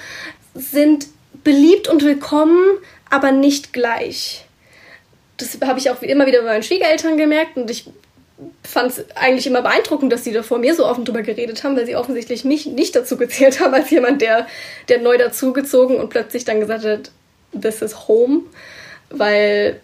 sind 0.53 1.07
beliebt 1.43 1.87
und 1.87 2.03
willkommen, 2.03 2.77
aber 3.09 3.31
nicht 3.31 3.73
gleich. 3.73 4.45
Das 5.37 5.57
habe 5.65 5.79
ich 5.79 5.89
auch 5.89 6.01
immer 6.01 6.25
wieder 6.25 6.41
bei 6.41 6.49
meinen 6.49 6.63
Schwiegereltern 6.63 7.17
gemerkt 7.17 7.57
und 7.57 7.69
ich 7.69 7.89
fand 8.63 8.91
es 8.91 9.05
eigentlich 9.15 9.47
immer 9.47 9.61
beeindruckend, 9.61 10.11
dass 10.11 10.23
sie 10.23 10.33
da 10.33 10.43
vor 10.43 10.59
mir 10.59 10.75
so 10.75 10.85
offen 10.85 11.05
drüber 11.05 11.21
geredet 11.21 11.63
haben, 11.63 11.75
weil 11.75 11.85
sie 11.85 11.95
offensichtlich 11.95 12.43
mich 12.43 12.65
nicht 12.65 12.95
dazu 12.95 13.17
gezählt 13.17 13.59
haben 13.59 13.73
als 13.73 13.89
jemand, 13.89 14.21
der, 14.21 14.47
der 14.89 14.99
neu 14.99 15.17
dazugezogen 15.17 15.97
und 15.97 16.09
plötzlich 16.09 16.45
dann 16.45 16.59
gesagt 16.59 16.85
hat, 16.85 17.11
this 17.59 17.81
is 17.81 18.07
home 18.07 18.43
weil 19.09 19.79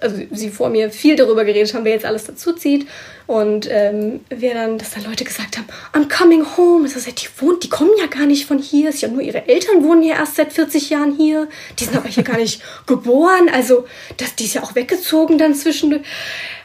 also 0.00 0.16
sie 0.30 0.50
vor 0.50 0.70
mir 0.70 0.90
viel 0.90 1.16
darüber 1.16 1.44
geredet 1.44 1.74
haben, 1.74 1.84
wer 1.84 1.92
jetzt 1.92 2.04
alles 2.04 2.24
dazu 2.24 2.52
zieht. 2.52 2.86
Und 3.26 3.68
ähm, 3.70 4.20
wir 4.28 4.54
dann, 4.54 4.78
dass 4.78 4.92
da 4.92 5.00
Leute 5.00 5.24
gesagt 5.24 5.58
haben, 5.58 5.66
I'm 5.92 6.08
coming 6.08 6.44
home. 6.56 6.84
Das 6.84 6.94
heißt, 7.06 7.22
die 7.22 7.28
wohnt, 7.40 7.62
die 7.62 7.68
kommen 7.68 7.90
ja 7.98 8.06
gar 8.06 8.26
nicht 8.26 8.46
von 8.46 8.58
hier. 8.58 8.88
Es 8.88 8.96
ist 8.96 9.00
ja 9.02 9.08
nur 9.08 9.22
ihre 9.22 9.48
Eltern 9.48 9.84
wohnen 9.84 10.02
ja 10.02 10.16
erst 10.16 10.36
seit 10.36 10.52
40 10.52 10.90
Jahren 10.90 11.16
hier. 11.16 11.48
Die 11.78 11.84
sind 11.84 11.96
aber 11.96 12.08
hier 12.08 12.22
gar 12.24 12.38
nicht 12.38 12.62
geboren. 12.86 13.48
Also, 13.52 13.86
das, 14.16 14.34
die 14.34 14.44
ist 14.44 14.54
ja 14.54 14.62
auch 14.62 14.74
weggezogen 14.74 15.38
dann 15.38 15.54
zwischendurch. 15.54 16.02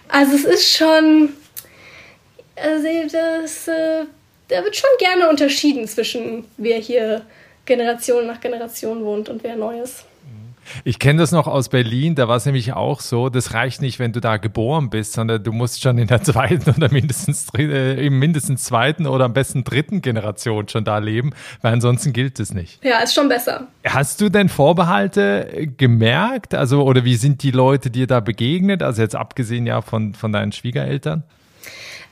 Also 0.09 0.35
es 0.35 0.45
ist 0.45 0.77
schon. 0.77 1.33
Also 2.55 2.87
das, 3.11 3.67
äh, 3.67 4.05
da 4.47 4.63
wird 4.63 4.75
schon 4.75 4.89
gerne 4.97 5.29
unterschieden 5.29 5.87
zwischen 5.87 6.45
wer 6.57 6.77
hier 6.77 7.23
Generation 7.65 8.25
nach 8.25 8.39
Generation 8.39 9.05
wohnt 9.05 9.29
und 9.29 9.43
wer 9.43 9.55
neu 9.55 9.79
ist. 9.81 10.05
Ich 10.83 10.99
kenne 10.99 11.19
das 11.19 11.31
noch 11.31 11.47
aus 11.47 11.69
Berlin, 11.69 12.15
da 12.15 12.27
war 12.27 12.37
es 12.37 12.45
nämlich 12.45 12.73
auch 12.73 12.99
so, 12.99 13.29
das 13.29 13.53
reicht 13.53 13.81
nicht, 13.81 13.99
wenn 13.99 14.11
du 14.11 14.19
da 14.19 14.37
geboren 14.37 14.89
bist, 14.89 15.13
sondern 15.13 15.43
du 15.43 15.51
musst 15.51 15.81
schon 15.81 15.97
in 15.97 16.07
der 16.07 16.21
zweiten 16.23 16.69
oder 16.69 16.91
mindestens, 16.91 17.47
äh, 17.57 18.09
mindestens 18.09 18.63
zweiten 18.63 19.07
oder 19.07 19.25
am 19.25 19.33
besten 19.33 19.63
dritten 19.63 20.01
Generation 20.01 20.67
schon 20.67 20.83
da 20.83 20.97
leben, 20.97 21.31
weil 21.61 21.73
ansonsten 21.73 22.13
gilt 22.13 22.39
es 22.39 22.53
nicht. 22.53 22.83
Ja, 22.83 22.99
ist 22.99 23.13
schon 23.13 23.29
besser. 23.29 23.67
Hast 23.85 24.21
du 24.21 24.29
denn 24.29 24.49
Vorbehalte 24.49 25.69
gemerkt? 25.77 26.53
Also, 26.53 26.83
oder 26.83 27.05
wie 27.05 27.15
sind 27.15 27.43
die 27.43 27.51
Leute 27.51 27.89
dir 27.89 28.07
da 28.07 28.19
begegnet? 28.19 28.83
Also 28.83 29.01
jetzt 29.01 29.15
abgesehen 29.15 29.65
ja 29.65 29.81
von, 29.81 30.13
von 30.13 30.31
deinen 30.31 30.51
Schwiegereltern? 30.51 31.23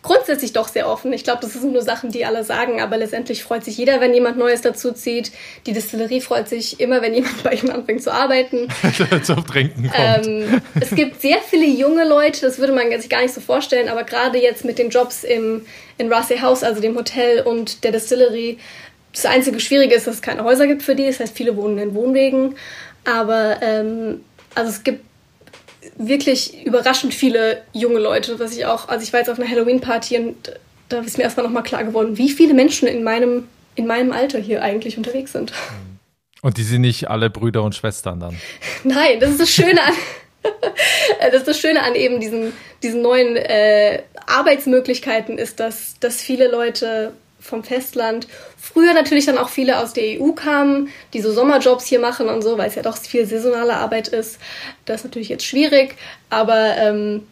Grundsätzlich 0.05 0.53
doch 0.53 0.67
sehr 0.67 0.87
offen. 0.87 1.11
Ich 1.13 1.23
glaube, 1.23 1.39
das 1.41 1.53
sind 1.53 1.73
nur 1.73 1.81
Sachen, 1.81 2.11
die 2.11 2.25
alle 2.25 2.43
sagen, 2.43 2.79
aber 2.79 2.97
letztendlich 2.97 3.43
freut 3.43 3.65
sich 3.65 3.77
jeder, 3.77 3.99
wenn 4.01 4.13
jemand 4.13 4.37
Neues 4.37 4.61
dazu 4.61 4.91
zieht. 4.91 5.31
Die 5.65 5.73
Distillerie 5.73 6.21
freut 6.21 6.47
sich 6.47 6.79
immer, 6.79 7.01
wenn 7.01 7.13
jemand 7.13 7.43
bei 7.43 7.53
ihm 7.53 7.69
anfängt 7.71 8.03
zu 8.03 8.13
arbeiten. 8.13 8.67
Zum 9.23 9.45
Trinken 9.45 9.89
kommt. 9.89 10.27
Ähm, 10.27 10.61
es 10.79 10.91
gibt 10.91 11.21
sehr 11.21 11.39
viele 11.39 11.65
junge 11.65 12.07
Leute, 12.07 12.41
das 12.41 12.59
würde 12.59 12.73
man 12.73 12.89
sich 12.99 13.09
gar 13.09 13.21
nicht 13.21 13.33
so 13.33 13.41
vorstellen, 13.41 13.89
aber 13.89 14.03
gerade 14.03 14.39
jetzt 14.39 14.63
mit 14.63 14.77
den 14.77 14.89
Jobs 14.89 15.23
im, 15.23 15.65
in 15.97 16.13
Rassay 16.13 16.39
House, 16.39 16.63
also 16.63 16.81
dem 16.81 16.95
Hotel 16.95 17.41
und 17.41 17.83
der 17.83 17.91
Distillerie, 17.91 18.59
das 19.11 19.25
einzige 19.25 19.59
Schwierige 19.59 19.95
ist, 19.95 20.07
dass 20.07 20.15
es 20.15 20.21
keine 20.21 20.43
Häuser 20.43 20.67
gibt 20.67 20.83
für 20.83 20.93
die. 20.93 21.07
Das 21.07 21.19
heißt, 21.19 21.35
viele 21.35 21.55
wohnen 21.55 21.77
in 21.77 21.95
Wohnwegen. 21.95 22.55
Aber 23.05 23.57
ähm, 23.61 24.21
also 24.55 24.69
es 24.69 24.83
gibt 24.83 25.03
wirklich 25.98 26.65
überraschend 26.65 27.13
viele 27.13 27.62
junge 27.74 28.00
Leute, 28.00 28.39
was 28.39 28.56
ich 28.56 28.65
auch, 28.65 28.88
also 28.88 29.04
ich 29.04 29.13
war 29.13 29.19
jetzt 29.19 29.30
auf 29.30 29.39
einer 29.39 29.50
Halloween-Party 29.50 30.17
und 30.17 30.54
da 30.89 31.00
ist 31.00 31.17
mir 31.17 31.24
erstmal 31.24 31.45
nochmal 31.45 31.63
klar 31.63 31.84
geworden, 31.84 32.17
wie 32.17 32.30
viele 32.30 32.54
Menschen 32.54 32.88
in 32.88 33.04
meinem, 33.04 33.48
in 33.76 33.88
meinem 33.88 34.12
Alter 34.12 34.39
hier 34.39 34.62
eigentlich 34.62 34.98
unterwegs 34.98 35.32
sind. 35.32 35.52
Und 36.41 36.58
die 36.58 36.63
sind 36.63 36.82
nicht 36.82 37.10
alle 37.10 37.30
Brüder 37.30 37.63
und 37.63 37.74
Schwestern 37.74 38.19
dann? 38.19 38.38
Nein, 38.84 39.19
das 39.19 39.32
ist 39.32 39.39
das 39.41 39.50
Schöne 39.50 39.82
an, 39.82 39.93
das 41.19 41.36
ist 41.36 41.48
das 41.48 41.60
Schöne 41.60 41.84
an 41.84 41.95
eben 41.95 42.19
diesen, 42.19 42.54
diesen 42.84 43.02
neuen 43.02 43.36
äh, 43.36 44.04
Arbeitsmöglichkeiten 44.28 45.38
ist, 45.38 45.60
dass, 45.60 46.00
dass 46.00 46.21
viele 46.21 46.50
Leute 46.50 47.13
vom 47.45 47.63
Festland. 47.63 48.27
Früher 48.58 48.93
natürlich 48.93 49.25
dann 49.25 49.38
auch 49.38 49.49
viele 49.49 49.79
aus 49.79 49.93
der 49.93 50.19
EU 50.19 50.31
kamen, 50.31 50.89
die 51.13 51.21
so 51.21 51.31
Sommerjobs 51.31 51.86
hier 51.86 51.99
machen 51.99 52.27
und 52.27 52.41
so, 52.41 52.58
weil 52.58 52.69
es 52.69 52.75
ja 52.75 52.81
doch 52.81 52.97
viel 52.97 53.25
saisonale 53.25 53.73
Arbeit 53.73 54.08
ist. 54.08 54.39
Das 54.86 55.01
ist 55.01 55.03
natürlich 55.05 55.29
jetzt 55.29 55.45
schwierig, 55.45 55.95
aber 56.29 56.75
ähm, 56.77 57.13
mhm. 57.13 57.23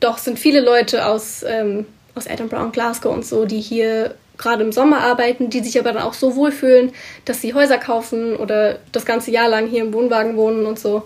doch 0.00 0.18
sind 0.18 0.38
viele 0.38 0.60
Leute 0.60 1.06
aus, 1.06 1.44
ähm, 1.46 1.86
aus 2.14 2.26
Edinburgh 2.26 2.64
und 2.64 2.72
Glasgow 2.72 3.12
und 3.12 3.24
so, 3.24 3.44
die 3.44 3.60
hier 3.60 4.14
gerade 4.38 4.62
im 4.62 4.72
Sommer 4.72 5.00
arbeiten, 5.00 5.50
die 5.50 5.60
sich 5.60 5.78
aber 5.78 5.92
dann 5.92 6.02
auch 6.02 6.14
so 6.14 6.36
wohlfühlen, 6.36 6.92
dass 7.24 7.40
sie 7.40 7.54
Häuser 7.54 7.78
kaufen 7.78 8.36
oder 8.36 8.78
das 8.92 9.04
ganze 9.04 9.30
Jahr 9.30 9.48
lang 9.48 9.66
hier 9.66 9.82
im 9.82 9.92
Wohnwagen 9.92 10.36
wohnen 10.36 10.64
und 10.64 10.78
so. 10.78 11.02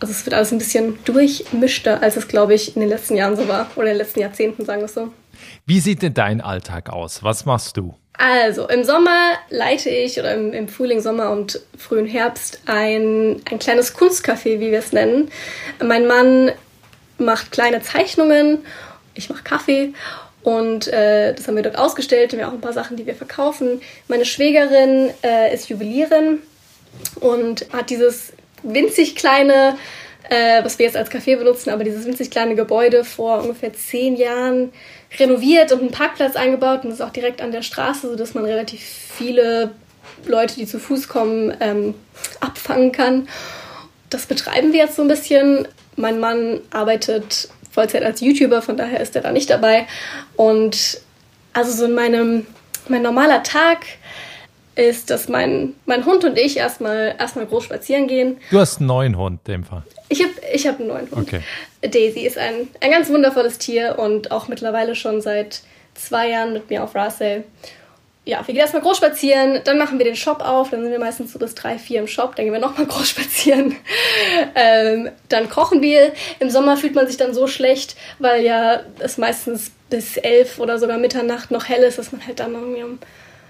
Also 0.00 0.12
es 0.12 0.24
wird 0.24 0.34
alles 0.34 0.52
ein 0.52 0.58
bisschen 0.58 0.96
durchmischter, 1.04 2.02
als 2.02 2.16
es, 2.16 2.28
glaube 2.28 2.54
ich, 2.54 2.76
in 2.76 2.80
den 2.80 2.88
letzten 2.88 3.16
Jahren 3.16 3.36
so 3.36 3.48
war. 3.48 3.68
Oder 3.74 3.86
in 3.86 3.94
den 3.94 3.98
letzten 3.98 4.20
Jahrzehnten, 4.20 4.64
sagen 4.64 4.80
wir 4.80 4.86
es 4.86 4.94
so. 4.94 5.08
Wie 5.66 5.80
sieht 5.80 6.02
denn 6.02 6.14
dein 6.14 6.40
Alltag 6.40 6.90
aus? 6.90 7.22
Was 7.22 7.44
machst 7.44 7.76
du? 7.76 7.94
Also, 8.18 8.68
im 8.68 8.82
Sommer 8.82 9.34
leite 9.48 9.90
ich, 9.90 10.18
oder 10.18 10.34
im, 10.34 10.52
im 10.52 10.66
Frühling, 10.66 11.00
Sommer 11.00 11.30
und 11.30 11.60
frühen 11.76 12.06
Herbst, 12.06 12.60
ein, 12.66 13.40
ein 13.48 13.60
kleines 13.60 13.96
Kunstcafé, 13.96 14.58
wie 14.58 14.72
wir 14.72 14.80
es 14.80 14.92
nennen. 14.92 15.30
Mein 15.80 16.06
Mann 16.06 16.50
macht 17.18 17.52
kleine 17.52 17.80
Zeichnungen, 17.80 18.58
ich 19.14 19.30
mache 19.30 19.44
Kaffee 19.44 19.92
und 20.42 20.88
äh, 20.88 21.34
das 21.34 21.46
haben 21.46 21.56
wir 21.56 21.62
dort 21.62 21.78
ausgestellt. 21.78 22.32
Wir 22.32 22.44
haben 22.44 22.50
auch 22.50 22.54
ein 22.54 22.60
paar 22.60 22.72
Sachen, 22.72 22.96
die 22.96 23.06
wir 23.06 23.14
verkaufen. 23.14 23.80
Meine 24.08 24.24
Schwägerin 24.24 25.10
äh, 25.22 25.54
ist 25.54 25.68
Juwelierin 25.68 26.40
und 27.20 27.66
hat 27.72 27.90
dieses 27.90 28.32
winzig 28.62 29.14
kleine, 29.14 29.76
äh, 30.28 30.64
was 30.64 30.78
wir 30.78 30.86
jetzt 30.86 30.96
als 30.96 31.10
Café 31.10 31.36
benutzen, 31.36 31.70
aber 31.70 31.84
dieses 31.84 32.04
winzig 32.04 32.30
kleine 32.30 32.54
Gebäude 32.54 33.04
vor 33.04 33.42
ungefähr 33.42 33.72
zehn 33.72 34.16
Jahren 34.16 34.72
renoviert 35.18 35.72
und 35.72 35.80
einen 35.80 35.90
Parkplatz 35.90 36.36
eingebaut 36.36 36.84
und 36.84 36.90
das 36.90 37.00
ist 37.00 37.04
auch 37.04 37.12
direkt 37.12 37.40
an 37.40 37.52
der 37.52 37.62
Straße, 37.62 38.08
sodass 38.08 38.34
man 38.34 38.44
relativ 38.44 38.80
viele 38.80 39.70
Leute, 40.26 40.56
die 40.56 40.66
zu 40.66 40.78
Fuß 40.78 41.08
kommen, 41.08 41.56
ähm, 41.60 41.94
abfangen 42.40 42.92
kann. 42.92 43.28
Das 44.10 44.26
betreiben 44.26 44.72
wir 44.72 44.80
jetzt 44.80 44.96
so 44.96 45.02
ein 45.02 45.08
bisschen. 45.08 45.68
Mein 45.96 46.20
Mann 46.20 46.60
arbeitet 46.70 47.48
Vollzeit 47.70 48.02
als 48.02 48.20
YouTuber, 48.20 48.62
von 48.62 48.76
daher 48.76 49.00
ist 49.00 49.16
er 49.16 49.22
da 49.22 49.32
nicht 49.32 49.50
dabei. 49.50 49.86
Und 50.36 51.00
also 51.52 51.72
so 51.72 51.84
in 51.84 51.94
meinem, 51.94 52.46
mein 52.88 53.02
normaler 53.02 53.42
Tag 53.42 53.78
ist, 54.78 55.10
dass 55.10 55.28
mein, 55.28 55.74
mein 55.86 56.06
Hund 56.06 56.24
und 56.24 56.38
ich 56.38 56.56
erstmal, 56.56 57.16
erstmal 57.18 57.46
groß 57.46 57.64
spazieren 57.64 58.06
gehen. 58.06 58.38
Du 58.50 58.60
hast 58.60 58.78
einen 58.78 58.86
neuen 58.86 59.18
Hund, 59.18 59.46
dem 59.48 59.64
Fall. 59.64 59.82
Ich 60.08 60.22
habe 60.22 60.32
ich 60.52 60.66
hab 60.66 60.78
einen 60.78 60.88
neuen 60.88 61.10
Hund. 61.10 61.26
Okay. 61.26 61.40
Daisy 61.82 62.20
ist 62.20 62.38
ein, 62.38 62.68
ein 62.80 62.90
ganz 62.92 63.08
wundervolles 63.08 63.58
Tier 63.58 63.98
und 63.98 64.30
auch 64.30 64.46
mittlerweile 64.46 64.94
schon 64.94 65.20
seit 65.20 65.62
zwei 65.94 66.30
Jahren 66.30 66.52
mit 66.52 66.70
mir 66.70 66.84
auf 66.84 66.94
Russell. 66.94 67.42
Ja, 68.24 68.46
wir 68.46 68.54
gehen 68.54 68.60
erstmal 68.60 68.82
groß 68.82 68.98
spazieren, 68.98 69.62
dann 69.64 69.78
machen 69.78 69.98
wir 69.98 70.04
den 70.04 70.14
Shop 70.14 70.42
auf, 70.42 70.70
dann 70.70 70.82
sind 70.82 70.92
wir 70.92 70.98
meistens 70.98 71.32
so 71.32 71.38
bis 71.38 71.54
drei, 71.54 71.78
vier 71.78 72.00
im 72.00 72.06
Shop, 72.06 72.36
dann 72.36 72.44
gehen 72.44 72.52
wir 72.52 72.60
nochmal 72.60 72.86
groß 72.88 73.08
spazieren. 73.08 73.74
Ähm, 74.54 75.10
dann 75.28 75.48
kochen 75.48 75.82
wir. 75.82 76.12
Im 76.38 76.50
Sommer 76.50 76.76
fühlt 76.76 76.94
man 76.94 77.08
sich 77.08 77.16
dann 77.16 77.34
so 77.34 77.48
schlecht, 77.48 77.96
weil 78.20 78.44
ja 78.44 78.82
es 79.00 79.18
meistens 79.18 79.72
bis 79.90 80.18
elf 80.18 80.60
oder 80.60 80.78
sogar 80.78 80.98
Mitternacht 80.98 81.50
noch 81.50 81.68
hell 81.68 81.82
ist, 81.82 81.98
dass 81.98 82.12
man 82.12 82.24
halt 82.24 82.38
dann 82.38 82.54
irgendwie 82.54 82.84
um 82.84 82.98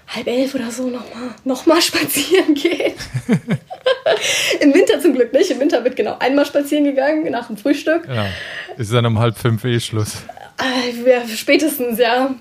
halb 0.09 0.27
elf 0.27 0.55
oder 0.55 0.71
so 0.71 0.87
nochmal 0.87 1.35
noch 1.45 1.65
mal 1.65 1.81
spazieren 1.81 2.53
geht. 2.55 2.95
Im 4.59 4.73
Winter 4.73 4.99
zum 4.99 5.13
Glück 5.13 5.33
nicht. 5.33 5.51
Im 5.51 5.59
Winter 5.59 5.83
wird 5.83 5.95
genau 5.95 6.17
einmal 6.19 6.45
spazieren 6.45 6.83
gegangen 6.83 7.29
nach 7.31 7.47
dem 7.47 7.57
Frühstück. 7.57 8.07
Ja. 8.07 8.25
Ist 8.77 8.91
dann 8.91 9.05
um 9.05 9.19
halb 9.19 9.37
fünf 9.37 9.63
eh 9.63 9.79
Schluss. 9.79 10.23
Äh, 10.57 11.35
spätestens, 11.35 11.99
ja. 11.99 12.35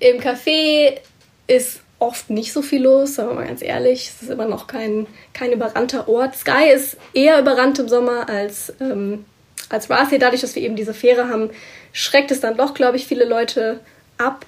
Im 0.00 0.20
Café 0.20 0.98
ist 1.46 1.80
oft 1.98 2.30
nicht 2.30 2.52
so 2.52 2.62
viel 2.62 2.82
los, 2.82 3.14
sagen 3.14 3.30
wir 3.30 3.34
mal 3.34 3.46
ganz 3.46 3.62
ehrlich. 3.62 4.08
Es 4.08 4.22
ist 4.22 4.30
immer 4.30 4.46
noch 4.46 4.66
kein, 4.66 5.06
kein 5.32 5.52
überrannter 5.52 6.08
Ort. 6.08 6.36
Sky 6.36 6.70
ist 6.72 6.96
eher 7.14 7.40
überrannt 7.40 7.78
im 7.78 7.88
Sommer 7.88 8.28
als, 8.28 8.72
ähm, 8.80 9.24
als 9.68 9.90
Rathi. 9.90 10.18
Dadurch, 10.18 10.42
dass 10.42 10.54
wir 10.54 10.62
eben 10.62 10.76
diese 10.76 10.94
Fähre 10.94 11.28
haben, 11.28 11.50
schreckt 11.92 12.30
es 12.30 12.40
dann 12.40 12.56
doch, 12.56 12.74
glaube 12.74 12.96
ich, 12.96 13.06
viele 13.06 13.24
Leute 13.24 13.80
ab. 14.18 14.46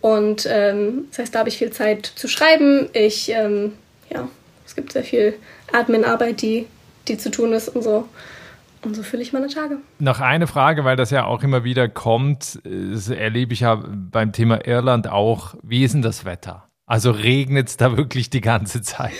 Und 0.00 0.46
ähm, 0.50 1.04
das 1.10 1.18
heißt, 1.18 1.34
da 1.34 1.40
habe 1.40 1.48
ich 1.48 1.58
viel 1.58 1.70
Zeit 1.70 2.06
zu 2.06 2.28
schreiben. 2.28 2.88
Ich, 2.92 3.30
ähm, 3.30 3.72
ja, 4.10 4.28
es 4.66 4.74
gibt 4.74 4.92
sehr 4.92 5.04
viel 5.04 5.34
Admin-Arbeit, 5.72 6.42
die, 6.42 6.66
die 7.08 7.18
zu 7.18 7.30
tun 7.30 7.52
ist 7.52 7.68
und 7.68 7.82
so. 7.82 8.08
Und 8.82 8.96
so 8.96 9.02
fülle 9.02 9.22
ich 9.22 9.32
meine 9.34 9.48
Tage. 9.48 9.76
Noch 9.98 10.20
eine 10.20 10.46
Frage, 10.46 10.84
weil 10.84 10.96
das 10.96 11.10
ja 11.10 11.26
auch 11.26 11.42
immer 11.42 11.64
wieder 11.64 11.88
kommt, 11.88 12.60
das 12.64 13.10
erlebe 13.10 13.52
ich 13.52 13.60
ja 13.60 13.82
beim 13.84 14.32
Thema 14.32 14.66
Irland 14.66 15.06
auch. 15.06 15.54
Wie 15.62 15.84
ist 15.84 15.92
denn 15.92 16.02
das 16.02 16.24
Wetter? 16.24 16.66
Also 16.86 17.10
regnet 17.10 17.68
es 17.68 17.76
da 17.76 17.96
wirklich 17.96 18.30
die 18.30 18.40
ganze 18.40 18.80
Zeit? 18.80 19.12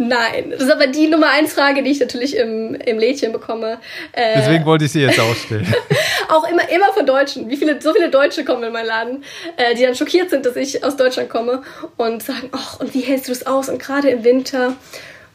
Nein, 0.00 0.50
das 0.50 0.62
ist 0.62 0.70
aber 0.70 0.86
die 0.86 1.08
Nummer 1.08 1.28
eins 1.30 1.52
Frage, 1.52 1.82
die 1.82 1.90
ich 1.90 1.98
natürlich 1.98 2.36
im, 2.36 2.76
im 2.76 2.98
Lädchen 3.00 3.32
bekomme. 3.32 3.80
Äh, 4.12 4.34
Deswegen 4.36 4.64
wollte 4.64 4.84
ich 4.84 4.92
sie 4.92 5.00
jetzt 5.00 5.18
ausstellen. 5.18 5.66
auch 6.28 6.48
immer, 6.48 6.68
immer 6.70 6.92
von 6.92 7.04
Deutschen. 7.04 7.50
Wie 7.50 7.56
viele, 7.56 7.82
so 7.82 7.92
viele 7.92 8.08
Deutsche 8.08 8.44
kommen 8.44 8.62
in 8.62 8.72
meinen 8.72 8.86
Laden, 8.86 9.24
äh, 9.56 9.74
die 9.74 9.82
dann 9.82 9.96
schockiert 9.96 10.30
sind, 10.30 10.46
dass 10.46 10.54
ich 10.54 10.84
aus 10.84 10.96
Deutschland 10.96 11.28
komme 11.28 11.62
und 11.96 12.22
sagen, 12.22 12.48
ach, 12.52 12.78
und 12.78 12.94
wie 12.94 13.00
hältst 13.00 13.26
du 13.26 13.32
das 13.32 13.44
aus? 13.46 13.68
Und 13.68 13.80
gerade 13.80 14.08
im 14.08 14.22
Winter. 14.22 14.76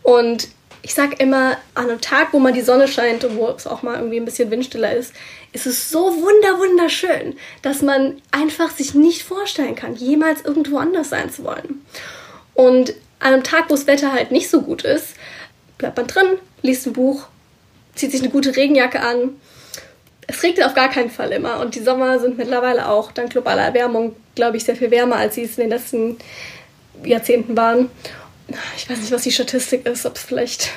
Und 0.01 0.47
ich 0.81 0.93
sag 0.93 1.19
immer, 1.19 1.57
an 1.75 1.89
einem 1.89 1.99
Tag, 1.99 2.29
wo 2.31 2.39
mal 2.39 2.53
die 2.53 2.61
Sonne 2.61 2.87
scheint 2.87 3.25
und 3.25 3.35
wo 3.35 3.49
es 3.49 3.67
auch 3.67 3.83
mal 3.83 3.95
irgendwie 3.95 4.17
ein 4.17 4.25
bisschen 4.25 4.49
windstiller 4.49 4.93
ist, 4.93 5.13
ist 5.51 5.65
es 5.65 5.89
so 5.89 5.99
wunder, 5.99 6.57
wunderschön, 6.57 7.35
dass 7.61 7.81
man 7.81 8.21
einfach 8.31 8.71
sich 8.71 8.93
nicht 8.93 9.23
vorstellen 9.23 9.75
kann, 9.75 9.95
jemals 9.95 10.43
irgendwo 10.43 10.77
anders 10.77 11.09
sein 11.09 11.29
zu 11.29 11.43
wollen. 11.43 11.85
Und 12.53 12.93
an 13.23 13.33
einem 13.33 13.43
Tag, 13.43 13.65
wo 13.69 13.75
das 13.75 13.87
Wetter 13.87 14.11
halt 14.11 14.31
nicht 14.31 14.49
so 14.49 14.61
gut 14.61 14.83
ist, 14.83 15.15
bleibt 15.77 15.97
man 15.97 16.07
drin, 16.07 16.27
liest 16.61 16.85
ein 16.85 16.93
Buch, 16.93 17.27
zieht 17.95 18.11
sich 18.11 18.21
eine 18.21 18.29
gute 18.29 18.55
Regenjacke 18.55 18.99
an. 18.99 19.39
Es 20.27 20.43
regnet 20.43 20.65
auf 20.65 20.73
gar 20.73 20.89
keinen 20.89 21.09
Fall 21.09 21.31
immer 21.31 21.59
und 21.59 21.75
die 21.75 21.81
Sommer 21.81 22.19
sind 22.19 22.37
mittlerweile 22.37 22.89
auch 22.89 23.11
dank 23.11 23.31
globaler 23.31 23.63
Erwärmung, 23.63 24.15
glaube 24.35 24.57
ich, 24.57 24.63
sehr 24.63 24.75
viel 24.75 24.91
wärmer, 24.91 25.17
als 25.17 25.35
sie 25.35 25.43
es 25.43 25.57
in 25.57 25.63
den 25.63 25.69
letzten 25.69 26.17
Jahrzehnten 27.03 27.55
waren. 27.57 27.89
Ich 28.77 28.89
weiß 28.89 28.99
nicht, 28.99 29.11
was 29.11 29.23
die 29.23 29.31
Statistik 29.31 29.85
ist, 29.85 30.05
ob 30.05 30.15
es 30.15 30.23
vielleicht 30.23 30.69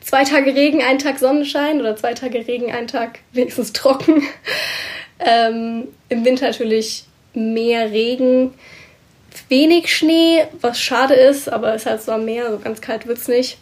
zwei 0.00 0.24
Tage 0.24 0.54
Regen, 0.54 0.82
ein 0.82 0.98
Tag 0.98 1.18
Sonnenschein 1.18 1.80
oder 1.80 1.96
zwei 1.96 2.14
Tage 2.14 2.46
Regen, 2.46 2.72
ein 2.72 2.88
Tag 2.88 3.20
wenigstens 3.32 3.72
trocken. 3.72 4.22
Ähm, 5.24 5.86
Im 6.08 6.24
Winter 6.24 6.46
natürlich 6.46 7.04
mehr 7.32 7.92
Regen 7.92 8.54
wenig 9.48 9.94
Schnee, 9.94 10.44
was 10.60 10.80
schade 10.80 11.14
ist, 11.14 11.48
aber 11.48 11.74
es 11.74 11.82
ist 11.82 11.86
halt 11.86 12.02
so 12.02 12.12
am 12.12 12.24
Meer, 12.24 12.50
so 12.50 12.58
ganz 12.58 12.80
kalt 12.80 13.06
wird 13.06 13.18
es 13.18 13.28
nicht. 13.28 13.58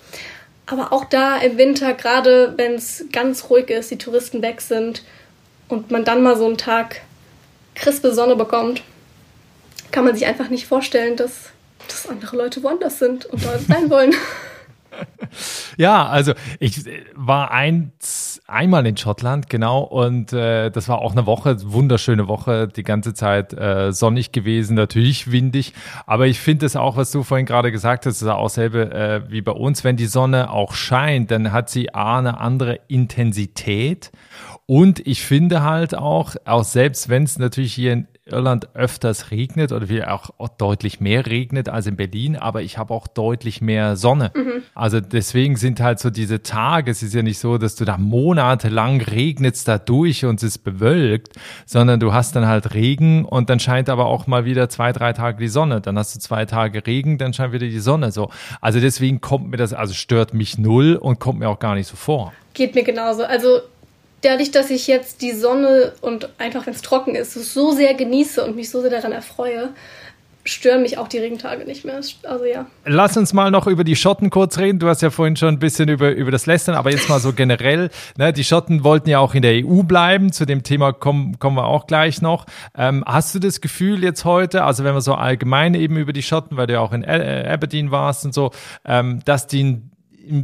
Aber 0.66 0.92
auch 0.92 1.04
da 1.04 1.38
im 1.38 1.58
Winter, 1.58 1.94
gerade 1.94 2.54
wenn 2.56 2.74
es 2.74 3.04
ganz 3.12 3.50
ruhig 3.50 3.70
ist, 3.70 3.90
die 3.90 3.98
Touristen 3.98 4.40
weg 4.42 4.60
sind 4.60 5.02
und 5.68 5.90
man 5.90 6.04
dann 6.04 6.22
mal 6.22 6.36
so 6.36 6.46
einen 6.46 6.58
Tag 6.58 7.00
crispe 7.74 8.12
Sonne 8.12 8.36
bekommt, 8.36 8.82
kann 9.90 10.04
man 10.04 10.14
sich 10.14 10.26
einfach 10.26 10.48
nicht 10.48 10.66
vorstellen, 10.66 11.16
dass, 11.16 11.50
dass 11.88 12.08
andere 12.08 12.36
Leute 12.36 12.62
woanders 12.62 12.98
sind 12.98 13.26
und 13.26 13.44
dort 13.44 13.62
sein 13.62 13.90
wollen. 13.90 14.14
Ja, 15.76 16.08
also 16.08 16.34
ich 16.58 16.84
war 17.14 17.52
eins, 17.52 17.92
einmal 18.50 18.86
in 18.86 18.96
Schottland, 18.96 19.48
genau, 19.48 19.80
und 19.80 20.32
äh, 20.32 20.70
das 20.70 20.88
war 20.88 20.98
auch 20.98 21.12
eine 21.12 21.26
Woche, 21.26 21.56
wunderschöne 21.62 22.28
Woche, 22.28 22.68
die 22.68 22.82
ganze 22.82 23.14
Zeit 23.14 23.52
äh, 23.52 23.92
sonnig 23.92 24.32
gewesen, 24.32 24.74
natürlich 24.74 25.30
windig, 25.30 25.72
aber 26.06 26.26
ich 26.26 26.40
finde 26.40 26.66
es 26.66 26.76
auch, 26.76 26.96
was 26.96 27.10
du 27.10 27.22
vorhin 27.22 27.46
gerade 27.46 27.72
gesagt 27.72 28.06
hast, 28.06 28.20
ist 28.20 28.28
auch 28.28 28.50
selbe 28.50 28.92
äh, 28.92 29.30
wie 29.30 29.42
bei 29.42 29.52
uns, 29.52 29.84
wenn 29.84 29.96
die 29.96 30.06
Sonne 30.06 30.50
auch 30.50 30.74
scheint, 30.74 31.30
dann 31.30 31.52
hat 31.52 31.70
sie 31.70 31.94
A, 31.94 32.18
eine 32.18 32.38
andere 32.38 32.80
Intensität. 32.88 34.10
Und 34.66 35.04
ich 35.04 35.22
finde 35.22 35.62
halt 35.62 35.96
auch, 35.96 36.36
auch 36.44 36.62
selbst 36.62 37.08
wenn 37.08 37.24
es 37.24 37.38
natürlich 37.38 37.74
hier 37.74 37.92
in 37.92 38.08
Irland 38.26 38.74
öfters 38.74 39.30
regnet 39.30 39.72
oder 39.72 39.88
wie 39.88 40.04
auch 40.04 40.30
deutlich 40.58 41.00
mehr 41.00 41.26
regnet 41.26 41.68
als 41.68 41.86
in 41.86 41.96
Berlin, 41.96 42.36
aber 42.36 42.62
ich 42.62 42.78
habe 42.78 42.94
auch 42.94 43.06
deutlich 43.06 43.60
mehr 43.60 43.96
Sonne. 43.96 44.30
Mhm. 44.34 44.62
Also 44.74 45.00
deswegen 45.00 45.56
sind 45.56 45.80
halt 45.80 45.98
so 45.98 46.10
diese 46.10 46.42
Tage, 46.42 46.90
es 46.90 47.02
ist 47.02 47.14
ja 47.14 47.22
nicht 47.22 47.38
so, 47.38 47.58
dass 47.58 47.76
du 47.76 47.84
da 47.84 47.96
monatelang 47.98 49.00
regnet's 49.00 49.64
da 49.64 49.78
durch 49.78 50.24
und 50.24 50.36
es 50.36 50.42
ist 50.42 50.58
bewölkt, 50.58 51.34
sondern 51.66 51.98
du 51.98 52.12
hast 52.12 52.36
dann 52.36 52.46
halt 52.46 52.74
Regen 52.74 53.24
und 53.24 53.50
dann 53.50 53.58
scheint 53.58 53.88
aber 53.88 54.06
auch 54.06 54.26
mal 54.26 54.44
wieder 54.44 54.68
zwei, 54.68 54.92
drei 54.92 55.12
Tage 55.12 55.38
die 55.38 55.48
Sonne. 55.48 55.80
Dann 55.80 55.98
hast 55.98 56.14
du 56.14 56.20
zwei 56.20 56.44
Tage 56.44 56.86
Regen, 56.86 57.18
dann 57.18 57.32
scheint 57.32 57.52
wieder 57.52 57.66
die 57.66 57.80
Sonne 57.80 58.12
so. 58.12 58.30
Also 58.60 58.80
deswegen 58.80 59.20
kommt 59.20 59.50
mir 59.50 59.56
das, 59.56 59.72
also 59.72 59.94
stört 59.94 60.34
mich 60.34 60.58
null 60.58 60.96
und 60.96 61.20
kommt 61.20 61.40
mir 61.40 61.48
auch 61.48 61.58
gar 61.58 61.74
nicht 61.74 61.86
so 61.86 61.96
vor. 61.96 62.32
Geht 62.52 62.74
mir 62.74 62.82
genauso. 62.82 63.24
Also 63.24 63.60
dadurch, 64.22 64.50
dass 64.50 64.70
ich 64.70 64.86
jetzt 64.86 65.22
die 65.22 65.32
Sonne 65.32 65.92
und 66.00 66.28
einfach, 66.38 66.66
wenn 66.66 66.74
es 66.74 66.82
trocken 66.82 67.14
ist, 67.14 67.34
so 67.34 67.72
sehr 67.72 67.94
genieße 67.94 68.44
und 68.44 68.56
mich 68.56 68.70
so 68.70 68.80
sehr 68.80 68.90
daran 68.90 69.12
erfreue, 69.12 69.70
stören 70.44 70.82
mich 70.82 70.98
auch 70.98 71.08
die 71.08 71.18
Regentage 71.18 71.64
nicht 71.64 71.84
mehr. 71.84 72.00
Also 72.22 72.44
ja. 72.44 72.66
Lass 72.84 73.16
uns 73.16 73.32
mal 73.32 73.50
noch 73.50 73.66
über 73.66 73.84
die 73.84 73.96
Schotten 73.96 74.30
kurz 74.30 74.58
reden. 74.58 74.78
Du 74.78 74.88
hast 74.88 75.02
ja 75.02 75.10
vorhin 75.10 75.36
schon 75.36 75.54
ein 75.54 75.58
bisschen 75.58 75.88
über, 75.88 76.10
über 76.12 76.30
das 76.30 76.46
Lästern, 76.46 76.74
aber 76.74 76.90
jetzt 76.90 77.08
mal 77.08 77.20
so 77.20 77.32
generell. 77.32 77.90
Ne, 78.16 78.32
die 78.32 78.44
Schotten 78.44 78.82
wollten 78.82 79.08
ja 79.10 79.18
auch 79.18 79.34
in 79.34 79.42
der 79.42 79.64
EU 79.64 79.82
bleiben. 79.82 80.32
Zu 80.32 80.46
dem 80.46 80.62
Thema 80.62 80.92
kommen, 80.92 81.38
kommen 81.38 81.56
wir 81.56 81.66
auch 81.66 81.86
gleich 81.86 82.22
noch. 82.22 82.46
Ähm, 82.74 83.04
hast 83.06 83.34
du 83.34 83.38
das 83.38 83.60
Gefühl 83.60 84.02
jetzt 84.02 84.24
heute, 84.24 84.64
also 84.64 84.82
wenn 84.84 84.94
wir 84.94 85.02
so 85.02 85.14
allgemein 85.14 85.74
eben 85.74 85.96
über 85.96 86.12
die 86.12 86.22
Schotten, 86.22 86.56
weil 86.56 86.66
du 86.66 86.74
ja 86.74 86.80
auch 86.80 86.92
in 86.92 87.04
Aberdeen 87.04 87.90
warst 87.90 88.24
und 88.24 88.34
so, 88.34 88.50
ähm, 88.84 89.20
dass 89.24 89.46
die 89.46 89.82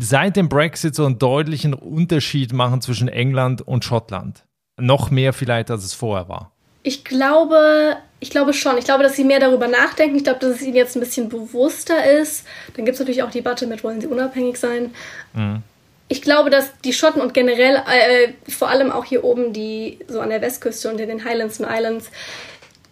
seit 0.00 0.36
dem 0.36 0.48
Brexit 0.48 0.94
so 0.94 1.04
einen 1.04 1.18
deutlichen 1.18 1.74
Unterschied 1.74 2.52
machen 2.52 2.80
zwischen 2.80 3.08
England 3.08 3.66
und 3.66 3.84
Schottland? 3.84 4.44
Noch 4.78 5.10
mehr 5.10 5.32
vielleicht, 5.32 5.70
als 5.70 5.84
es 5.84 5.94
vorher 5.94 6.28
war. 6.28 6.52
Ich 6.82 7.04
glaube, 7.04 7.96
ich 8.20 8.30
glaube 8.30 8.52
schon. 8.52 8.78
Ich 8.78 8.84
glaube, 8.84 9.02
dass 9.02 9.16
sie 9.16 9.24
mehr 9.24 9.40
darüber 9.40 9.68
nachdenken. 9.68 10.16
Ich 10.16 10.24
glaube, 10.24 10.40
dass 10.40 10.56
es 10.56 10.62
ihnen 10.62 10.76
jetzt 10.76 10.96
ein 10.96 11.00
bisschen 11.00 11.28
bewusster 11.28 12.04
ist. 12.20 12.46
Dann 12.74 12.84
gibt 12.84 12.94
es 12.94 13.00
natürlich 13.00 13.22
auch 13.22 13.30
die 13.30 13.38
Debatte 13.38 13.66
mit, 13.66 13.82
wollen 13.82 14.00
sie 14.00 14.06
unabhängig 14.06 14.56
sein. 14.56 14.94
Mhm. 15.34 15.62
Ich 16.08 16.22
glaube, 16.22 16.50
dass 16.50 16.70
die 16.84 16.92
Schotten 16.92 17.20
und 17.20 17.34
generell, 17.34 17.76
äh, 17.76 18.32
vor 18.48 18.68
allem 18.68 18.92
auch 18.92 19.04
hier 19.04 19.24
oben, 19.24 19.52
die 19.52 19.98
so 20.06 20.20
an 20.20 20.30
der 20.30 20.40
Westküste 20.40 20.88
und 20.88 21.00
in 21.00 21.08
den 21.08 21.24
Highlands 21.24 21.58
und 21.58 21.66
Islands, 21.68 22.10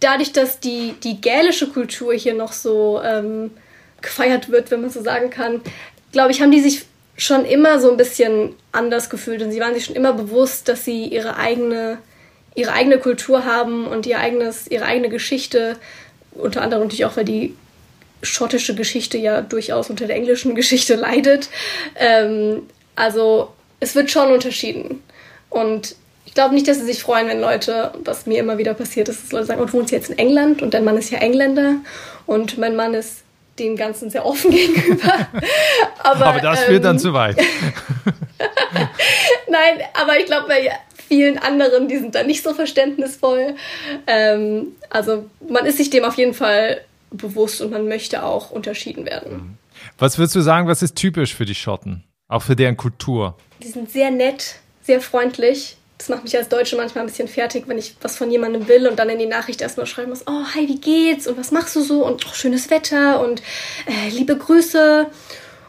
dadurch, 0.01 0.33
dass 0.33 0.59
die, 0.59 0.95
die 1.05 1.21
gälische 1.21 1.69
Kultur 1.69 2.13
hier 2.15 2.35
noch 2.35 2.53
so 2.53 3.01
ähm, 3.05 3.53
gefeiert 4.03 4.51
wird, 4.51 4.71
wenn 4.71 4.81
man 4.81 4.91
so 4.91 5.03
sagen 5.03 5.31
kann, 5.31 5.61
glaube 6.15 6.33
ich, 6.33 6.41
haben 6.41 6.51
die 6.51 6.61
sich 6.61 6.87
schon 7.17 7.45
immer 7.45 7.79
so 7.79 7.91
ein 7.91 7.97
bisschen 7.99 8.55
anders 8.73 9.11
gefühlt 9.11 9.43
und 9.43 9.53
sie 9.53 9.61
waren 9.61 9.75
sich 9.75 9.85
schon 9.85 9.95
immer 9.95 10.15
bewusst, 10.15 10.69
dass 10.69 10.85
sie 10.85 11.05
ihre 11.05 11.37
eigene 11.37 11.99
ihre 12.55 12.73
eigene 12.73 12.99
Kultur 12.99 13.45
haben 13.45 13.87
und 13.87 14.07
ihr 14.07 14.19
eigenes, 14.19 14.69
ihre 14.69 14.87
eigene 14.87 15.09
Geschichte, 15.09 15.77
unter 16.33 16.63
anderem 16.63 16.85
natürlich 16.85 17.05
auch, 17.05 17.17
weil 17.17 17.25
die 17.25 17.55
schottische 18.23 18.75
Geschichte 18.75 19.19
ja 19.19 19.41
durchaus 19.43 19.91
unter 19.91 20.07
der 20.07 20.17
englischen 20.17 20.55
Geschichte 20.61 20.95
leidet. 20.95 21.49
Ähm, 21.97 22.63
also 22.97 23.53
es 23.81 23.95
wird 23.95 24.11
schon 24.11 24.33
unterschieden. 24.33 25.03
Und 25.51 25.97
ich 26.27 26.35
glaube 26.35 26.55
nicht, 26.55 26.67
dass 26.67 26.79
sie 26.79 26.87
sich 26.87 27.03
freuen, 27.03 27.29
wenn 27.29 27.41
Leute, 27.41 27.93
was 28.03 28.27
mir 28.27 28.39
immer 28.39 28.57
wieder 28.57 28.75
passiert 28.75 29.09
ist, 29.09 29.25
dass 29.25 29.33
Leute 29.33 29.47
sagen, 29.47 29.61
oh, 29.61 29.67
du 29.67 29.73
wohnst 29.75 29.93
jetzt 29.93 30.11
in 30.11 30.19
England 30.19 30.63
und 30.63 30.75
dein 30.75 30.85
Mann 30.85 30.97
ist 30.97 31.11
ja 31.11 31.19
Engländer 31.19 31.77
und 32.27 32.57
mein 32.57 32.77
Mann 32.77 32.95
ist 32.95 33.24
dem 33.59 33.77
Ganzen 33.77 34.11
sehr 34.11 34.27
offen 34.27 34.51
gegenüber. 34.55 35.29
aber, 36.03 36.27
aber 36.27 36.41
das 36.41 36.63
ähm, 36.63 36.67
führt 36.67 36.85
dann 36.85 36.97
ähm, 36.97 37.03
zu 37.03 37.15
weit. 37.15 37.37
Nein, 39.49 39.87
aber 39.95 40.19
ich 40.19 40.27
glaube, 40.27 40.53
vielen 41.09 41.39
anderen, 41.39 41.89
die 41.89 41.99
sind 41.99 42.15
da 42.15 42.23
nicht 42.23 42.43
so 42.43 42.55
verständnisvoll. 42.55 43.57
Ähm, 44.07 44.69
also 44.91 45.29
man 45.49 45.67
ist 45.67 45.79
sich 45.79 45.91
dem 45.91 46.05
auf 46.05 46.17
jeden 46.17 46.35
Fall 46.35 46.81
bewusst 47.11 47.61
und 47.61 47.71
man 47.71 47.89
möchte 47.89 48.25
auch 48.25 48.51
unterschieden 48.51 49.07
werden. 49.07 49.33
Mhm. 49.33 49.59
Was 49.99 50.19
würdest 50.19 50.35
du 50.35 50.41
sagen, 50.41 50.67
was 50.67 50.83
ist 50.83 50.97
typisch 50.97 51.35
für 51.35 51.45
die 51.45 51.55
Schotten? 51.55 52.05
Auch 52.29 52.43
für 52.43 52.57
deren 52.57 52.77
Kultur? 52.77 53.37
Die 53.63 53.69
sind 53.69 53.91
sehr 53.91 54.11
nett, 54.11 54.57
sehr 54.83 55.01
freundlich. 55.01 55.77
Das 56.05 56.11
macht 56.11 56.25
mich 56.25 56.37
als 56.37 56.51
Deutsche 56.51 56.77
manchmal 56.77 57.05
ein 57.05 57.07
bisschen 57.07 57.29
fertig, 57.29 57.65
wenn 57.67 57.79
ich 57.79 57.97
was 58.03 58.19
von 58.19 58.31
jemandem 58.31 58.69
will 58.69 58.87
und 58.87 58.99
dann 58.99 59.09
in 59.09 59.19
die 59.19 59.25
Nachricht 59.25 59.63
erstmal 59.63 59.87
schreiben 59.87 60.11
muss, 60.11 60.27
oh, 60.27 60.45
hi, 60.55 60.69
wie 60.69 60.79
geht's 60.79 61.27
und 61.27 61.39
was 61.39 61.51
machst 61.51 61.75
du 61.77 61.81
so 61.81 62.05
und 62.05 62.27
oh, 62.27 62.35
schönes 62.35 62.69
Wetter 62.69 63.21
und 63.21 63.41
äh, 63.87 64.11
liebe 64.11 64.37
Grüße. 64.37 65.07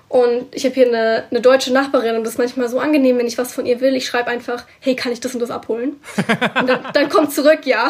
Und 0.10 0.54
ich 0.54 0.65
habe 0.65 0.76
hier 0.76 0.88
eine, 0.88 1.24
eine 1.32 1.39
deutsche 1.39 1.71
Nachbarin 1.71 2.17
und 2.17 2.26
das 2.26 2.34
ist 2.34 2.38
manchmal 2.38 2.67
so 2.67 2.80
angenehm, 2.80 3.17
wenn 3.17 3.28
ich 3.28 3.38
was 3.38 3.54
von 3.54 3.65
ihr 3.65 3.80
will. 3.80 3.95
Ich 3.95 4.08
schreibe 4.08 4.28
einfach, 4.30 4.65
hey, 4.82 4.93
kann 4.93 5.13
ich 5.13 5.21
das 5.21 5.34
und 5.34 5.39
das 5.39 5.52
abholen? 5.52 6.02
Und 6.60 6.67
dann, 6.67 6.86
dann 6.93 7.08
kommt 7.08 7.32
zurück, 7.32 7.60
ja. 7.63 7.89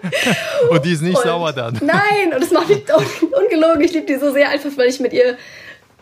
und 0.70 0.82
die 0.82 0.92
ist 0.92 1.02
nicht 1.02 1.18
und, 1.18 1.24
sauer 1.24 1.52
dann. 1.52 1.78
Nein, 1.82 2.32
und 2.32 2.42
das 2.42 2.52
macht 2.52 2.70
mich 2.70 2.84
ungelogen. 2.90 3.82
Ich 3.82 3.92
liebe 3.92 4.06
die 4.06 4.16
so 4.16 4.32
sehr 4.32 4.48
einfach, 4.48 4.70
weil 4.76 4.88
ich 4.88 4.98
mit 4.98 5.12
ihr 5.12 5.36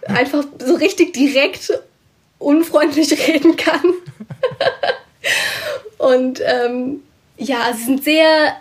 einfach 0.07 0.44
so 0.64 0.77
richtig 0.77 1.14
direkt 1.14 1.73
unfreundlich 2.38 3.11
reden 3.27 3.57
kann. 3.57 3.83
Und 5.98 6.40
ähm, 6.44 7.02
ja, 7.37 7.72
sie 7.74 7.84
sind 7.84 8.04
sehr. 8.04 8.56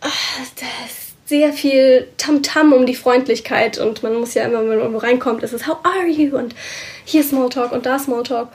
Das, 0.00 1.00
sehr 1.30 1.52
viel 1.52 2.08
Tamtam 2.18 2.72
-Tam 2.72 2.76
um 2.76 2.86
die 2.86 2.96
Freundlichkeit 2.96 3.78
und 3.78 4.02
man 4.02 4.14
muss 4.16 4.34
ja 4.34 4.44
immer, 4.44 4.58
wenn 4.58 4.68
man 4.68 4.78
irgendwo 4.80 4.98
reinkommt, 4.98 5.44
ist 5.44 5.52
es 5.52 5.66
How 5.66 5.78
are 5.84 6.08
you? 6.08 6.36
Und 6.36 6.56
hier 7.04 7.22
Smalltalk 7.22 7.70
und 7.70 7.86
da 7.86 8.00
Smalltalk. 8.00 8.48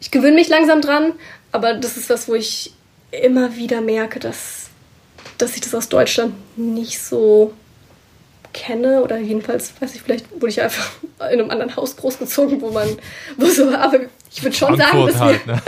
Ich 0.00 0.10
gewöhne 0.10 0.36
mich 0.36 0.48
langsam 0.48 0.80
dran, 0.80 1.12
aber 1.52 1.74
das 1.74 1.98
ist 1.98 2.08
was, 2.08 2.28
wo 2.28 2.34
ich 2.34 2.72
immer 3.10 3.56
wieder 3.56 3.82
merke, 3.82 4.18
dass, 4.18 4.70
dass 5.36 5.54
ich 5.56 5.60
das 5.60 5.74
aus 5.74 5.90
Deutschland 5.90 6.32
nicht 6.56 7.02
so 7.02 7.52
kenne 8.54 9.02
oder 9.02 9.18
jedenfalls, 9.18 9.74
weiß 9.80 9.94
ich, 9.94 10.00
vielleicht 10.00 10.30
wurde 10.32 10.48
ich 10.48 10.62
einfach 10.62 10.90
in 11.30 11.38
einem 11.38 11.50
anderen 11.50 11.76
Haus 11.76 11.96
großgezogen, 11.96 12.62
wo 12.62 12.70
man, 12.70 12.88
wo 13.36 13.46
so, 13.46 13.68
aber 13.68 14.00
ich 14.34 14.42
würde 14.42 14.56
schon 14.56 14.76
Frankfurt 14.78 15.12
sagen, 15.12 15.12
dass 15.12 15.20
halt, 15.20 15.46
ne? 15.46 15.62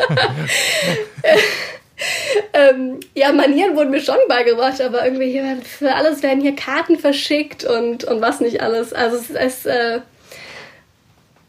ähm, 2.52 3.00
ja, 3.14 3.33
Manieren 3.33 3.76
wurden 3.76 3.90
mir 3.90 4.00
schon 4.00 4.16
beigebracht, 4.28 4.80
aber 4.80 5.04
irgendwie 5.04 5.30
hier, 5.30 5.59
für 5.62 5.94
alles 5.94 6.22
werden 6.22 6.40
hier 6.40 6.57
Karten 6.57 6.98
verschickt 6.98 7.64
und, 7.64 8.04
und 8.04 8.20
was 8.20 8.40
nicht 8.40 8.62
alles. 8.62 8.92
Also 8.92 9.16
es, 9.16 9.30
es, 9.30 9.66
äh, 9.66 10.00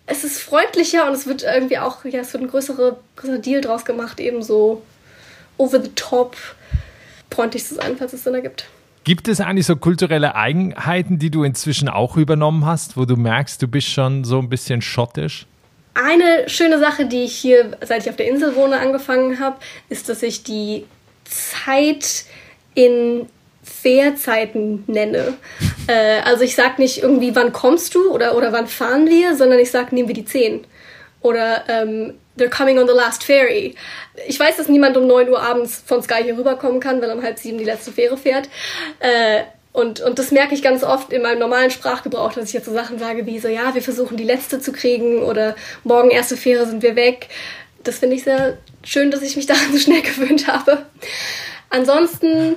es 0.06 0.24
ist 0.24 0.42
freundlicher 0.42 1.08
und 1.08 1.14
es 1.14 1.26
wird 1.26 1.44
irgendwie 1.44 1.80
auch, 1.80 2.06
ja, 2.06 2.20
es 2.20 2.34
wird 2.34 2.44
ein 2.44 2.50
größerer, 2.50 2.98
größerer 3.16 3.40
Deal 3.40 3.62
draus 3.62 3.86
gemacht, 3.86 4.20
eben 4.20 4.44
so 4.44 4.84
over 5.58 5.82
the 5.82 5.92
top 5.96 6.36
freundlich 7.32 7.66
zu 7.66 7.76
sein, 7.76 7.98
falls 7.98 8.14
es 8.14 8.24
Sinn 8.24 8.36
ergibt. 8.36 8.68
Gibt 9.04 9.28
es 9.28 9.40
eigentlich 9.40 9.68
so 9.68 9.76
kulturelle 9.76 10.36
Eigenheiten, 10.36 11.20
die 11.20 11.30
du 11.30 11.44
inzwischen 11.44 11.90
auch 11.90 12.18
übernommen 12.18 12.66
hast, 12.66 12.98
wo 12.98 13.06
du 13.06 13.16
merkst, 13.16 13.62
du 13.62 13.68
bist 13.68 13.88
schon 13.88 14.24
so 14.24 14.40
ein 14.40 14.50
bisschen 14.50 14.82
schottisch? 14.82 15.46
Eine 15.96 16.50
schöne 16.50 16.78
Sache, 16.78 17.06
die 17.06 17.24
ich 17.24 17.36
hier, 17.36 17.72
seit 17.82 18.04
ich 18.04 18.10
auf 18.10 18.18
der 18.18 18.28
Insel 18.28 18.56
wohne, 18.56 18.80
angefangen 18.80 19.40
habe, 19.40 19.58
ist, 19.88 20.10
dass 20.10 20.24
ich 20.24 20.44
die 20.44 20.86
Zeit 21.24 22.26
in 22.74 23.28
Fährzeiten 23.64 24.84
nenne. 24.88 25.34
Äh, 25.88 26.22
also 26.22 26.44
ich 26.44 26.56
sage 26.56 26.82
nicht 26.82 27.04
irgendwie, 27.04 27.36
wann 27.36 27.54
kommst 27.54 27.94
du 27.94 28.12
oder, 28.12 28.36
oder 28.36 28.52
wann 28.52 28.66
fahren 28.66 29.08
wir, 29.08 29.36
sondern 29.36 29.60
ich 29.60 29.70
sage, 29.70 29.94
nehmen 29.94 30.08
wir 30.08 30.16
die 30.16 30.26
10. 30.26 30.66
Oder 31.22 31.64
ähm, 31.68 32.16
they're 32.40 32.50
coming 32.50 32.80
on 32.80 32.88
the 32.88 32.94
last 32.96 33.24
ferry. 33.24 33.76
Ich 34.28 34.40
weiß, 34.40 34.58
dass 34.58 34.68
niemand 34.68 34.98
um 34.98 35.06
9 35.06 35.30
Uhr 35.30 35.40
abends 35.40 35.84
von 35.86 36.02
Sky 36.02 36.24
hier 36.24 36.36
rüberkommen 36.36 36.80
kann, 36.80 37.04
weil 37.04 37.12
um 37.12 37.22
halb 37.22 37.38
sieben 37.38 37.60
die 37.60 37.66
letzte 37.66 37.92
Fähre 37.92 38.18
fährt. 38.18 38.50
Äh, 39.00 39.42
und, 39.76 40.00
und 40.00 40.20
das 40.20 40.32
merke 40.32 40.56
ich 40.56 40.64
ganz 40.64 40.86
oft 40.86 41.12
in 41.12 41.22
meinem 41.22 41.40
normalen 41.40 41.70
Sprachgebrauch, 41.70 42.32
dass 42.32 42.46
ich 42.46 42.54
jetzt 42.54 42.66
so 42.66 42.72
Sachen 42.72 42.98
sage 42.98 43.26
wie 43.26 43.40
so, 43.40 43.50
ja, 43.50 43.76
wir 43.76 43.82
versuchen 43.82 44.16
die 44.16 44.24
letzte 44.24 44.62
zu 44.62 44.72
kriegen 44.72 45.22
oder 45.22 45.54
morgen 45.84 46.12
erste 46.12 46.38
Fähre 46.38 46.66
sind 46.66 46.82
wir 46.82 46.96
weg. 46.96 47.28
Das 47.84 48.00
finde 48.00 48.16
ich 48.16 48.24
sehr 48.24 48.58
schön, 48.84 49.12
dass 49.12 49.22
ich 49.22 49.36
mich 49.36 49.46
daran 49.48 49.74
so 49.74 49.78
schnell 49.78 50.02
gewöhnt 50.02 50.48
habe. 50.48 50.86
Ansonsten, 51.70 52.56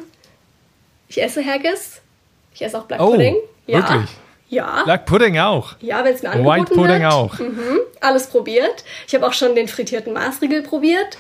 ich 1.09 1.20
esse 1.20 1.44
Haggis. 1.44 2.00
Ich 2.54 2.62
esse 2.62 2.78
auch 2.78 2.85
Black 2.85 3.00
oh, 3.00 3.11
Pudding. 3.11 3.37
Ja. 3.66 3.78
Wirklich? 3.78 4.11
Ja. 4.48 4.85
Black 4.85 5.04
Pudding 5.04 5.38
auch. 5.40 5.74
Ja, 5.81 6.04
wenn 6.04 6.14
es 6.14 6.22
mir 6.22 6.31
angeboten 6.31 6.61
White 6.61 6.74
Pudding 6.74 7.02
wird. 7.02 7.12
auch. 7.12 7.38
Mhm, 7.40 7.81
alles 8.00 8.28
probiert. 8.28 8.85
Ich 9.09 9.14
habe 9.16 9.26
auch 9.26 9.33
schon 9.33 9.57
den 9.57 9.66
frittierten 9.66 10.12
Maßriegel 10.12 10.62
probiert. 10.62 11.18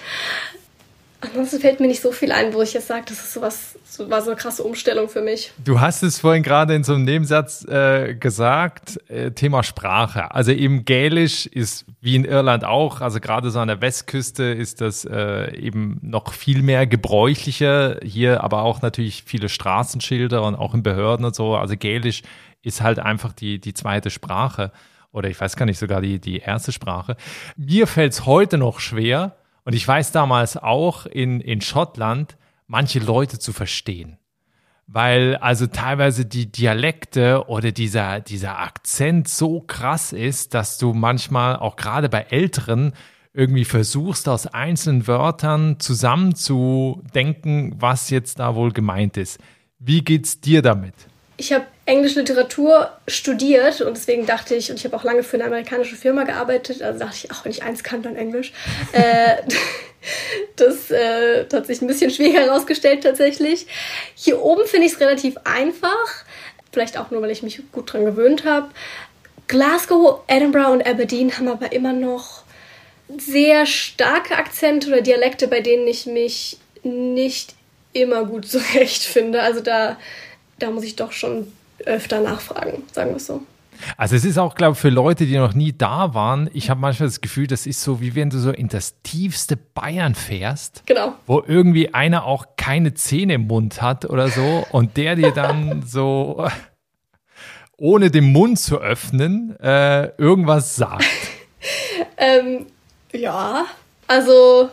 Ansonsten 1.20 1.58
fällt 1.58 1.80
mir 1.80 1.88
nicht 1.88 2.00
so 2.00 2.12
viel 2.12 2.30
ein, 2.30 2.54
wo 2.54 2.62
ich 2.62 2.74
jetzt 2.74 2.86
sage, 2.86 3.02
das 3.08 3.18
ist 3.18 3.32
sowas, 3.32 3.76
so, 3.84 4.08
war 4.08 4.22
so 4.22 4.30
eine 4.30 4.38
krasse 4.38 4.62
Umstellung 4.62 5.08
für 5.08 5.20
mich. 5.20 5.52
Du 5.64 5.80
hast 5.80 6.02
es 6.04 6.20
vorhin 6.20 6.44
gerade 6.44 6.76
in 6.76 6.84
so 6.84 6.94
einem 6.94 7.04
Nebensatz 7.04 7.64
äh, 7.64 8.14
gesagt, 8.14 9.00
äh, 9.10 9.32
Thema 9.32 9.64
Sprache. 9.64 10.32
Also 10.32 10.52
eben 10.52 10.84
Gälisch 10.84 11.46
ist 11.46 11.86
wie 12.00 12.14
in 12.14 12.24
Irland 12.24 12.64
auch, 12.64 13.00
also 13.00 13.18
gerade 13.18 13.50
so 13.50 13.58
an 13.58 13.66
der 13.66 13.80
Westküste 13.80 14.44
ist 14.44 14.80
das 14.80 15.04
äh, 15.04 15.56
eben 15.56 15.98
noch 16.02 16.32
viel 16.32 16.62
mehr 16.62 16.86
gebräuchlicher. 16.86 17.98
Hier 18.04 18.44
aber 18.44 18.62
auch 18.62 18.80
natürlich 18.80 19.24
viele 19.26 19.48
Straßenschilder 19.48 20.44
und 20.44 20.54
auch 20.54 20.72
in 20.72 20.84
Behörden 20.84 21.26
und 21.26 21.34
so. 21.34 21.56
Also 21.56 21.76
Gälisch 21.76 22.22
ist 22.62 22.80
halt 22.80 23.00
einfach 23.00 23.32
die, 23.32 23.60
die 23.60 23.74
zweite 23.74 24.10
Sprache. 24.10 24.70
Oder 25.10 25.30
ich 25.30 25.40
weiß 25.40 25.56
gar 25.56 25.66
nicht, 25.66 25.78
sogar 25.78 26.00
die, 26.00 26.20
die 26.20 26.38
erste 26.38 26.70
Sprache. 26.70 27.16
Mir 27.56 27.88
fällt 27.88 28.12
es 28.12 28.24
heute 28.26 28.56
noch 28.56 28.78
schwer, 28.78 29.34
und 29.68 29.74
ich 29.74 29.86
weiß 29.86 30.12
damals 30.12 30.56
auch 30.56 31.04
in, 31.04 31.42
in 31.42 31.60
Schottland, 31.60 32.38
manche 32.68 33.00
Leute 33.00 33.38
zu 33.38 33.52
verstehen. 33.52 34.16
Weil 34.86 35.36
also 35.36 35.66
teilweise 35.66 36.24
die 36.24 36.50
Dialekte 36.50 37.44
oder 37.48 37.70
dieser, 37.70 38.20
dieser 38.20 38.60
Akzent 38.60 39.28
so 39.28 39.60
krass 39.60 40.14
ist, 40.14 40.54
dass 40.54 40.78
du 40.78 40.94
manchmal 40.94 41.56
auch 41.56 41.76
gerade 41.76 42.08
bei 42.08 42.22
Älteren 42.30 42.94
irgendwie 43.34 43.66
versuchst, 43.66 44.26
aus 44.30 44.46
einzelnen 44.46 45.06
Wörtern 45.06 45.78
zusammenzudenken, 45.80 47.74
was 47.78 48.08
jetzt 48.08 48.38
da 48.38 48.54
wohl 48.54 48.72
gemeint 48.72 49.18
ist. 49.18 49.38
Wie 49.78 50.02
geht's 50.02 50.40
dir 50.40 50.62
damit? 50.62 50.94
Ich 51.36 51.52
habe 51.52 51.66
englische 51.88 52.20
Literatur 52.20 52.90
studiert 53.08 53.80
und 53.80 53.96
deswegen 53.96 54.26
dachte 54.26 54.54
ich, 54.54 54.70
und 54.70 54.76
ich 54.76 54.84
habe 54.84 54.94
auch 54.94 55.04
lange 55.04 55.22
für 55.22 55.38
eine 55.38 55.46
amerikanische 55.46 55.96
Firma 55.96 56.24
gearbeitet, 56.24 56.82
also 56.82 56.98
dachte 56.98 57.16
ich, 57.16 57.30
auch 57.32 57.44
wenn 57.44 57.50
ich 57.50 57.62
eins 57.62 57.82
kann, 57.82 58.02
dann 58.02 58.14
Englisch. 58.14 58.52
äh, 58.92 59.36
das 60.56 60.90
äh, 60.90 61.46
hat 61.50 61.66
sich 61.66 61.80
ein 61.80 61.86
bisschen 61.86 62.10
schwieriger 62.10 62.40
herausgestellt 62.40 63.04
tatsächlich. 63.04 63.66
Hier 64.14 64.42
oben 64.42 64.66
finde 64.66 64.86
ich 64.86 64.92
es 64.92 65.00
relativ 65.00 65.38
einfach. 65.44 66.24
Vielleicht 66.72 66.98
auch 66.98 67.10
nur, 67.10 67.22
weil 67.22 67.30
ich 67.30 67.42
mich 67.42 67.60
gut 67.72 67.90
dran 67.90 68.04
gewöhnt 68.04 68.44
habe. 68.44 68.68
Glasgow, 69.46 70.20
Edinburgh 70.26 70.72
und 70.72 70.86
Aberdeen 70.86 71.36
haben 71.38 71.48
aber 71.48 71.72
immer 71.72 71.94
noch 71.94 72.42
sehr 73.16 73.64
starke 73.64 74.36
Akzente 74.36 74.88
oder 74.88 75.00
Dialekte, 75.00 75.48
bei 75.48 75.60
denen 75.60 75.88
ich 75.88 76.04
mich 76.04 76.58
nicht 76.82 77.54
immer 77.94 78.26
gut 78.26 78.46
zurechtfinde. 78.50 79.40
Also 79.40 79.60
da, 79.60 79.96
da 80.58 80.70
muss 80.70 80.84
ich 80.84 80.96
doch 80.96 81.12
schon 81.12 81.50
öfter 81.86 82.20
nachfragen, 82.20 82.82
sagen 82.92 83.10
wir 83.10 83.16
es 83.16 83.26
so. 83.26 83.42
Also 83.96 84.16
es 84.16 84.24
ist 84.24 84.38
auch, 84.38 84.54
glaube 84.54 84.72
ich, 84.72 84.78
für 84.78 84.88
Leute, 84.88 85.26
die 85.26 85.36
noch 85.36 85.54
nie 85.54 85.72
da 85.76 86.14
waren, 86.14 86.50
ich 86.52 86.70
habe 86.70 86.80
manchmal 86.80 87.08
das 87.08 87.20
Gefühl, 87.20 87.46
das 87.46 87.66
ist 87.66 87.82
so, 87.82 88.00
wie 88.00 88.14
wenn 88.14 88.30
du 88.30 88.38
so 88.38 88.50
in 88.50 88.68
das 88.68 89.00
tiefste 89.02 89.56
Bayern 89.56 90.14
fährst. 90.14 90.82
Genau. 90.86 91.14
Wo 91.26 91.42
irgendwie 91.46 91.94
einer 91.94 92.24
auch 92.24 92.46
keine 92.56 92.94
Zähne 92.94 93.34
im 93.34 93.46
Mund 93.46 93.80
hat 93.80 94.04
oder 94.04 94.28
so 94.28 94.66
und 94.72 94.96
der 94.96 95.16
dir 95.16 95.30
dann 95.30 95.82
so, 95.86 96.48
ohne 97.76 98.10
den 98.10 98.32
Mund 98.32 98.58
zu 98.58 98.78
öffnen, 98.78 99.58
äh, 99.60 100.08
irgendwas 100.18 100.76
sagt. 100.76 101.04
ähm, 102.16 102.66
ja, 103.12 103.66
also 104.06 104.68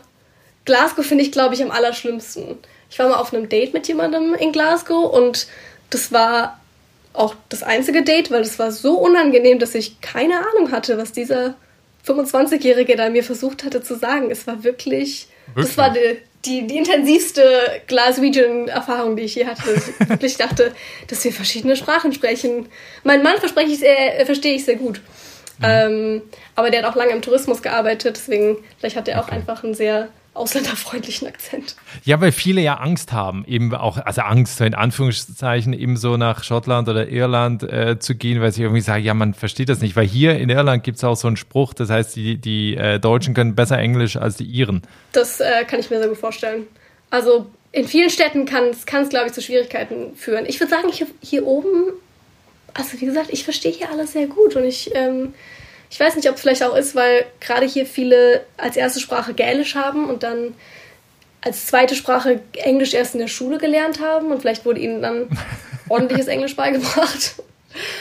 Glasgow 0.65 1.05
finde 1.05 1.23
ich, 1.23 1.31
glaube 1.31 1.53
ich, 1.53 1.63
am 1.63 1.71
allerschlimmsten. 1.71 2.57
Ich 2.89 2.99
war 2.99 3.09
mal 3.09 3.17
auf 3.17 3.33
einem 3.33 3.49
Date 3.49 3.73
mit 3.73 3.87
jemandem 3.87 4.33
in 4.33 4.51
Glasgow 4.51 5.11
und 5.13 5.47
das 5.89 6.11
war 6.11 6.59
auch 7.17 7.35
das 7.49 7.63
einzige 7.63 8.03
Date, 8.03 8.31
weil 8.31 8.41
es 8.41 8.59
war 8.59 8.71
so 8.71 8.97
unangenehm, 8.97 9.59
dass 9.59 9.75
ich 9.75 10.01
keine 10.01 10.39
Ahnung 10.39 10.71
hatte, 10.71 10.97
was 10.97 11.11
dieser 11.11 11.55
25-Jährige 12.07 12.95
da 12.95 13.09
mir 13.09 13.23
versucht 13.23 13.63
hatte 13.63 13.81
zu 13.81 13.95
sagen. 13.95 14.31
Es 14.31 14.47
war 14.47 14.63
wirklich, 14.63 15.27
wirklich? 15.47 15.65
das 15.67 15.77
war 15.77 15.91
die, 15.91 16.17
die, 16.45 16.67
die 16.67 16.77
intensivste 16.77 17.43
Glaswegian-Erfahrung, 17.87 19.15
die 19.15 19.23
ich 19.23 19.35
je 19.35 19.45
hatte. 19.45 19.63
Ich 19.73 20.09
wirklich 20.09 20.37
dachte, 20.37 20.73
dass 21.07 21.23
wir 21.23 21.33
verschiedene 21.33 21.75
Sprachen 21.75 22.13
sprechen. 22.13 22.67
Mein 23.03 23.23
Mann 23.23 23.37
verspreche 23.37 23.71
ich 23.71 23.79
sehr, 23.79 24.19
äh, 24.19 24.25
verstehe 24.25 24.55
ich 24.55 24.65
sehr 24.65 24.75
gut. 24.75 25.01
Mhm. 25.59 25.65
Ähm, 25.65 26.21
aber 26.55 26.69
der 26.69 26.83
hat 26.83 26.91
auch 26.91 26.95
lange 26.95 27.11
im 27.11 27.21
Tourismus 27.21 27.61
gearbeitet, 27.61 28.17
deswegen 28.17 28.57
vielleicht 28.77 28.97
hat 28.97 29.07
er 29.07 29.19
auch 29.19 29.27
okay. 29.27 29.35
einfach 29.35 29.63
einen 29.63 29.73
sehr 29.73 30.09
ausländerfreundlichen 30.35 31.27
Akzent. 31.27 31.75
Ja, 32.03 32.19
weil 32.21 32.31
viele 32.31 32.61
ja 32.61 32.75
Angst 32.75 33.13
haben, 33.13 33.45
eben 33.47 33.73
auch, 33.73 33.97
also 33.97 34.21
Angst, 34.21 34.59
in 34.61 34.75
Anführungszeichen, 34.75 35.73
eben 35.73 35.97
so 35.97 36.17
nach 36.17 36.43
Schottland 36.43 36.89
oder 36.89 37.07
Irland 37.07 37.63
äh, 37.63 37.97
zu 37.99 38.15
gehen, 38.15 38.41
weil 38.41 38.51
sie 38.51 38.63
irgendwie 38.63 38.81
sagen, 38.81 39.03
ja, 39.03 39.13
man 39.13 39.33
versteht 39.33 39.69
das 39.69 39.81
nicht. 39.81 39.95
Weil 39.95 40.05
hier 40.05 40.37
in 40.37 40.49
Irland 40.49 40.83
gibt 40.83 40.97
es 40.97 41.03
auch 41.03 41.15
so 41.15 41.27
einen 41.27 41.37
Spruch, 41.37 41.73
das 41.73 41.89
heißt, 41.89 42.15
die, 42.15 42.37
die 42.37 42.75
äh, 42.75 42.99
Deutschen 42.99 43.33
können 43.33 43.55
besser 43.55 43.77
Englisch 43.77 44.17
als 44.17 44.35
die 44.37 44.45
Iren. 44.45 44.81
Das 45.13 45.39
äh, 45.39 45.63
kann 45.65 45.79
ich 45.79 45.89
mir 45.89 45.99
sehr 45.99 46.09
gut 46.09 46.17
vorstellen. 46.17 46.67
Also 47.09 47.47
in 47.71 47.87
vielen 47.87 48.09
Städten 48.09 48.45
kann 48.45 48.69
es, 48.71 48.85
glaube 48.85 49.27
ich, 49.27 49.33
zu 49.33 49.41
Schwierigkeiten 49.41 50.15
führen. 50.15 50.45
Ich 50.47 50.59
würde 50.59 50.71
sagen, 50.71 50.89
hier, 50.91 51.07
hier 51.21 51.45
oben, 51.45 51.91
also 52.73 52.99
wie 52.99 53.05
gesagt, 53.05 53.29
ich 53.31 53.43
verstehe 53.43 53.71
hier 53.71 53.89
alles 53.89 54.13
sehr 54.13 54.27
gut 54.27 54.55
und 54.55 54.65
ich 54.65 54.91
ähm, 54.95 55.33
ich 55.95 55.99
weiß 56.01 56.17
nicht, 56.17 56.27
ob 56.27 56.35
es 56.35 56.41
vielleicht 56.41 56.61
auch 56.61 56.75
ist, 56.75 56.93
weil 56.93 57.25
gerade 57.39 57.65
hier 57.65 57.85
viele 57.85 58.43
als 58.57 58.75
erste 58.75 58.99
Sprache 58.99 59.33
Gälisch 59.33 59.75
haben 59.75 60.09
und 60.09 60.23
dann 60.23 60.53
als 61.39 61.67
zweite 61.67 61.95
Sprache 61.95 62.41
Englisch 62.51 62.93
erst 62.93 63.15
in 63.15 63.21
der 63.21 63.29
Schule 63.29 63.59
gelernt 63.59 64.01
haben 64.01 64.33
und 64.33 64.41
vielleicht 64.41 64.65
wurde 64.65 64.81
ihnen 64.81 65.01
dann 65.01 65.29
ordentliches 65.87 66.27
Englisch 66.27 66.53
beigebracht. 66.57 67.35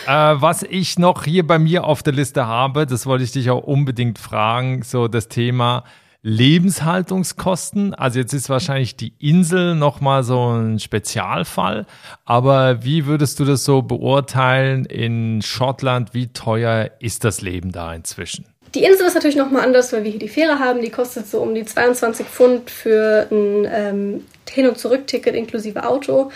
Äh, 0.09 0.11
was 0.11 0.65
ich 0.65 0.99
noch 0.99 1.23
hier 1.23 1.47
bei 1.47 1.61
mir 1.61 1.85
auf 1.85 2.03
der 2.03 2.15
Liste 2.15 2.49
habe, 2.49 2.85
das 2.85 3.07
wollte 3.07 3.23
ich 3.23 3.31
dich 3.31 3.49
auch 3.51 3.63
unbedingt 3.63 4.19
fragen, 4.19 4.83
so 4.83 5.07
das 5.07 5.29
Thema 5.29 5.85
Lebenshaltungskosten. 6.27 7.95
Also 7.95 8.19
jetzt 8.19 8.33
ist 8.33 8.49
wahrscheinlich 8.49 8.97
die 8.97 9.13
Insel 9.19 9.75
nochmal 9.75 10.25
so 10.25 10.53
ein 10.55 10.81
Spezialfall. 10.81 11.85
Aber 12.25 12.83
wie 12.83 13.05
würdest 13.05 13.39
du 13.39 13.45
das 13.45 13.65
so 13.65 13.83
beurteilen 13.83 14.87
in 14.87 15.43
Schottland? 15.43 16.15
Wie 16.15 16.29
teuer 16.29 16.91
ist 16.99 17.25
das 17.25 17.43
Leben 17.43 17.73
da 17.73 17.93
inzwischen? 17.93 18.47
Die 18.75 18.85
Insel 18.85 19.07
ist 19.07 19.15
natürlich 19.15 19.37
nochmal 19.37 19.65
anders, 19.65 19.93
weil 19.93 20.03
wir 20.03 20.11
hier 20.11 20.19
die 20.19 20.29
Fähre 20.29 20.59
haben. 20.59 20.81
Die 20.81 20.91
kostet 20.91 21.29
so 21.29 21.41
um 21.41 21.55
die 21.55 21.67
22 21.67 22.27
Pfund 22.27 22.71
für 22.71 23.29
ein 23.31 23.69
ähm, 23.71 24.25
Hin- 24.51 24.67
und 24.67 24.79
Zurück-Ticket 24.79 25.35
inklusive 25.35 25.87
Auto. 25.87 26.33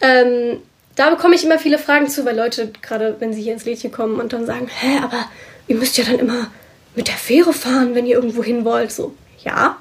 Ähm, 0.00 0.58
da 0.96 1.10
bekomme 1.10 1.36
ich 1.36 1.44
immer 1.44 1.60
viele 1.60 1.78
Fragen 1.78 2.08
zu, 2.08 2.24
weil 2.24 2.36
Leute, 2.36 2.72
gerade 2.82 3.14
wenn 3.20 3.32
sie 3.32 3.42
hier 3.42 3.52
ins 3.52 3.64
Lädchen 3.64 3.92
kommen 3.92 4.18
und 4.18 4.32
dann 4.32 4.46
sagen, 4.46 4.66
hä, 4.66 4.98
aber 5.00 5.26
ihr 5.68 5.76
müsst 5.76 5.96
ja 5.96 6.04
dann 6.04 6.18
immer 6.18 6.48
mit 6.96 7.06
der 7.06 7.14
Fähre 7.14 7.52
fahren, 7.52 7.94
wenn 7.94 8.04
ihr 8.04 8.16
irgendwo 8.16 8.42
hin 8.42 8.64
wollt. 8.64 8.90
So, 8.90 9.14
ja. 9.44 9.78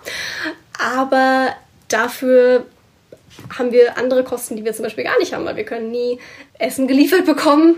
Aber 0.79 1.55
dafür 1.87 2.65
haben 3.57 3.71
wir 3.71 3.97
andere 3.97 4.23
Kosten, 4.23 4.55
die 4.55 4.65
wir 4.65 4.73
zum 4.73 4.83
Beispiel 4.83 5.03
gar 5.03 5.17
nicht 5.19 5.33
haben, 5.33 5.45
weil 5.45 5.55
wir 5.55 5.63
können 5.63 5.91
nie 5.91 6.19
Essen 6.59 6.87
geliefert 6.87 7.25
bekommen. 7.25 7.75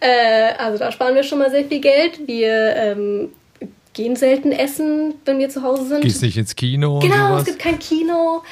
Äh, 0.00 0.52
also 0.58 0.78
da 0.78 0.92
sparen 0.92 1.14
wir 1.14 1.22
schon 1.22 1.38
mal 1.38 1.50
sehr 1.50 1.64
viel 1.64 1.80
Geld. 1.80 2.26
Wir 2.26 2.76
ähm, 2.76 3.30
gehen 3.94 4.16
selten 4.16 4.52
essen, 4.52 5.14
wenn 5.24 5.38
wir 5.38 5.48
zu 5.48 5.62
Hause 5.62 5.86
sind. 5.86 6.02
Gehst 6.02 6.22
nicht 6.22 6.36
ins 6.36 6.54
Kino? 6.54 6.98
Genau, 7.00 7.38
es 7.38 7.44
gibt 7.44 7.58
kein 7.58 7.78
Kino. 7.78 8.42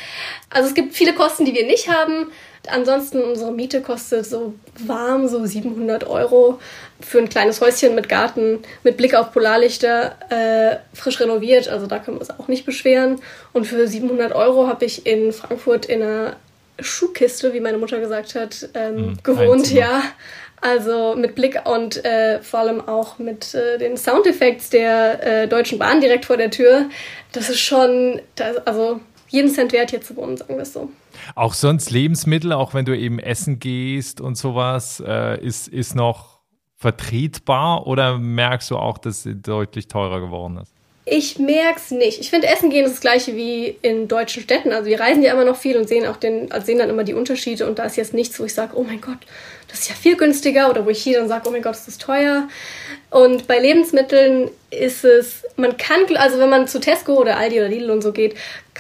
Also 0.51 0.69
es 0.69 0.75
gibt 0.75 0.95
viele 0.95 1.15
Kosten, 1.15 1.45
die 1.45 1.55
wir 1.55 1.67
nicht 1.67 1.89
haben. 1.89 2.31
Ansonsten 2.69 3.23
unsere 3.23 3.53
Miete 3.53 3.81
kostet 3.81 4.27
so 4.27 4.55
warm 4.87 5.29
so 5.29 5.45
700 5.45 6.05
Euro 6.05 6.59
für 7.01 7.19
ein 7.19 7.29
kleines 7.29 7.61
Häuschen 7.61 7.95
mit 7.95 8.09
Garten, 8.09 8.61
mit 8.83 8.97
Blick 8.97 9.15
auf 9.15 9.33
Polarlichter, 9.33 10.17
äh, 10.31 10.77
frisch 10.97 11.21
renoviert. 11.21 11.69
Also 11.69 11.87
da 11.87 11.99
können 11.99 12.17
wir 12.17 12.21
uns 12.21 12.31
auch 12.31 12.49
nicht 12.49 12.65
beschweren. 12.65 13.21
Und 13.53 13.67
für 13.67 13.87
700 13.87 14.33
Euro 14.35 14.67
habe 14.67 14.85
ich 14.85 15.07
in 15.07 15.33
Frankfurt 15.33 15.87
in 15.87 16.03
einer 16.03 16.37
Schuhkiste, 16.81 17.53
wie 17.53 17.61
meine 17.61 17.79
Mutter 17.79 18.01
gesagt 18.01 18.35
hat, 18.35 18.69
ähm, 18.75 18.97
mhm, 18.97 19.19
gewohnt, 19.23 19.73
ja. 19.73 20.03
Also 20.61 21.15
mit 21.17 21.35
Blick 21.35 21.61
und 21.67 22.03
äh, 22.05 22.41
vor 22.41 22.61
allem 22.61 22.81
auch 22.81 23.19
mit 23.19 23.55
äh, 23.55 23.79
den 23.79 23.97
Soundeffekts 23.97 24.71
der 24.71 25.43
äh, 25.43 25.49
Deutschen 25.49 25.79
Bahn 25.79 26.01
direkt 26.01 26.25
vor 26.25 26.39
der 26.39 26.51
Tür. 26.51 26.87
Das 27.33 27.51
ist 27.51 27.61
schon, 27.61 28.23
das, 28.37 28.57
also 28.67 29.01
jeden 29.29 29.51
Cent 29.51 29.73
wert 29.73 29.91
hier 29.91 30.01
zu 30.01 30.17
wohnen, 30.17 30.37
sagen 30.37 30.55
wir 30.55 30.63
es 30.63 30.73
so. 30.73 30.91
Auch 31.35 31.53
sonst 31.53 31.91
Lebensmittel, 31.91 32.53
auch 32.53 32.73
wenn 32.73 32.87
du 32.87 32.97
eben 32.97 33.19
essen 33.19 33.59
gehst 33.59 34.21
und 34.21 34.37
sowas, 34.37 35.03
äh, 35.07 35.39
ist, 35.45 35.69
ist 35.69 35.95
noch 35.95 36.36
vertretbar 36.77 37.87
oder 37.87 38.19
merkst 38.19 38.71
du 38.71 38.77
auch, 38.77 38.99
dass 38.99 39.27
es 39.27 39.35
deutlich 39.43 39.89
teurer 39.89 40.21
geworden 40.21 40.59
ist? 40.59 40.73
Ich 41.09 41.39
merke 41.39 41.79
es 41.79 41.93
nicht. 41.93 42.21
Ich 42.21 42.31
finde, 42.31 42.49
Essen 42.49 42.69
gehen 42.69 42.85
ist 42.85 42.95
das 42.95 43.01
gleiche 43.01 43.37
wie 43.37 43.77
in 43.81 44.09
deutschen 44.09 44.43
Städten. 44.43 44.73
Also 44.73 44.91
wir 44.91 44.99
reisen 44.99 45.23
ja 45.23 45.33
immer 45.33 45.45
noch 45.45 45.57
viel 45.57 45.77
und 45.77 45.89
sehen 45.89 46.05
auch 46.05 46.17
den, 46.17 46.51
also 46.51 46.67
sehen 46.67 46.79
dann 46.79 46.91
immer 46.91 47.05
die 47.05 47.15
Unterschiede 47.15 47.69
und 47.69 47.79
da 47.79 47.85
ist 47.85 47.97
jetzt 47.97 48.13
nichts, 48.13 48.41
wo 48.41 48.45
ich 48.45 48.53
sage, 48.53 48.73
oh 48.75 48.83
mein 48.83 49.01
Gott, 49.01 49.19
das 49.69 49.81
ist 49.81 49.89
ja 49.89 49.95
viel 49.95 50.17
günstiger 50.17 50.69
oder 50.69 50.85
wo 50.85 50.91
ich 50.91 51.01
hier 51.01 51.21
dann 51.21 51.29
sage, 51.29 51.49
oh 51.49 51.53
mein 51.53 51.63
Gott, 51.63 51.75
das 51.75 51.87
ist 51.87 52.01
teuer. 52.01 52.49
Und 53.11 53.47
bei 53.47 53.61
Lebensmitteln 53.61 54.51
ist 54.71 55.05
es, 55.05 55.45
man 55.57 55.77
kann, 55.77 56.01
also 56.17 56.41
wenn 56.41 56.51
man 56.51 56.67
zu 56.67 56.81
Tesco 56.81 57.15
oder 57.15 57.37
Aldi 57.37 57.61
oder 57.61 57.69
Lidl 57.69 57.91
und 57.91 58.03
so 58.03 58.11
geht, 58.11 58.35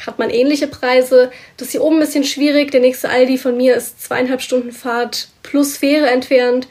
hat 0.04 0.18
man 0.18 0.28
ähnliche 0.28 0.66
Preise. 0.66 1.30
Das 1.56 1.68
ist 1.68 1.72
hier 1.72 1.84
oben 1.84 1.96
ein 1.96 2.00
bisschen 2.00 2.24
schwierig. 2.24 2.72
Der 2.72 2.80
nächste 2.80 3.08
Aldi 3.08 3.38
von 3.38 3.56
mir 3.56 3.76
ist 3.76 4.02
zweieinhalb 4.02 4.42
Stunden 4.42 4.72
Fahrt 4.72 5.28
plus 5.44 5.76
Fähre 5.76 6.10
entfernt. 6.10 6.66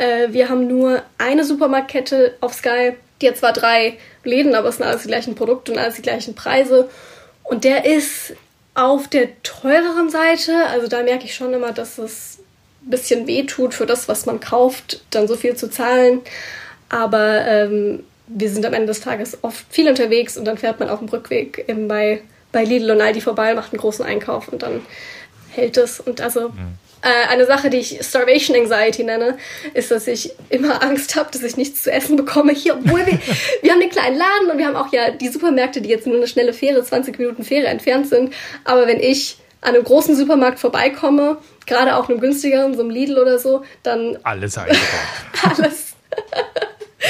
Äh, 0.00 0.32
wir 0.32 0.48
haben 0.48 0.66
nur 0.66 1.02
eine 1.18 1.44
Supermarktkette 1.44 2.36
auf 2.40 2.54
Sky. 2.54 2.94
Die 3.20 3.28
hat 3.28 3.36
zwar 3.36 3.52
drei 3.52 3.98
Läden, 4.24 4.54
aber 4.54 4.70
es 4.70 4.78
sind 4.78 4.86
alles 4.86 5.02
die 5.02 5.08
gleichen 5.08 5.34
Produkte 5.34 5.72
und 5.72 5.78
alles 5.78 5.96
die 5.96 6.02
gleichen 6.02 6.34
Preise. 6.34 6.88
Und 7.44 7.64
der 7.64 7.84
ist 7.84 8.34
auf 8.74 9.08
der 9.08 9.42
teureren 9.42 10.08
Seite. 10.08 10.66
Also 10.68 10.88
da 10.88 11.02
merke 11.02 11.24
ich 11.24 11.34
schon 11.34 11.52
immer, 11.52 11.72
dass 11.72 11.98
es 11.98 12.38
ein 12.82 12.90
bisschen 12.90 13.26
wehtut 13.26 13.74
für 13.74 13.84
das, 13.84 14.08
was 14.08 14.24
man 14.24 14.40
kauft, 14.40 15.02
dann 15.10 15.28
so 15.28 15.36
viel 15.36 15.54
zu 15.54 15.68
zahlen. 15.68 16.22
Aber 16.88 17.44
ähm, 17.46 18.04
wir 18.26 18.48
sind 18.48 18.64
am 18.64 18.72
Ende 18.72 18.86
des 18.86 19.02
Tages 19.02 19.36
oft 19.42 19.66
viel 19.68 19.88
unterwegs 19.88 20.38
und 20.38 20.46
dann 20.46 20.56
fährt 20.56 20.80
man 20.80 20.88
auf 20.88 21.00
dem 21.00 21.08
Rückweg 21.08 21.66
eben 21.68 21.88
bei, 21.88 22.22
bei 22.52 22.64
Lidl 22.64 22.92
und 22.92 23.02
Aldi 23.02 23.20
vorbei, 23.20 23.54
macht 23.54 23.72
einen 23.72 23.80
großen 23.80 24.04
Einkauf 24.04 24.48
und 24.48 24.62
dann 24.62 24.80
hält 25.50 25.76
es. 25.76 26.00
Und 26.00 26.22
also 26.22 26.48
mhm. 26.48 26.78
Äh, 27.02 27.28
eine 27.28 27.46
Sache, 27.46 27.70
die 27.70 27.78
ich 27.78 28.00
Starvation 28.02 28.56
Anxiety 28.56 29.04
nenne, 29.04 29.38
ist, 29.74 29.90
dass 29.90 30.06
ich 30.06 30.32
immer 30.50 30.82
Angst 30.82 31.16
habe, 31.16 31.30
dass 31.32 31.42
ich 31.42 31.56
nichts 31.56 31.82
zu 31.82 31.92
essen 31.92 32.16
bekomme 32.16 32.52
hier, 32.52 32.74
obwohl 32.74 33.06
wir, 33.06 33.18
wir 33.62 33.72
haben 33.72 33.80
den 33.80 33.90
kleinen 33.90 34.16
Laden 34.16 34.50
und 34.50 34.58
wir 34.58 34.66
haben 34.66 34.76
auch 34.76 34.92
ja 34.92 35.10
die 35.10 35.28
Supermärkte, 35.28 35.80
die 35.80 35.88
jetzt 35.88 36.06
nur 36.06 36.16
eine 36.16 36.26
schnelle 36.26 36.52
Fähre, 36.52 36.82
20 36.82 37.18
Minuten 37.18 37.44
Fähre 37.44 37.68
entfernt 37.68 38.08
sind. 38.08 38.34
Aber 38.64 38.86
wenn 38.86 39.00
ich 39.00 39.38
an 39.62 39.74
einem 39.74 39.84
großen 39.84 40.16
Supermarkt 40.16 40.58
vorbeikomme, 40.58 41.38
gerade 41.66 41.96
auch 41.96 42.08
einem 42.08 42.20
günstigeren, 42.20 42.74
so 42.74 42.80
einem 42.80 42.90
Lidl 42.90 43.18
oder 43.18 43.38
so, 43.38 43.64
dann. 43.82 44.18
Alles 44.22 44.56
eingebaut. 44.58 44.80
alles. 45.56 45.94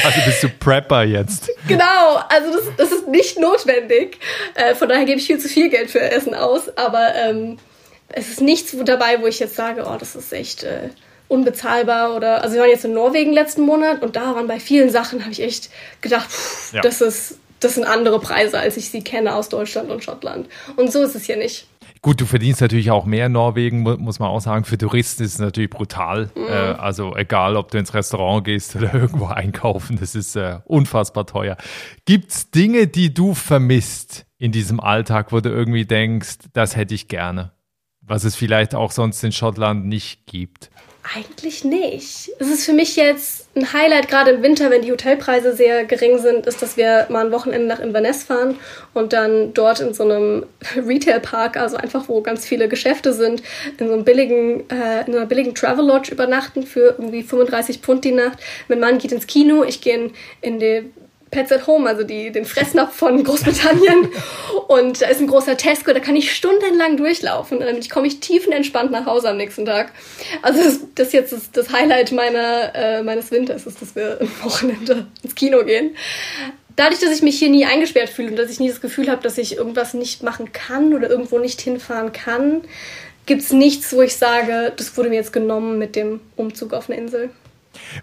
Also 0.04 0.20
bist 0.24 0.42
du 0.42 0.48
Prepper 0.48 1.02
jetzt. 1.02 1.50
Genau, 1.66 2.20
also 2.28 2.52
das, 2.52 2.62
das 2.76 2.92
ist 2.92 3.08
nicht 3.08 3.38
notwendig. 3.38 4.18
Äh, 4.54 4.74
von 4.74 4.88
daher 4.88 5.04
gebe 5.04 5.18
ich 5.18 5.26
viel 5.26 5.38
zu 5.38 5.48
viel 5.48 5.68
Geld 5.68 5.90
für 5.90 6.00
Essen 6.00 6.34
aus, 6.34 6.76
aber 6.76 7.14
ähm, 7.14 7.58
es 8.12 8.28
ist 8.28 8.40
nichts 8.40 8.74
dabei, 8.84 9.20
wo 9.20 9.26
ich 9.26 9.38
jetzt 9.38 9.56
sage, 9.56 9.84
oh, 9.86 9.96
das 9.98 10.16
ist 10.16 10.32
echt 10.32 10.64
äh, 10.64 10.90
unbezahlbar 11.28 12.16
oder 12.16 12.42
also 12.42 12.54
wir 12.54 12.62
waren 12.62 12.70
jetzt 12.70 12.84
in 12.84 12.94
Norwegen 12.94 13.32
letzten 13.32 13.62
Monat 13.62 14.02
und 14.02 14.16
da 14.16 14.34
waren 14.34 14.46
bei 14.46 14.60
vielen 14.60 14.90
Sachen 14.90 15.20
habe 15.22 15.32
ich 15.32 15.42
echt 15.42 15.70
gedacht, 16.00 16.30
pff, 16.30 16.72
ja. 16.72 16.80
das 16.80 17.00
ist 17.00 17.38
das 17.60 17.74
sind 17.74 17.84
andere 17.84 18.18
Preise, 18.20 18.58
als 18.58 18.76
ich 18.76 18.88
sie 18.88 19.04
kenne 19.04 19.34
aus 19.34 19.50
Deutschland 19.50 19.90
und 19.90 20.02
Schottland. 20.02 20.48
Und 20.76 20.90
so 20.90 21.02
ist 21.02 21.14
es 21.14 21.26
hier 21.26 21.36
nicht. 21.36 21.68
Gut, 22.02 22.18
du 22.18 22.24
verdienst 22.24 22.62
natürlich 22.62 22.90
auch 22.90 23.04
mehr 23.04 23.26
in 23.26 23.32
Norwegen, 23.32 23.82
muss 23.82 24.18
man 24.18 24.30
auch 24.30 24.40
sagen. 24.40 24.64
Für 24.64 24.78
Touristen 24.78 25.22
ist 25.22 25.34
es 25.34 25.38
natürlich 25.38 25.68
brutal. 25.68 26.30
Mhm. 26.34 26.46
Äh, 26.48 26.52
also 26.52 27.14
egal, 27.14 27.56
ob 27.56 27.70
du 27.70 27.76
ins 27.76 27.92
Restaurant 27.92 28.44
gehst 28.44 28.74
oder 28.74 28.94
irgendwo 28.94 29.26
einkaufen, 29.26 29.98
das 30.00 30.14
ist 30.14 30.34
äh, 30.36 30.60
unfassbar 30.64 31.26
teuer. 31.26 31.58
Gibt 32.06 32.30
es 32.30 32.50
Dinge, 32.50 32.86
die 32.86 33.12
du 33.12 33.34
vermisst 33.34 34.24
in 34.38 34.50
diesem 34.50 34.80
Alltag, 34.80 35.30
wo 35.30 35.40
du 35.40 35.50
irgendwie 35.50 35.84
denkst, 35.84 36.38
das 36.54 36.74
hätte 36.74 36.94
ich 36.94 37.08
gerne? 37.08 37.52
Was 38.10 38.24
es 38.24 38.34
vielleicht 38.34 38.74
auch 38.74 38.90
sonst 38.90 39.22
in 39.22 39.30
Schottland 39.30 39.86
nicht 39.86 40.26
gibt? 40.26 40.68
Eigentlich 41.14 41.62
nicht. 41.62 42.28
Es 42.40 42.48
ist 42.48 42.64
für 42.64 42.72
mich 42.72 42.96
jetzt 42.96 43.46
ein 43.54 43.72
Highlight, 43.72 44.08
gerade 44.08 44.32
im 44.32 44.42
Winter, 44.42 44.68
wenn 44.68 44.82
die 44.82 44.90
Hotelpreise 44.90 45.54
sehr 45.54 45.84
gering 45.84 46.18
sind, 46.18 46.44
ist, 46.44 46.60
dass 46.60 46.76
wir 46.76 47.06
mal 47.08 47.26
ein 47.26 47.30
Wochenende 47.30 47.68
nach 47.68 47.78
Inverness 47.78 48.24
fahren 48.24 48.56
und 48.94 49.12
dann 49.12 49.54
dort 49.54 49.78
in 49.78 49.94
so 49.94 50.02
einem 50.02 50.44
Retail-Park, 50.76 51.56
also 51.56 51.76
einfach 51.76 52.08
wo 52.08 52.20
ganz 52.20 52.44
viele 52.44 52.66
Geschäfte 52.68 53.12
sind, 53.12 53.44
in 53.78 53.86
so 53.86 53.94
einem 53.94 54.04
billigen, 54.04 54.68
äh, 54.70 55.06
in 55.06 55.14
einer 55.14 55.26
billigen 55.26 55.54
Travel 55.54 55.86
Lodge 55.86 56.10
übernachten 56.10 56.64
für 56.64 56.96
irgendwie 56.98 57.22
35 57.22 57.78
Pfund 57.78 58.04
die 58.04 58.10
Nacht. 58.10 58.40
Mein 58.66 58.80
Mann 58.80 58.98
geht 58.98 59.12
ins 59.12 59.28
Kino, 59.28 59.62
ich 59.62 59.80
gehe 59.82 59.94
in, 59.94 60.12
in 60.40 60.58
die 60.58 60.90
Pets 61.30 61.52
at 61.52 61.66
Home, 61.66 61.88
also 61.88 62.02
die, 62.02 62.32
den 62.32 62.44
Fressnapf 62.44 62.94
von 62.96 63.22
Großbritannien. 63.22 64.08
und 64.68 65.00
da 65.00 65.06
ist 65.06 65.20
ein 65.20 65.28
großer 65.28 65.56
Tesco, 65.56 65.92
da 65.92 66.00
kann 66.00 66.16
ich 66.16 66.34
stundenlang 66.34 66.96
durchlaufen. 66.96 67.58
Und 67.58 67.66
dann 67.66 67.80
komme 67.88 68.06
ich 68.06 68.20
tiefenentspannt 68.20 68.90
nach 68.90 69.06
Hause 69.06 69.30
am 69.30 69.36
nächsten 69.36 69.64
Tag. 69.64 69.92
Also 70.42 70.62
das, 70.62 70.80
das 70.94 71.12
jetzt 71.12 71.32
ist 71.32 71.56
das 71.56 71.70
Highlight 71.72 72.12
meiner, 72.12 72.74
äh, 72.74 73.02
meines 73.02 73.30
Winters, 73.30 73.66
ist, 73.66 73.80
dass 73.80 73.94
wir 73.94 74.18
am 74.20 74.30
Wochenende 74.42 75.06
ins 75.22 75.34
Kino 75.34 75.64
gehen. 75.64 75.96
Dadurch, 76.76 77.00
dass 77.00 77.14
ich 77.14 77.22
mich 77.22 77.38
hier 77.38 77.50
nie 77.50 77.66
eingesperrt 77.66 78.08
fühle 78.08 78.30
und 78.30 78.36
dass 78.36 78.50
ich 78.50 78.58
nie 78.58 78.68
das 78.68 78.80
Gefühl 78.80 79.10
habe, 79.10 79.22
dass 79.22 79.38
ich 79.38 79.56
irgendwas 79.56 79.94
nicht 79.94 80.22
machen 80.22 80.52
kann 80.52 80.94
oder 80.94 81.10
irgendwo 81.10 81.38
nicht 81.38 81.60
hinfahren 81.60 82.12
kann, 82.12 82.62
gibt 83.26 83.42
es 83.42 83.52
nichts, 83.52 83.92
wo 83.92 84.02
ich 84.02 84.16
sage, 84.16 84.72
das 84.76 84.96
wurde 84.96 85.10
mir 85.10 85.16
jetzt 85.16 85.32
genommen 85.32 85.78
mit 85.78 85.94
dem 85.94 86.20
Umzug 86.36 86.72
auf 86.72 86.88
eine 86.88 86.98
Insel. 86.98 87.30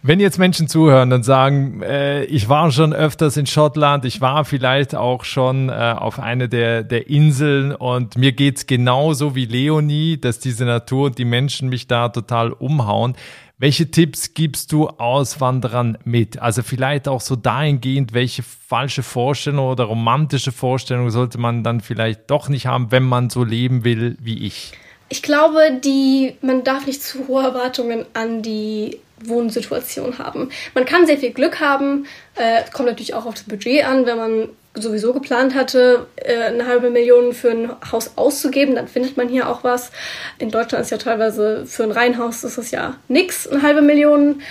Wenn 0.01 0.20
jetzt 0.20 0.38
Menschen 0.38 0.68
zuhören 0.68 1.11
und 1.13 1.24
sagen, 1.24 1.82
äh, 1.82 2.24
ich 2.26 2.49
war 2.49 2.72
schon 2.72 2.93
öfters 2.93 3.38
in 3.38 3.45
Schottland, 3.45 4.05
ich 4.05 4.22
war 4.22 4.45
vielleicht 4.45 4.95
auch 4.95 5.24
schon 5.24 5.70
äh, 5.70 5.95
auf 5.97 6.20
eine 6.20 6.49
der, 6.49 6.84
der 6.84 7.09
Inseln 7.09 7.74
und 7.74 8.18
mir 8.18 8.32
geht's 8.32 8.65
genauso 8.65 9.36
wie 9.36 9.45
Leonie, 9.45 10.20
dass 10.20 10.39
diese 10.39 10.65
Natur 10.65 11.07
und 11.07 11.18
die 11.18 11.26
Menschen 11.26 11.70
mich 11.70 11.88
da 11.88 12.09
total 12.09 12.51
umhauen. 12.51 13.15
Welche 13.59 13.89
Tipps 13.89 14.36
gibst 14.36 14.72
du 14.72 14.88
Auswanderern 14.88 15.97
mit? 16.03 16.39
Also 16.39 16.61
vielleicht 16.61 17.07
auch 17.07 17.22
so 17.22 17.36
dahingehend, 17.36 18.13
welche 18.13 18.43
falsche 18.43 19.01
Vorstellung 19.01 19.68
oder 19.68 19.86
romantische 19.86 20.51
Vorstellung 20.51 21.09
sollte 21.09 21.39
man 21.39 21.63
dann 21.63 21.82
vielleicht 21.82 22.30
doch 22.30 22.49
nicht 22.49 22.68
haben, 22.68 22.91
wenn 22.91 23.03
man 23.03 23.32
so 23.32 23.43
leben 23.43 23.84
will 23.84 24.15
wie 24.22 24.45
ich? 24.45 24.74
Ich 25.09 25.24
glaube, 25.24 25.80
die, 25.84 26.36
man 26.41 26.63
darf 26.63 26.86
nicht 26.86 27.01
zu 27.01 27.28
hohe 27.28 27.41
Erwartungen 27.41 28.05
an 28.13 28.43
die 28.43 28.99
Wohnsituation 29.24 30.20
haben. 30.20 30.49
Man 30.74 30.86
kann 30.86 31.05
sehr 31.05 31.18
viel 31.18 31.32
Glück 31.32 31.59
haben, 31.59 32.05
äh, 32.36 32.61
kommt 32.72 32.88
natürlich 32.88 33.13
auch 33.13 33.26
auf 33.26 33.34
das 33.34 33.43
Budget 33.43 33.86
an, 33.86 34.05
wenn 34.05 34.18
man 34.18 34.49
sowieso 34.76 35.13
geplant 35.13 35.55
hatte, 35.55 36.05
äh, 36.15 36.43
eine 36.43 36.68
halbe 36.68 36.89
Million 36.89 37.34
für 37.34 37.49
ein 37.49 37.72
Haus 37.91 38.11
auszugeben, 38.15 38.76
dann 38.76 38.88
findet 38.88 39.18
man 39.18 39.28
hier 39.28 39.49
auch 39.49 39.63
was. 39.63 39.91
In 40.38 40.51
Deutschland 40.51 40.84
ist 40.84 40.91
ja 40.91 40.97
teilweise 40.97 41.65
für 41.65 41.84
ein 41.84 41.91
Reihenhaus 41.91 42.43
ist 42.43 42.57
es 42.57 42.72
ja 42.72 42.95
nix, 43.07 43.47
eine 43.47 43.61
halbe 43.63 43.82
Million. 43.82 44.41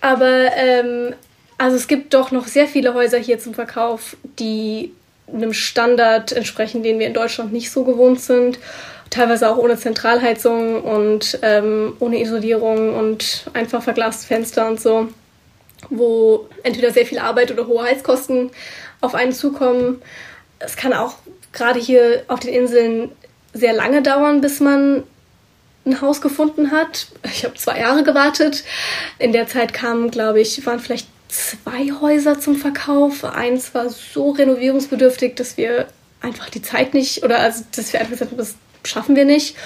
Aber 0.00 0.50
ähm, 0.56 1.14
also 1.56 1.76
es 1.76 1.88
gibt 1.88 2.12
doch 2.12 2.30
noch 2.30 2.46
sehr 2.46 2.66
viele 2.66 2.94
Häuser 2.94 3.18
hier 3.18 3.38
zum 3.38 3.54
Verkauf, 3.54 4.16
die 4.38 4.92
einem 5.32 5.54
Standard 5.54 6.32
entsprechen, 6.32 6.82
den 6.82 6.98
wir 6.98 7.06
in 7.06 7.14
Deutschland 7.14 7.52
nicht 7.52 7.70
so 7.70 7.84
gewohnt 7.84 8.20
sind 8.20 8.58
teilweise 9.14 9.48
auch 9.48 9.58
ohne 9.58 9.78
Zentralheizung 9.78 10.82
und 10.82 11.38
ähm, 11.42 11.96
ohne 12.00 12.20
Isolierung 12.20 12.94
und 12.94 13.44
einfach 13.52 13.82
verglaste 13.82 14.26
Fenster 14.26 14.66
und 14.66 14.80
so, 14.80 15.08
wo 15.88 16.48
entweder 16.64 16.90
sehr 16.90 17.06
viel 17.06 17.18
Arbeit 17.18 17.52
oder 17.52 17.66
hohe 17.66 17.84
Heizkosten 17.84 18.50
auf 19.00 19.14
einen 19.14 19.32
zukommen. 19.32 20.02
Es 20.58 20.76
kann 20.76 20.92
auch 20.92 21.14
gerade 21.52 21.78
hier 21.78 22.24
auf 22.26 22.40
den 22.40 22.52
Inseln 22.52 23.12
sehr 23.52 23.72
lange 23.72 24.02
dauern, 24.02 24.40
bis 24.40 24.58
man 24.58 25.04
ein 25.86 26.00
Haus 26.00 26.20
gefunden 26.20 26.72
hat. 26.72 27.06
Ich 27.24 27.44
habe 27.44 27.54
zwei 27.54 27.78
Jahre 27.78 28.02
gewartet. 28.02 28.64
In 29.18 29.32
der 29.32 29.46
Zeit 29.46 29.72
kamen, 29.72 30.10
glaube 30.10 30.40
ich, 30.40 30.64
waren 30.66 30.80
vielleicht 30.80 31.06
zwei 31.28 31.92
Häuser 32.00 32.40
zum 32.40 32.56
Verkauf. 32.56 33.24
Eins 33.24 33.74
war 33.74 33.90
so 33.90 34.30
renovierungsbedürftig, 34.30 35.36
dass 35.36 35.56
wir 35.56 35.86
einfach 36.20 36.48
die 36.48 36.62
Zeit 36.62 36.94
nicht, 36.94 37.22
oder 37.22 37.38
also 37.38 37.64
dass 37.76 37.92
wir 37.92 38.00
einfach 38.00 38.12
gesagt 38.12 38.30
haben, 38.32 38.38
das 38.38 38.54
schaffen 38.84 39.16
wir 39.16 39.24
nicht. 39.24 39.56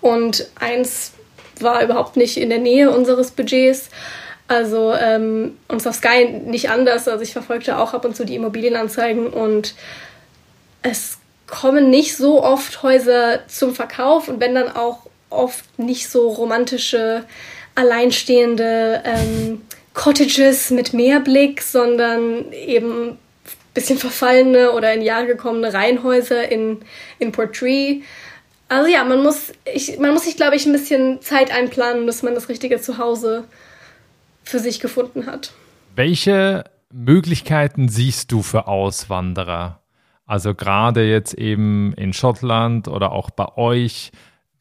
Und 0.00 0.48
eins 0.60 1.12
war 1.60 1.82
überhaupt 1.82 2.16
nicht 2.16 2.36
in 2.36 2.50
der 2.50 2.58
Nähe 2.58 2.90
unseres 2.90 3.30
Budgets. 3.30 3.90
Also 4.46 4.92
ähm, 4.92 5.56
uns 5.68 5.86
auf 5.86 5.94
Sky 5.94 6.28
nicht 6.44 6.70
anders. 6.70 7.08
Also 7.08 7.22
ich 7.22 7.32
verfolgte 7.32 7.78
auch 7.78 7.94
ab 7.94 8.04
und 8.04 8.14
zu 8.14 8.24
die 8.24 8.34
Immobilienanzeigen 8.34 9.28
und 9.28 9.74
es 10.82 11.18
kommen 11.46 11.90
nicht 11.90 12.16
so 12.16 12.42
oft 12.42 12.82
Häuser 12.82 13.46
zum 13.48 13.74
Verkauf 13.74 14.28
und 14.28 14.40
wenn 14.40 14.54
dann 14.54 14.74
auch 14.74 15.06
oft 15.30 15.78
nicht 15.78 16.08
so 16.08 16.28
romantische, 16.28 17.24
alleinstehende 17.74 19.02
ähm, 19.04 19.62
Cottages 19.94 20.70
mit 20.70 20.92
Meerblick, 20.92 21.62
sondern 21.62 22.52
eben 22.52 23.10
ein 23.10 23.18
bisschen 23.72 23.98
verfallene 23.98 24.72
oder 24.72 24.92
in 24.92 25.02
Jahre 25.02 25.26
gekommene 25.26 25.72
Reihenhäuser 25.72 26.50
in, 26.50 26.80
in 27.18 27.32
Portree. 27.32 28.02
Also 28.68 28.88
ja, 28.90 29.04
man 29.04 29.22
muss, 29.22 29.52
ich, 29.72 29.98
man 29.98 30.12
muss 30.12 30.24
sich, 30.24 30.36
glaube 30.36 30.56
ich, 30.56 30.66
ein 30.66 30.72
bisschen 30.72 31.20
Zeit 31.20 31.50
einplanen, 31.50 32.06
bis 32.06 32.22
man 32.22 32.34
das 32.34 32.48
richtige 32.48 32.80
Zuhause 32.80 33.44
für 34.42 34.58
sich 34.58 34.80
gefunden 34.80 35.26
hat. 35.26 35.52
Welche 35.94 36.64
Möglichkeiten 36.92 37.88
siehst 37.88 38.32
du 38.32 38.42
für 38.42 38.66
Auswanderer? 38.66 39.80
Also 40.26 40.54
gerade 40.54 41.04
jetzt 41.04 41.34
eben 41.34 41.92
in 41.94 42.12
Schottland 42.12 42.88
oder 42.88 43.12
auch 43.12 43.30
bei 43.30 43.56
euch. 43.56 44.10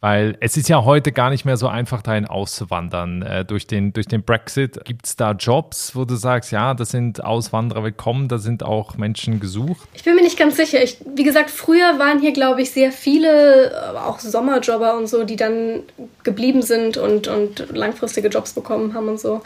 Weil 0.03 0.35
es 0.41 0.57
ist 0.57 0.67
ja 0.67 0.83
heute 0.83 1.13
gar 1.13 1.29
nicht 1.29 1.45
mehr 1.45 1.55
so 1.55 1.69
einfach, 1.69 2.01
dahin 2.01 2.25
auszuwandern. 2.25 3.21
Äh, 3.21 3.45
durch, 3.45 3.67
den, 3.67 3.93
durch 3.93 4.05
den 4.05 4.21
Brexit 4.21 4.83
gibt 4.83 5.05
es 5.05 5.15
da 5.15 5.31
Jobs, 5.31 5.95
wo 5.95 6.03
du 6.03 6.15
sagst, 6.15 6.51
ja, 6.51 6.73
da 6.73 6.83
sind 6.83 7.23
Auswanderer 7.23 7.85
willkommen, 7.85 8.27
da 8.27 8.37
sind 8.37 8.63
auch 8.63 8.97
Menschen 8.97 9.39
gesucht? 9.39 9.87
Ich 9.93 10.03
bin 10.03 10.15
mir 10.15 10.21
nicht 10.21 10.37
ganz 10.37 10.57
sicher. 10.57 10.83
Ich, 10.83 10.97
wie 11.15 11.23
gesagt, 11.23 11.49
früher 11.49 11.99
waren 11.99 12.19
hier, 12.19 12.33
glaube 12.33 12.63
ich, 12.63 12.71
sehr 12.71 12.91
viele, 12.91 13.71
äh, 13.71 13.97
auch 13.97 14.19
Sommerjobber 14.19 14.97
und 14.97 15.07
so, 15.07 15.23
die 15.23 15.37
dann 15.37 15.83
geblieben 16.23 16.63
sind 16.63 16.97
und, 16.97 17.29
und 17.29 17.69
langfristige 17.71 18.27
Jobs 18.27 18.51
bekommen 18.51 18.93
haben 18.93 19.07
und 19.07 19.21
so. 19.21 19.41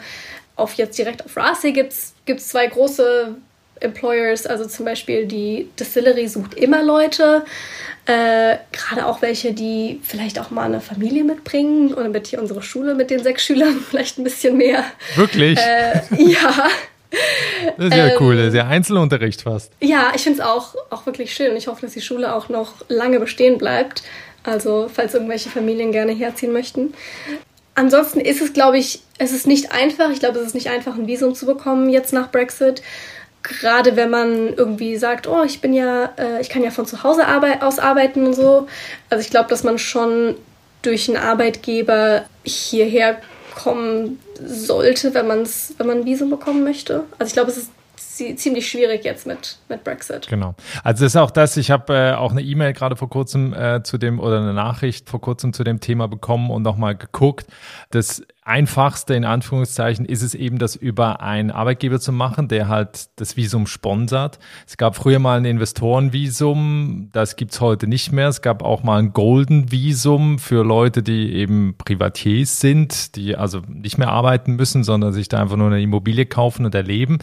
Auf 0.56 0.74
jetzt 0.74 0.98
direkt 0.98 1.24
auf 1.24 1.36
Rasi 1.36 1.70
gibt 1.72 1.92
es 1.92 2.48
zwei 2.48 2.66
große 2.66 3.36
Employers, 3.80 4.46
also 4.46 4.66
zum 4.66 4.84
Beispiel 4.84 5.26
die 5.26 5.68
Distillery 5.78 6.28
sucht 6.28 6.54
immer 6.54 6.82
Leute. 6.82 7.44
Äh, 8.06 8.56
Gerade 8.72 9.06
auch 9.06 9.20
welche, 9.20 9.52
die 9.52 10.00
vielleicht 10.02 10.38
auch 10.38 10.50
mal 10.50 10.64
eine 10.64 10.80
Familie 10.80 11.24
mitbringen 11.24 11.92
oder 11.92 12.08
mit 12.08 12.28
hier 12.28 12.40
unsere 12.40 12.62
Schule 12.62 12.94
mit 12.94 13.10
den 13.10 13.22
sechs 13.22 13.44
Schülern 13.44 13.80
vielleicht 13.88 14.18
ein 14.18 14.24
bisschen 14.24 14.56
mehr. 14.56 14.84
Wirklich? 15.16 15.58
Äh, 15.58 16.00
ja. 16.16 16.68
Das 17.76 17.86
ist 17.86 17.94
ja 17.96 18.08
ähm, 18.08 18.16
cool, 18.20 18.36
das 18.36 18.48
ist 18.48 18.54
ja 18.54 18.66
Einzelunterricht 18.66 19.42
fast. 19.42 19.72
Ja, 19.80 20.12
ich 20.14 20.22
finde 20.22 20.40
es 20.40 20.44
auch, 20.44 20.74
auch 20.90 21.06
wirklich 21.06 21.34
schön 21.34 21.50
und 21.50 21.56
ich 21.56 21.66
hoffe, 21.66 21.82
dass 21.82 21.94
die 21.94 22.02
Schule 22.02 22.34
auch 22.34 22.48
noch 22.48 22.74
lange 22.88 23.18
bestehen 23.20 23.58
bleibt. 23.58 24.02
Also, 24.42 24.88
falls 24.92 25.14
irgendwelche 25.14 25.50
Familien 25.50 25.92
gerne 25.92 26.12
herziehen 26.12 26.52
möchten. 26.52 26.94
Ansonsten 27.74 28.20
ist 28.20 28.40
es, 28.40 28.52
glaube 28.52 28.78
ich, 28.78 29.02
es 29.18 29.32
ist 29.32 29.46
nicht 29.46 29.72
einfach. 29.72 30.10
Ich 30.10 30.20
glaube, 30.20 30.38
es 30.38 30.46
ist 30.46 30.54
nicht 30.54 30.68
einfach, 30.68 30.96
ein 30.96 31.06
Visum 31.06 31.34
zu 31.34 31.46
bekommen 31.46 31.88
jetzt 31.90 32.12
nach 32.12 32.30
Brexit 32.30 32.82
gerade 33.42 33.96
wenn 33.96 34.10
man 34.10 34.54
irgendwie 34.54 34.96
sagt, 34.96 35.26
oh, 35.26 35.42
ich 35.44 35.60
bin 35.60 35.72
ja, 35.72 36.10
äh, 36.16 36.40
ich 36.40 36.48
kann 36.48 36.62
ja 36.62 36.70
von 36.70 36.86
zu 36.86 37.02
Hause 37.02 37.26
arbeit 37.26 37.62
aus 37.62 37.78
arbeiten 37.78 38.26
und 38.26 38.34
so. 38.34 38.66
Also 39.10 39.22
ich 39.22 39.30
glaube, 39.30 39.48
dass 39.48 39.64
man 39.64 39.78
schon 39.78 40.34
durch 40.82 41.08
einen 41.08 41.16
Arbeitgeber 41.16 42.24
hierher 42.44 43.18
kommen 43.54 44.18
sollte, 44.44 45.14
wenn 45.14 45.26
man 45.26 45.40
es, 45.40 45.74
wenn 45.78 45.86
man 45.86 45.98
ein 45.98 46.04
Visum 46.04 46.30
bekommen 46.30 46.62
möchte. 46.62 47.04
Also 47.18 47.30
ich 47.30 47.34
glaube, 47.34 47.50
es 47.50 47.56
ist 47.56 47.70
ziemlich 48.36 48.68
schwierig 48.68 49.04
jetzt 49.04 49.26
mit, 49.26 49.58
mit 49.68 49.84
Brexit. 49.84 50.26
Genau. 50.28 50.54
Also 50.82 51.04
das 51.04 51.12
ist 51.12 51.16
auch 51.16 51.30
das, 51.30 51.56
ich 51.56 51.70
habe 51.70 51.94
äh, 51.94 52.12
auch 52.14 52.32
eine 52.32 52.42
E-Mail 52.42 52.72
gerade 52.72 52.96
vor 52.96 53.08
kurzem 53.08 53.52
äh, 53.54 53.82
zu 53.82 53.98
dem 53.98 54.18
oder 54.18 54.38
eine 54.38 54.54
Nachricht 54.54 55.08
vor 55.08 55.20
kurzem 55.20 55.52
zu 55.52 55.64
dem 55.64 55.80
Thema 55.80 56.08
bekommen 56.08 56.50
und 56.50 56.62
nochmal 56.62 56.96
geguckt, 56.96 57.46
dass 57.90 58.22
einfachste 58.48 59.14
in 59.14 59.24
Anführungszeichen 59.24 60.06
ist 60.06 60.22
es 60.22 60.34
eben, 60.34 60.58
das 60.58 60.74
über 60.74 61.20
einen 61.20 61.50
Arbeitgeber 61.50 62.00
zu 62.00 62.12
machen, 62.12 62.48
der 62.48 62.66
halt 62.66 63.10
das 63.16 63.36
Visum 63.36 63.66
sponsert. 63.66 64.38
Es 64.66 64.78
gab 64.78 64.96
früher 64.96 65.18
mal 65.18 65.36
ein 65.36 65.44
Investorenvisum, 65.44 67.10
das 67.12 67.36
gibt's 67.36 67.60
heute 67.60 67.86
nicht 67.86 68.10
mehr. 68.10 68.28
Es 68.28 68.40
gab 68.40 68.62
auch 68.62 68.82
mal 68.82 68.98
ein 68.98 69.12
Golden 69.12 69.70
Visum 69.70 70.38
für 70.38 70.64
Leute, 70.64 71.02
die 71.02 71.34
eben 71.34 71.74
Privatiers 71.76 72.58
sind, 72.60 73.16
die 73.16 73.36
also 73.36 73.60
nicht 73.68 73.98
mehr 73.98 74.08
arbeiten 74.08 74.56
müssen, 74.56 74.82
sondern 74.82 75.12
sich 75.12 75.28
da 75.28 75.40
einfach 75.40 75.56
nur 75.56 75.66
eine 75.66 75.82
Immobilie 75.82 76.24
kaufen 76.24 76.64
und 76.64 76.74
erleben 76.74 77.18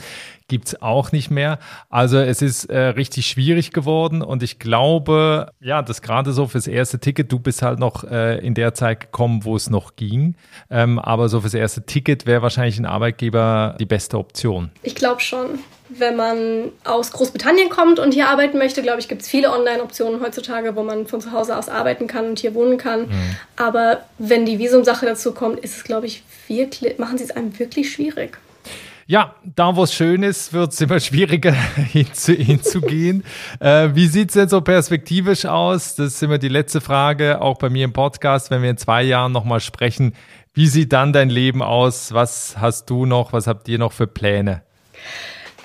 gibt's 0.47 0.79
auch 0.81 1.11
nicht 1.11 1.31
mehr. 1.31 1.59
Also 1.89 2.17
es 2.19 2.41
ist 2.41 2.65
äh, 2.65 2.77
richtig 2.77 3.27
schwierig 3.27 3.71
geworden 3.71 4.21
und 4.21 4.43
ich 4.43 4.59
glaube, 4.59 5.51
ja, 5.59 5.81
das 5.81 6.01
gerade 6.01 6.33
so 6.33 6.47
fürs 6.47 6.67
erste 6.67 6.99
Ticket, 6.99 7.31
du 7.31 7.39
bist 7.39 7.61
halt 7.61 7.79
noch 7.79 8.03
äh, 8.03 8.37
in 8.45 8.53
der 8.53 8.73
Zeit 8.73 8.99
gekommen, 8.99 9.43
wo 9.43 9.55
es 9.55 9.69
noch 9.69 9.95
ging, 9.95 10.35
ähm, 10.69 10.99
aber 10.99 11.14
so 11.29 11.41
fürs 11.41 11.53
erste 11.53 11.85
Ticket 11.85 12.25
wäre 12.25 12.41
wahrscheinlich 12.41 12.77
ein 12.77 12.85
Arbeitgeber 12.85 13.75
die 13.79 13.85
beste 13.85 14.17
Option. 14.17 14.71
Ich 14.83 14.95
glaube 14.95 15.21
schon. 15.21 15.59
Wenn 15.87 16.15
man 16.15 16.71
aus 16.83 17.11
Großbritannien 17.11 17.69
kommt 17.69 17.99
und 17.99 18.11
hier 18.11 18.27
arbeiten 18.27 18.57
möchte, 18.57 18.81
glaube 18.81 18.99
ich, 18.99 19.07
gibt 19.07 19.21
es 19.21 19.27
viele 19.27 19.51
Online-Optionen 19.51 20.19
heutzutage, 20.19 20.75
wo 20.75 20.81
man 20.81 21.05
von 21.05 21.21
zu 21.21 21.31
Hause 21.31 21.55
aus 21.55 21.69
arbeiten 21.69 22.07
kann 22.07 22.25
und 22.25 22.39
hier 22.39 22.55
wohnen 22.55 22.79
kann. 22.79 23.01
Mhm. 23.01 23.35
Aber 23.55 24.01
wenn 24.17 24.47
die 24.47 24.57
Visumsache 24.57 25.05
dazu 25.05 25.31
kommt, 25.31 25.59
ist 25.59 25.77
es, 25.77 25.83
glaube 25.83 26.07
ich, 26.07 26.23
wirklich, 26.47 26.97
machen 26.97 27.19
sie 27.19 27.25
es 27.25 27.31
einem 27.31 27.57
wirklich 27.59 27.91
schwierig. 27.91 28.39
Ja, 29.07 29.35
da 29.43 29.75
wo 29.75 29.83
es 29.83 29.93
schön 29.93 30.23
ist, 30.23 30.51
wird 30.51 30.73
es 30.73 30.81
immer 30.81 30.99
schwieriger 30.99 31.51
hinzu, 31.91 32.33
hinzugehen. 32.33 33.23
äh, 33.59 33.89
wie 33.93 34.07
sieht 34.07 34.29
es 34.29 34.33
denn 34.33 34.49
so 34.49 34.61
perspektivisch 34.61 35.45
aus? 35.45 35.95
Das 35.95 36.07
ist 36.07 36.23
immer 36.23 36.39
die 36.39 36.49
letzte 36.49 36.81
Frage, 36.81 37.39
auch 37.39 37.59
bei 37.59 37.69
mir 37.69 37.85
im 37.85 37.93
Podcast, 37.93 38.49
wenn 38.49 38.63
wir 38.63 38.71
in 38.71 38.77
zwei 38.77 39.03
Jahren 39.03 39.31
nochmal 39.31 39.59
sprechen. 39.59 40.13
Wie 40.55 40.67
sieht 40.67 40.93
dann 40.93 41.11
dein 41.11 41.29
Leben 41.29 41.61
aus? 41.61 42.13
Was 42.13 42.55
hast 42.57 42.89
du 42.89 43.05
noch? 43.05 43.33
Was 43.33 43.45
habt 43.45 43.67
ihr 43.67 43.77
noch 43.77 43.91
für 43.91 44.07
Pläne? 44.07 44.63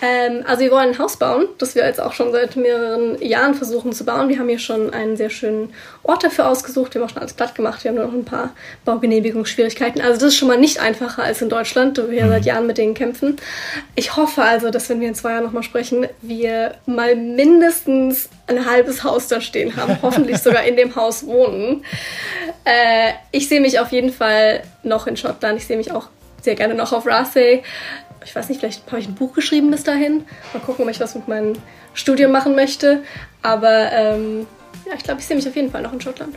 Ähm, 0.03 0.45
also 0.47 0.63
wir 0.63 0.71
wollen 0.71 0.91
ein 0.91 0.99
Haus 0.99 1.17
bauen, 1.19 1.49
das 1.59 1.75
wir 1.75 1.85
jetzt 1.85 2.01
auch 2.01 2.13
schon 2.13 2.33
seit 2.33 2.57
mehreren 2.57 3.21
Jahren 3.23 3.55
versuchen 3.55 3.93
zu 3.93 4.05
bauen. 4.05 4.29
Wir 4.29 4.39
haben 4.39 4.49
hier 4.49 4.59
schon 4.59 4.93
einen 4.93 5.17
sehr 5.17 5.31
schönen 5.31 5.75
Ort 6.03 6.25
dafür 6.25 6.49
ausgesucht. 6.49 6.95
Wir 6.95 7.01
haben 7.01 7.09
auch 7.09 7.13
schon 7.13 7.21
alles 7.21 7.35
platt 7.35 7.55
gemacht. 7.55 7.85
Wir 7.85 7.91
haben 7.91 7.97
nur 7.97 8.07
noch 8.07 8.15
ein 8.15 8.25
paar 8.25 8.55
Baugenehmigungsschwierigkeiten. 8.85 10.01
Also 10.01 10.15
das 10.15 10.31
ist 10.31 10.37
schon 10.37 10.49
mal 10.49 10.57
nicht 10.57 10.81
einfacher 10.81 11.23
als 11.23 11.43
in 11.43 11.51
Deutschland, 11.51 11.99
wo 11.99 12.11
wir 12.11 12.25
mhm. 12.25 12.31
seit 12.31 12.45
Jahren 12.47 12.67
mit 12.67 12.79
denen 12.79 12.95
kämpfen. 12.95 13.37
Ich 13.95 14.17
hoffe 14.17 14.43
also, 14.43 14.71
dass 14.71 14.89
wenn 14.89 15.01
wir 15.01 15.09
in 15.09 15.15
zwei 15.15 15.33
Jahren 15.33 15.45
nochmal 15.45 15.63
sprechen, 15.63 16.07
wir 16.23 16.77
mal 16.87 17.15
mindestens 17.15 18.31
ein 18.47 18.67
halbes 18.67 19.05
Haus 19.05 19.29
da 19.29 19.41
stehen 19.41 19.77
haben. 19.77 19.99
Hoffentlich 20.03 20.39
sogar 20.39 20.65
in 20.65 20.77
dem 20.77 20.97
Haus 20.97 21.27
wohnen. 21.27 21.85
Äh, 22.65 23.13
ich 23.33 23.49
sehe 23.49 23.61
mich 23.61 23.79
auf 23.79 23.93
jeden 23.93 24.13
Fall 24.13 24.63
noch 24.83 25.07
in 25.07 25.17
Schottland. 25.17 25.59
Ich 25.59 25.67
sehe 25.67 25.77
mich 25.77 25.93
auch 25.93 26.09
sehr 26.43 26.55
gerne 26.55 26.75
noch 26.75 26.95
auf 26.95 27.07
Rathay 27.07 27.63
ich 28.25 28.35
weiß 28.35 28.49
nicht, 28.49 28.61
vielleicht 28.61 28.87
habe 28.87 29.01
ich 29.01 29.09
ein 29.09 29.15
Buch 29.15 29.33
geschrieben 29.33 29.71
bis 29.71 29.85
dahin. 29.85 30.25
Mal 30.53 30.61
gucken, 30.61 30.85
ob 30.85 30.91
ich 30.91 31.01
was 31.01 31.15
mit 31.15 31.29
meinem 31.29 31.55
Studium 31.95 32.33
machen 32.33 32.55
möchte. 32.55 33.03
Aber 33.43 33.91
ähm, 33.93 34.47
ja, 34.87 34.95
ich 34.97 35.03
glaube, 35.03 35.21
ich 35.21 35.27
sehe 35.27 35.37
mich 35.37 35.49
auf 35.49 35.57
jeden 35.57 35.71
Fall 35.71 35.83
noch 35.83 35.93
in 35.93 36.01
Schottland. 36.01 36.35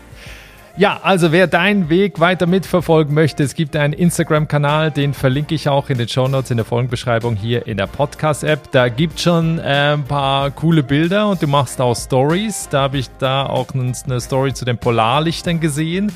Ja, 0.76 1.02
also 1.04 1.32
wer 1.32 1.46
deinen 1.46 1.90
Weg 1.90 2.20
weiter 2.20 2.48
mitverfolgen 2.48 3.14
möchte, 3.14 3.44
es 3.44 3.54
gibt 3.54 3.76
einen 3.76 3.94
Instagram-Kanal, 3.94 4.90
den 4.90 5.14
verlinke 5.14 5.54
ich 5.54 5.70
auch 5.70 5.92
in 5.92 6.00
den 6.00 6.08
Show 6.08 6.28
Notes 6.28 6.50
in 6.50 6.58
der 6.58 6.66
Folgenbeschreibung 6.66 7.36
hier 7.36 7.68
in 7.68 7.78
der 7.78 7.86
Podcast-App. 7.86 8.72
Da 8.72 8.90
gibt 8.90 9.20
schon 9.20 9.60
äh, 9.60 9.94
ein 9.94 10.04
paar 10.04 10.50
coole 10.50 10.82
Bilder 10.82 11.30
und 11.30 11.44
du 11.44 11.48
machst 11.48 11.80
auch 11.80 11.96
Stories. 11.96 12.70
Da 12.72 12.82
habe 12.82 12.98
ich 12.98 13.08
da 13.20 13.46
auch 13.46 13.68
eine 13.76 14.20
Story 14.20 14.56
zu 14.56 14.66
den 14.66 14.80
Polarlichtern 14.80 15.60
gesehen. 15.60 16.12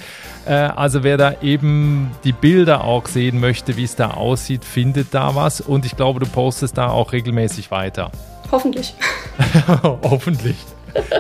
Äh, 0.48 0.54
also 0.54 1.04
wer 1.04 1.18
da 1.18 1.36
eben 1.44 2.10
die 2.24 2.34
Bilder 2.34 2.84
auch 2.84 3.06
sehen 3.06 3.40
möchte, 3.40 3.78
wie 3.78 3.84
es 3.84 3.96
da 3.96 4.10
aussieht, 4.10 4.66
findet 4.66 5.14
da 5.14 5.36
was. 5.36 5.62
Und 5.62 5.86
ich 5.86 5.96
glaube, 5.96 6.20
du 6.20 6.26
postest 6.26 6.80
da 6.80 6.90
auch 6.90 7.14
regelmäßig 7.14 7.70
weiter. 7.70 8.10
Hoffentlich. 8.52 8.96
Hoffentlich. 9.84 10.56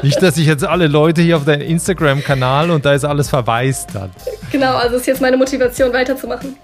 Nicht, 0.04 0.22
dass 0.22 0.38
ich 0.38 0.46
jetzt 0.46 0.64
alle 0.66 0.88
Leute 0.88 1.22
hier 1.22 1.38
auf 1.38 1.46
deinen 1.46 1.62
Instagram-Kanal 1.62 2.72
und 2.72 2.86
da 2.86 2.94
ist 2.94 3.06
alles 3.06 3.30
verwaist 3.30 3.90
dann. 3.94 4.12
Genau, 4.52 4.76
also 4.76 4.98
ist 4.98 5.08
jetzt 5.08 5.22
meine 5.22 5.38
Motivation 5.38 5.92
weiterzumachen. 5.94 6.56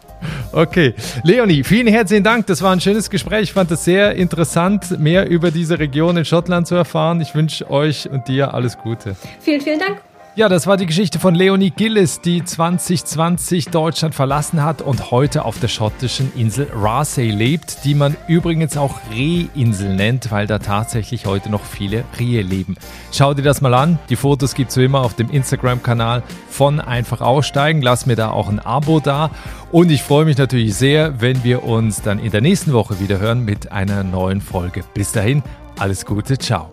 Okay. 0.52 0.94
Leonie, 1.24 1.64
vielen 1.64 1.88
herzlichen 1.88 2.24
Dank. 2.24 2.48
Das 2.48 2.62
war 2.62 2.72
ein 2.72 2.80
schönes 2.80 3.10
Gespräch. 3.10 3.44
Ich 3.44 3.54
fand 3.54 3.72
es 3.72 3.84
sehr 3.84 4.16
interessant, 4.16 5.00
mehr 5.00 5.28
über 5.28 5.52
diese 5.52 5.80
Region 5.80 6.16
in 6.16 6.26
Schottland 6.26 6.68
zu 6.68 6.76
erfahren. 6.76 7.22
Ich 7.22 7.34
wünsche 7.36 7.70
euch 7.70 8.10
und 8.10 8.28
dir 8.28 8.54
alles 8.54 8.78
Gute. 8.78 9.16
Vielen, 9.40 9.62
vielen 9.62 9.80
Dank. 9.80 9.98
Ja, 10.36 10.50
das 10.50 10.66
war 10.66 10.78
die 10.78 10.88
Geschichte 10.88 11.20
von 11.20 11.36
Leonie 11.36 11.70
Gillis, 11.70 12.20
die 12.20 12.44
2020 12.44 13.68
Deutschland 13.68 14.16
verlassen 14.16 14.64
hat 14.64 14.82
und 14.82 15.12
heute 15.12 15.46
auf 15.46 15.60
der 15.60 15.68
schottischen 15.68 16.32
Insel 16.36 16.68
Raasay 16.74 17.30
lebt, 17.30 17.86
die 17.86 17.94
man 17.94 18.18
übrigens 18.28 18.76
auch 18.76 18.96
Rehinsel 19.12 19.96
nennt, 19.96 20.32
weil 20.32 20.48
da 20.48 20.58
tatsächlich 20.58 21.28
heute 21.28 21.52
noch 21.52 21.64
viele 21.64 22.04
Rehe 22.18 22.42
leben. 22.42 22.78
Schau 23.12 23.36
dir 23.36 23.44
das 23.44 23.62
mal 23.62 23.76
an. 23.76 24.00
Die 24.10 24.16
Fotos 24.16 24.56
gibt's 24.56 24.76
wie 24.76 24.86
immer 24.86 25.02
auf 25.02 25.14
dem 25.14 25.30
Instagram-Kanal 25.30 26.24
von 26.50 26.80
Einfach 26.80 27.22
Aussteigen. 27.22 27.84
Lass 27.84 28.08
mir 28.08 28.16
da 28.16 28.32
auch 28.32 28.50
ein 28.50 28.60
Abo 28.60 29.00
da. 29.00 29.30
Und 29.72 29.92
ich 29.92 30.02
freue 30.02 30.26
mich 30.26 30.40
natürlich 30.40 30.74
sehr, 30.74 31.22
wenn 31.22 31.44
wir 31.44 31.64
uns 31.64 32.02
dann 32.02 32.18
in 32.18 32.32
der 32.32 32.42
nächsten 32.42 32.74
Woche 32.74 33.00
wieder 33.00 33.20
hören 33.20 33.46
mit 33.46 33.72
einer 33.72 34.04
neuen 34.04 34.42
Folge. 34.42 34.84
Bis 34.96 35.12
dahin, 35.12 35.44
alles 35.78 36.08
Gute, 36.08 36.40
ciao. 36.40 36.73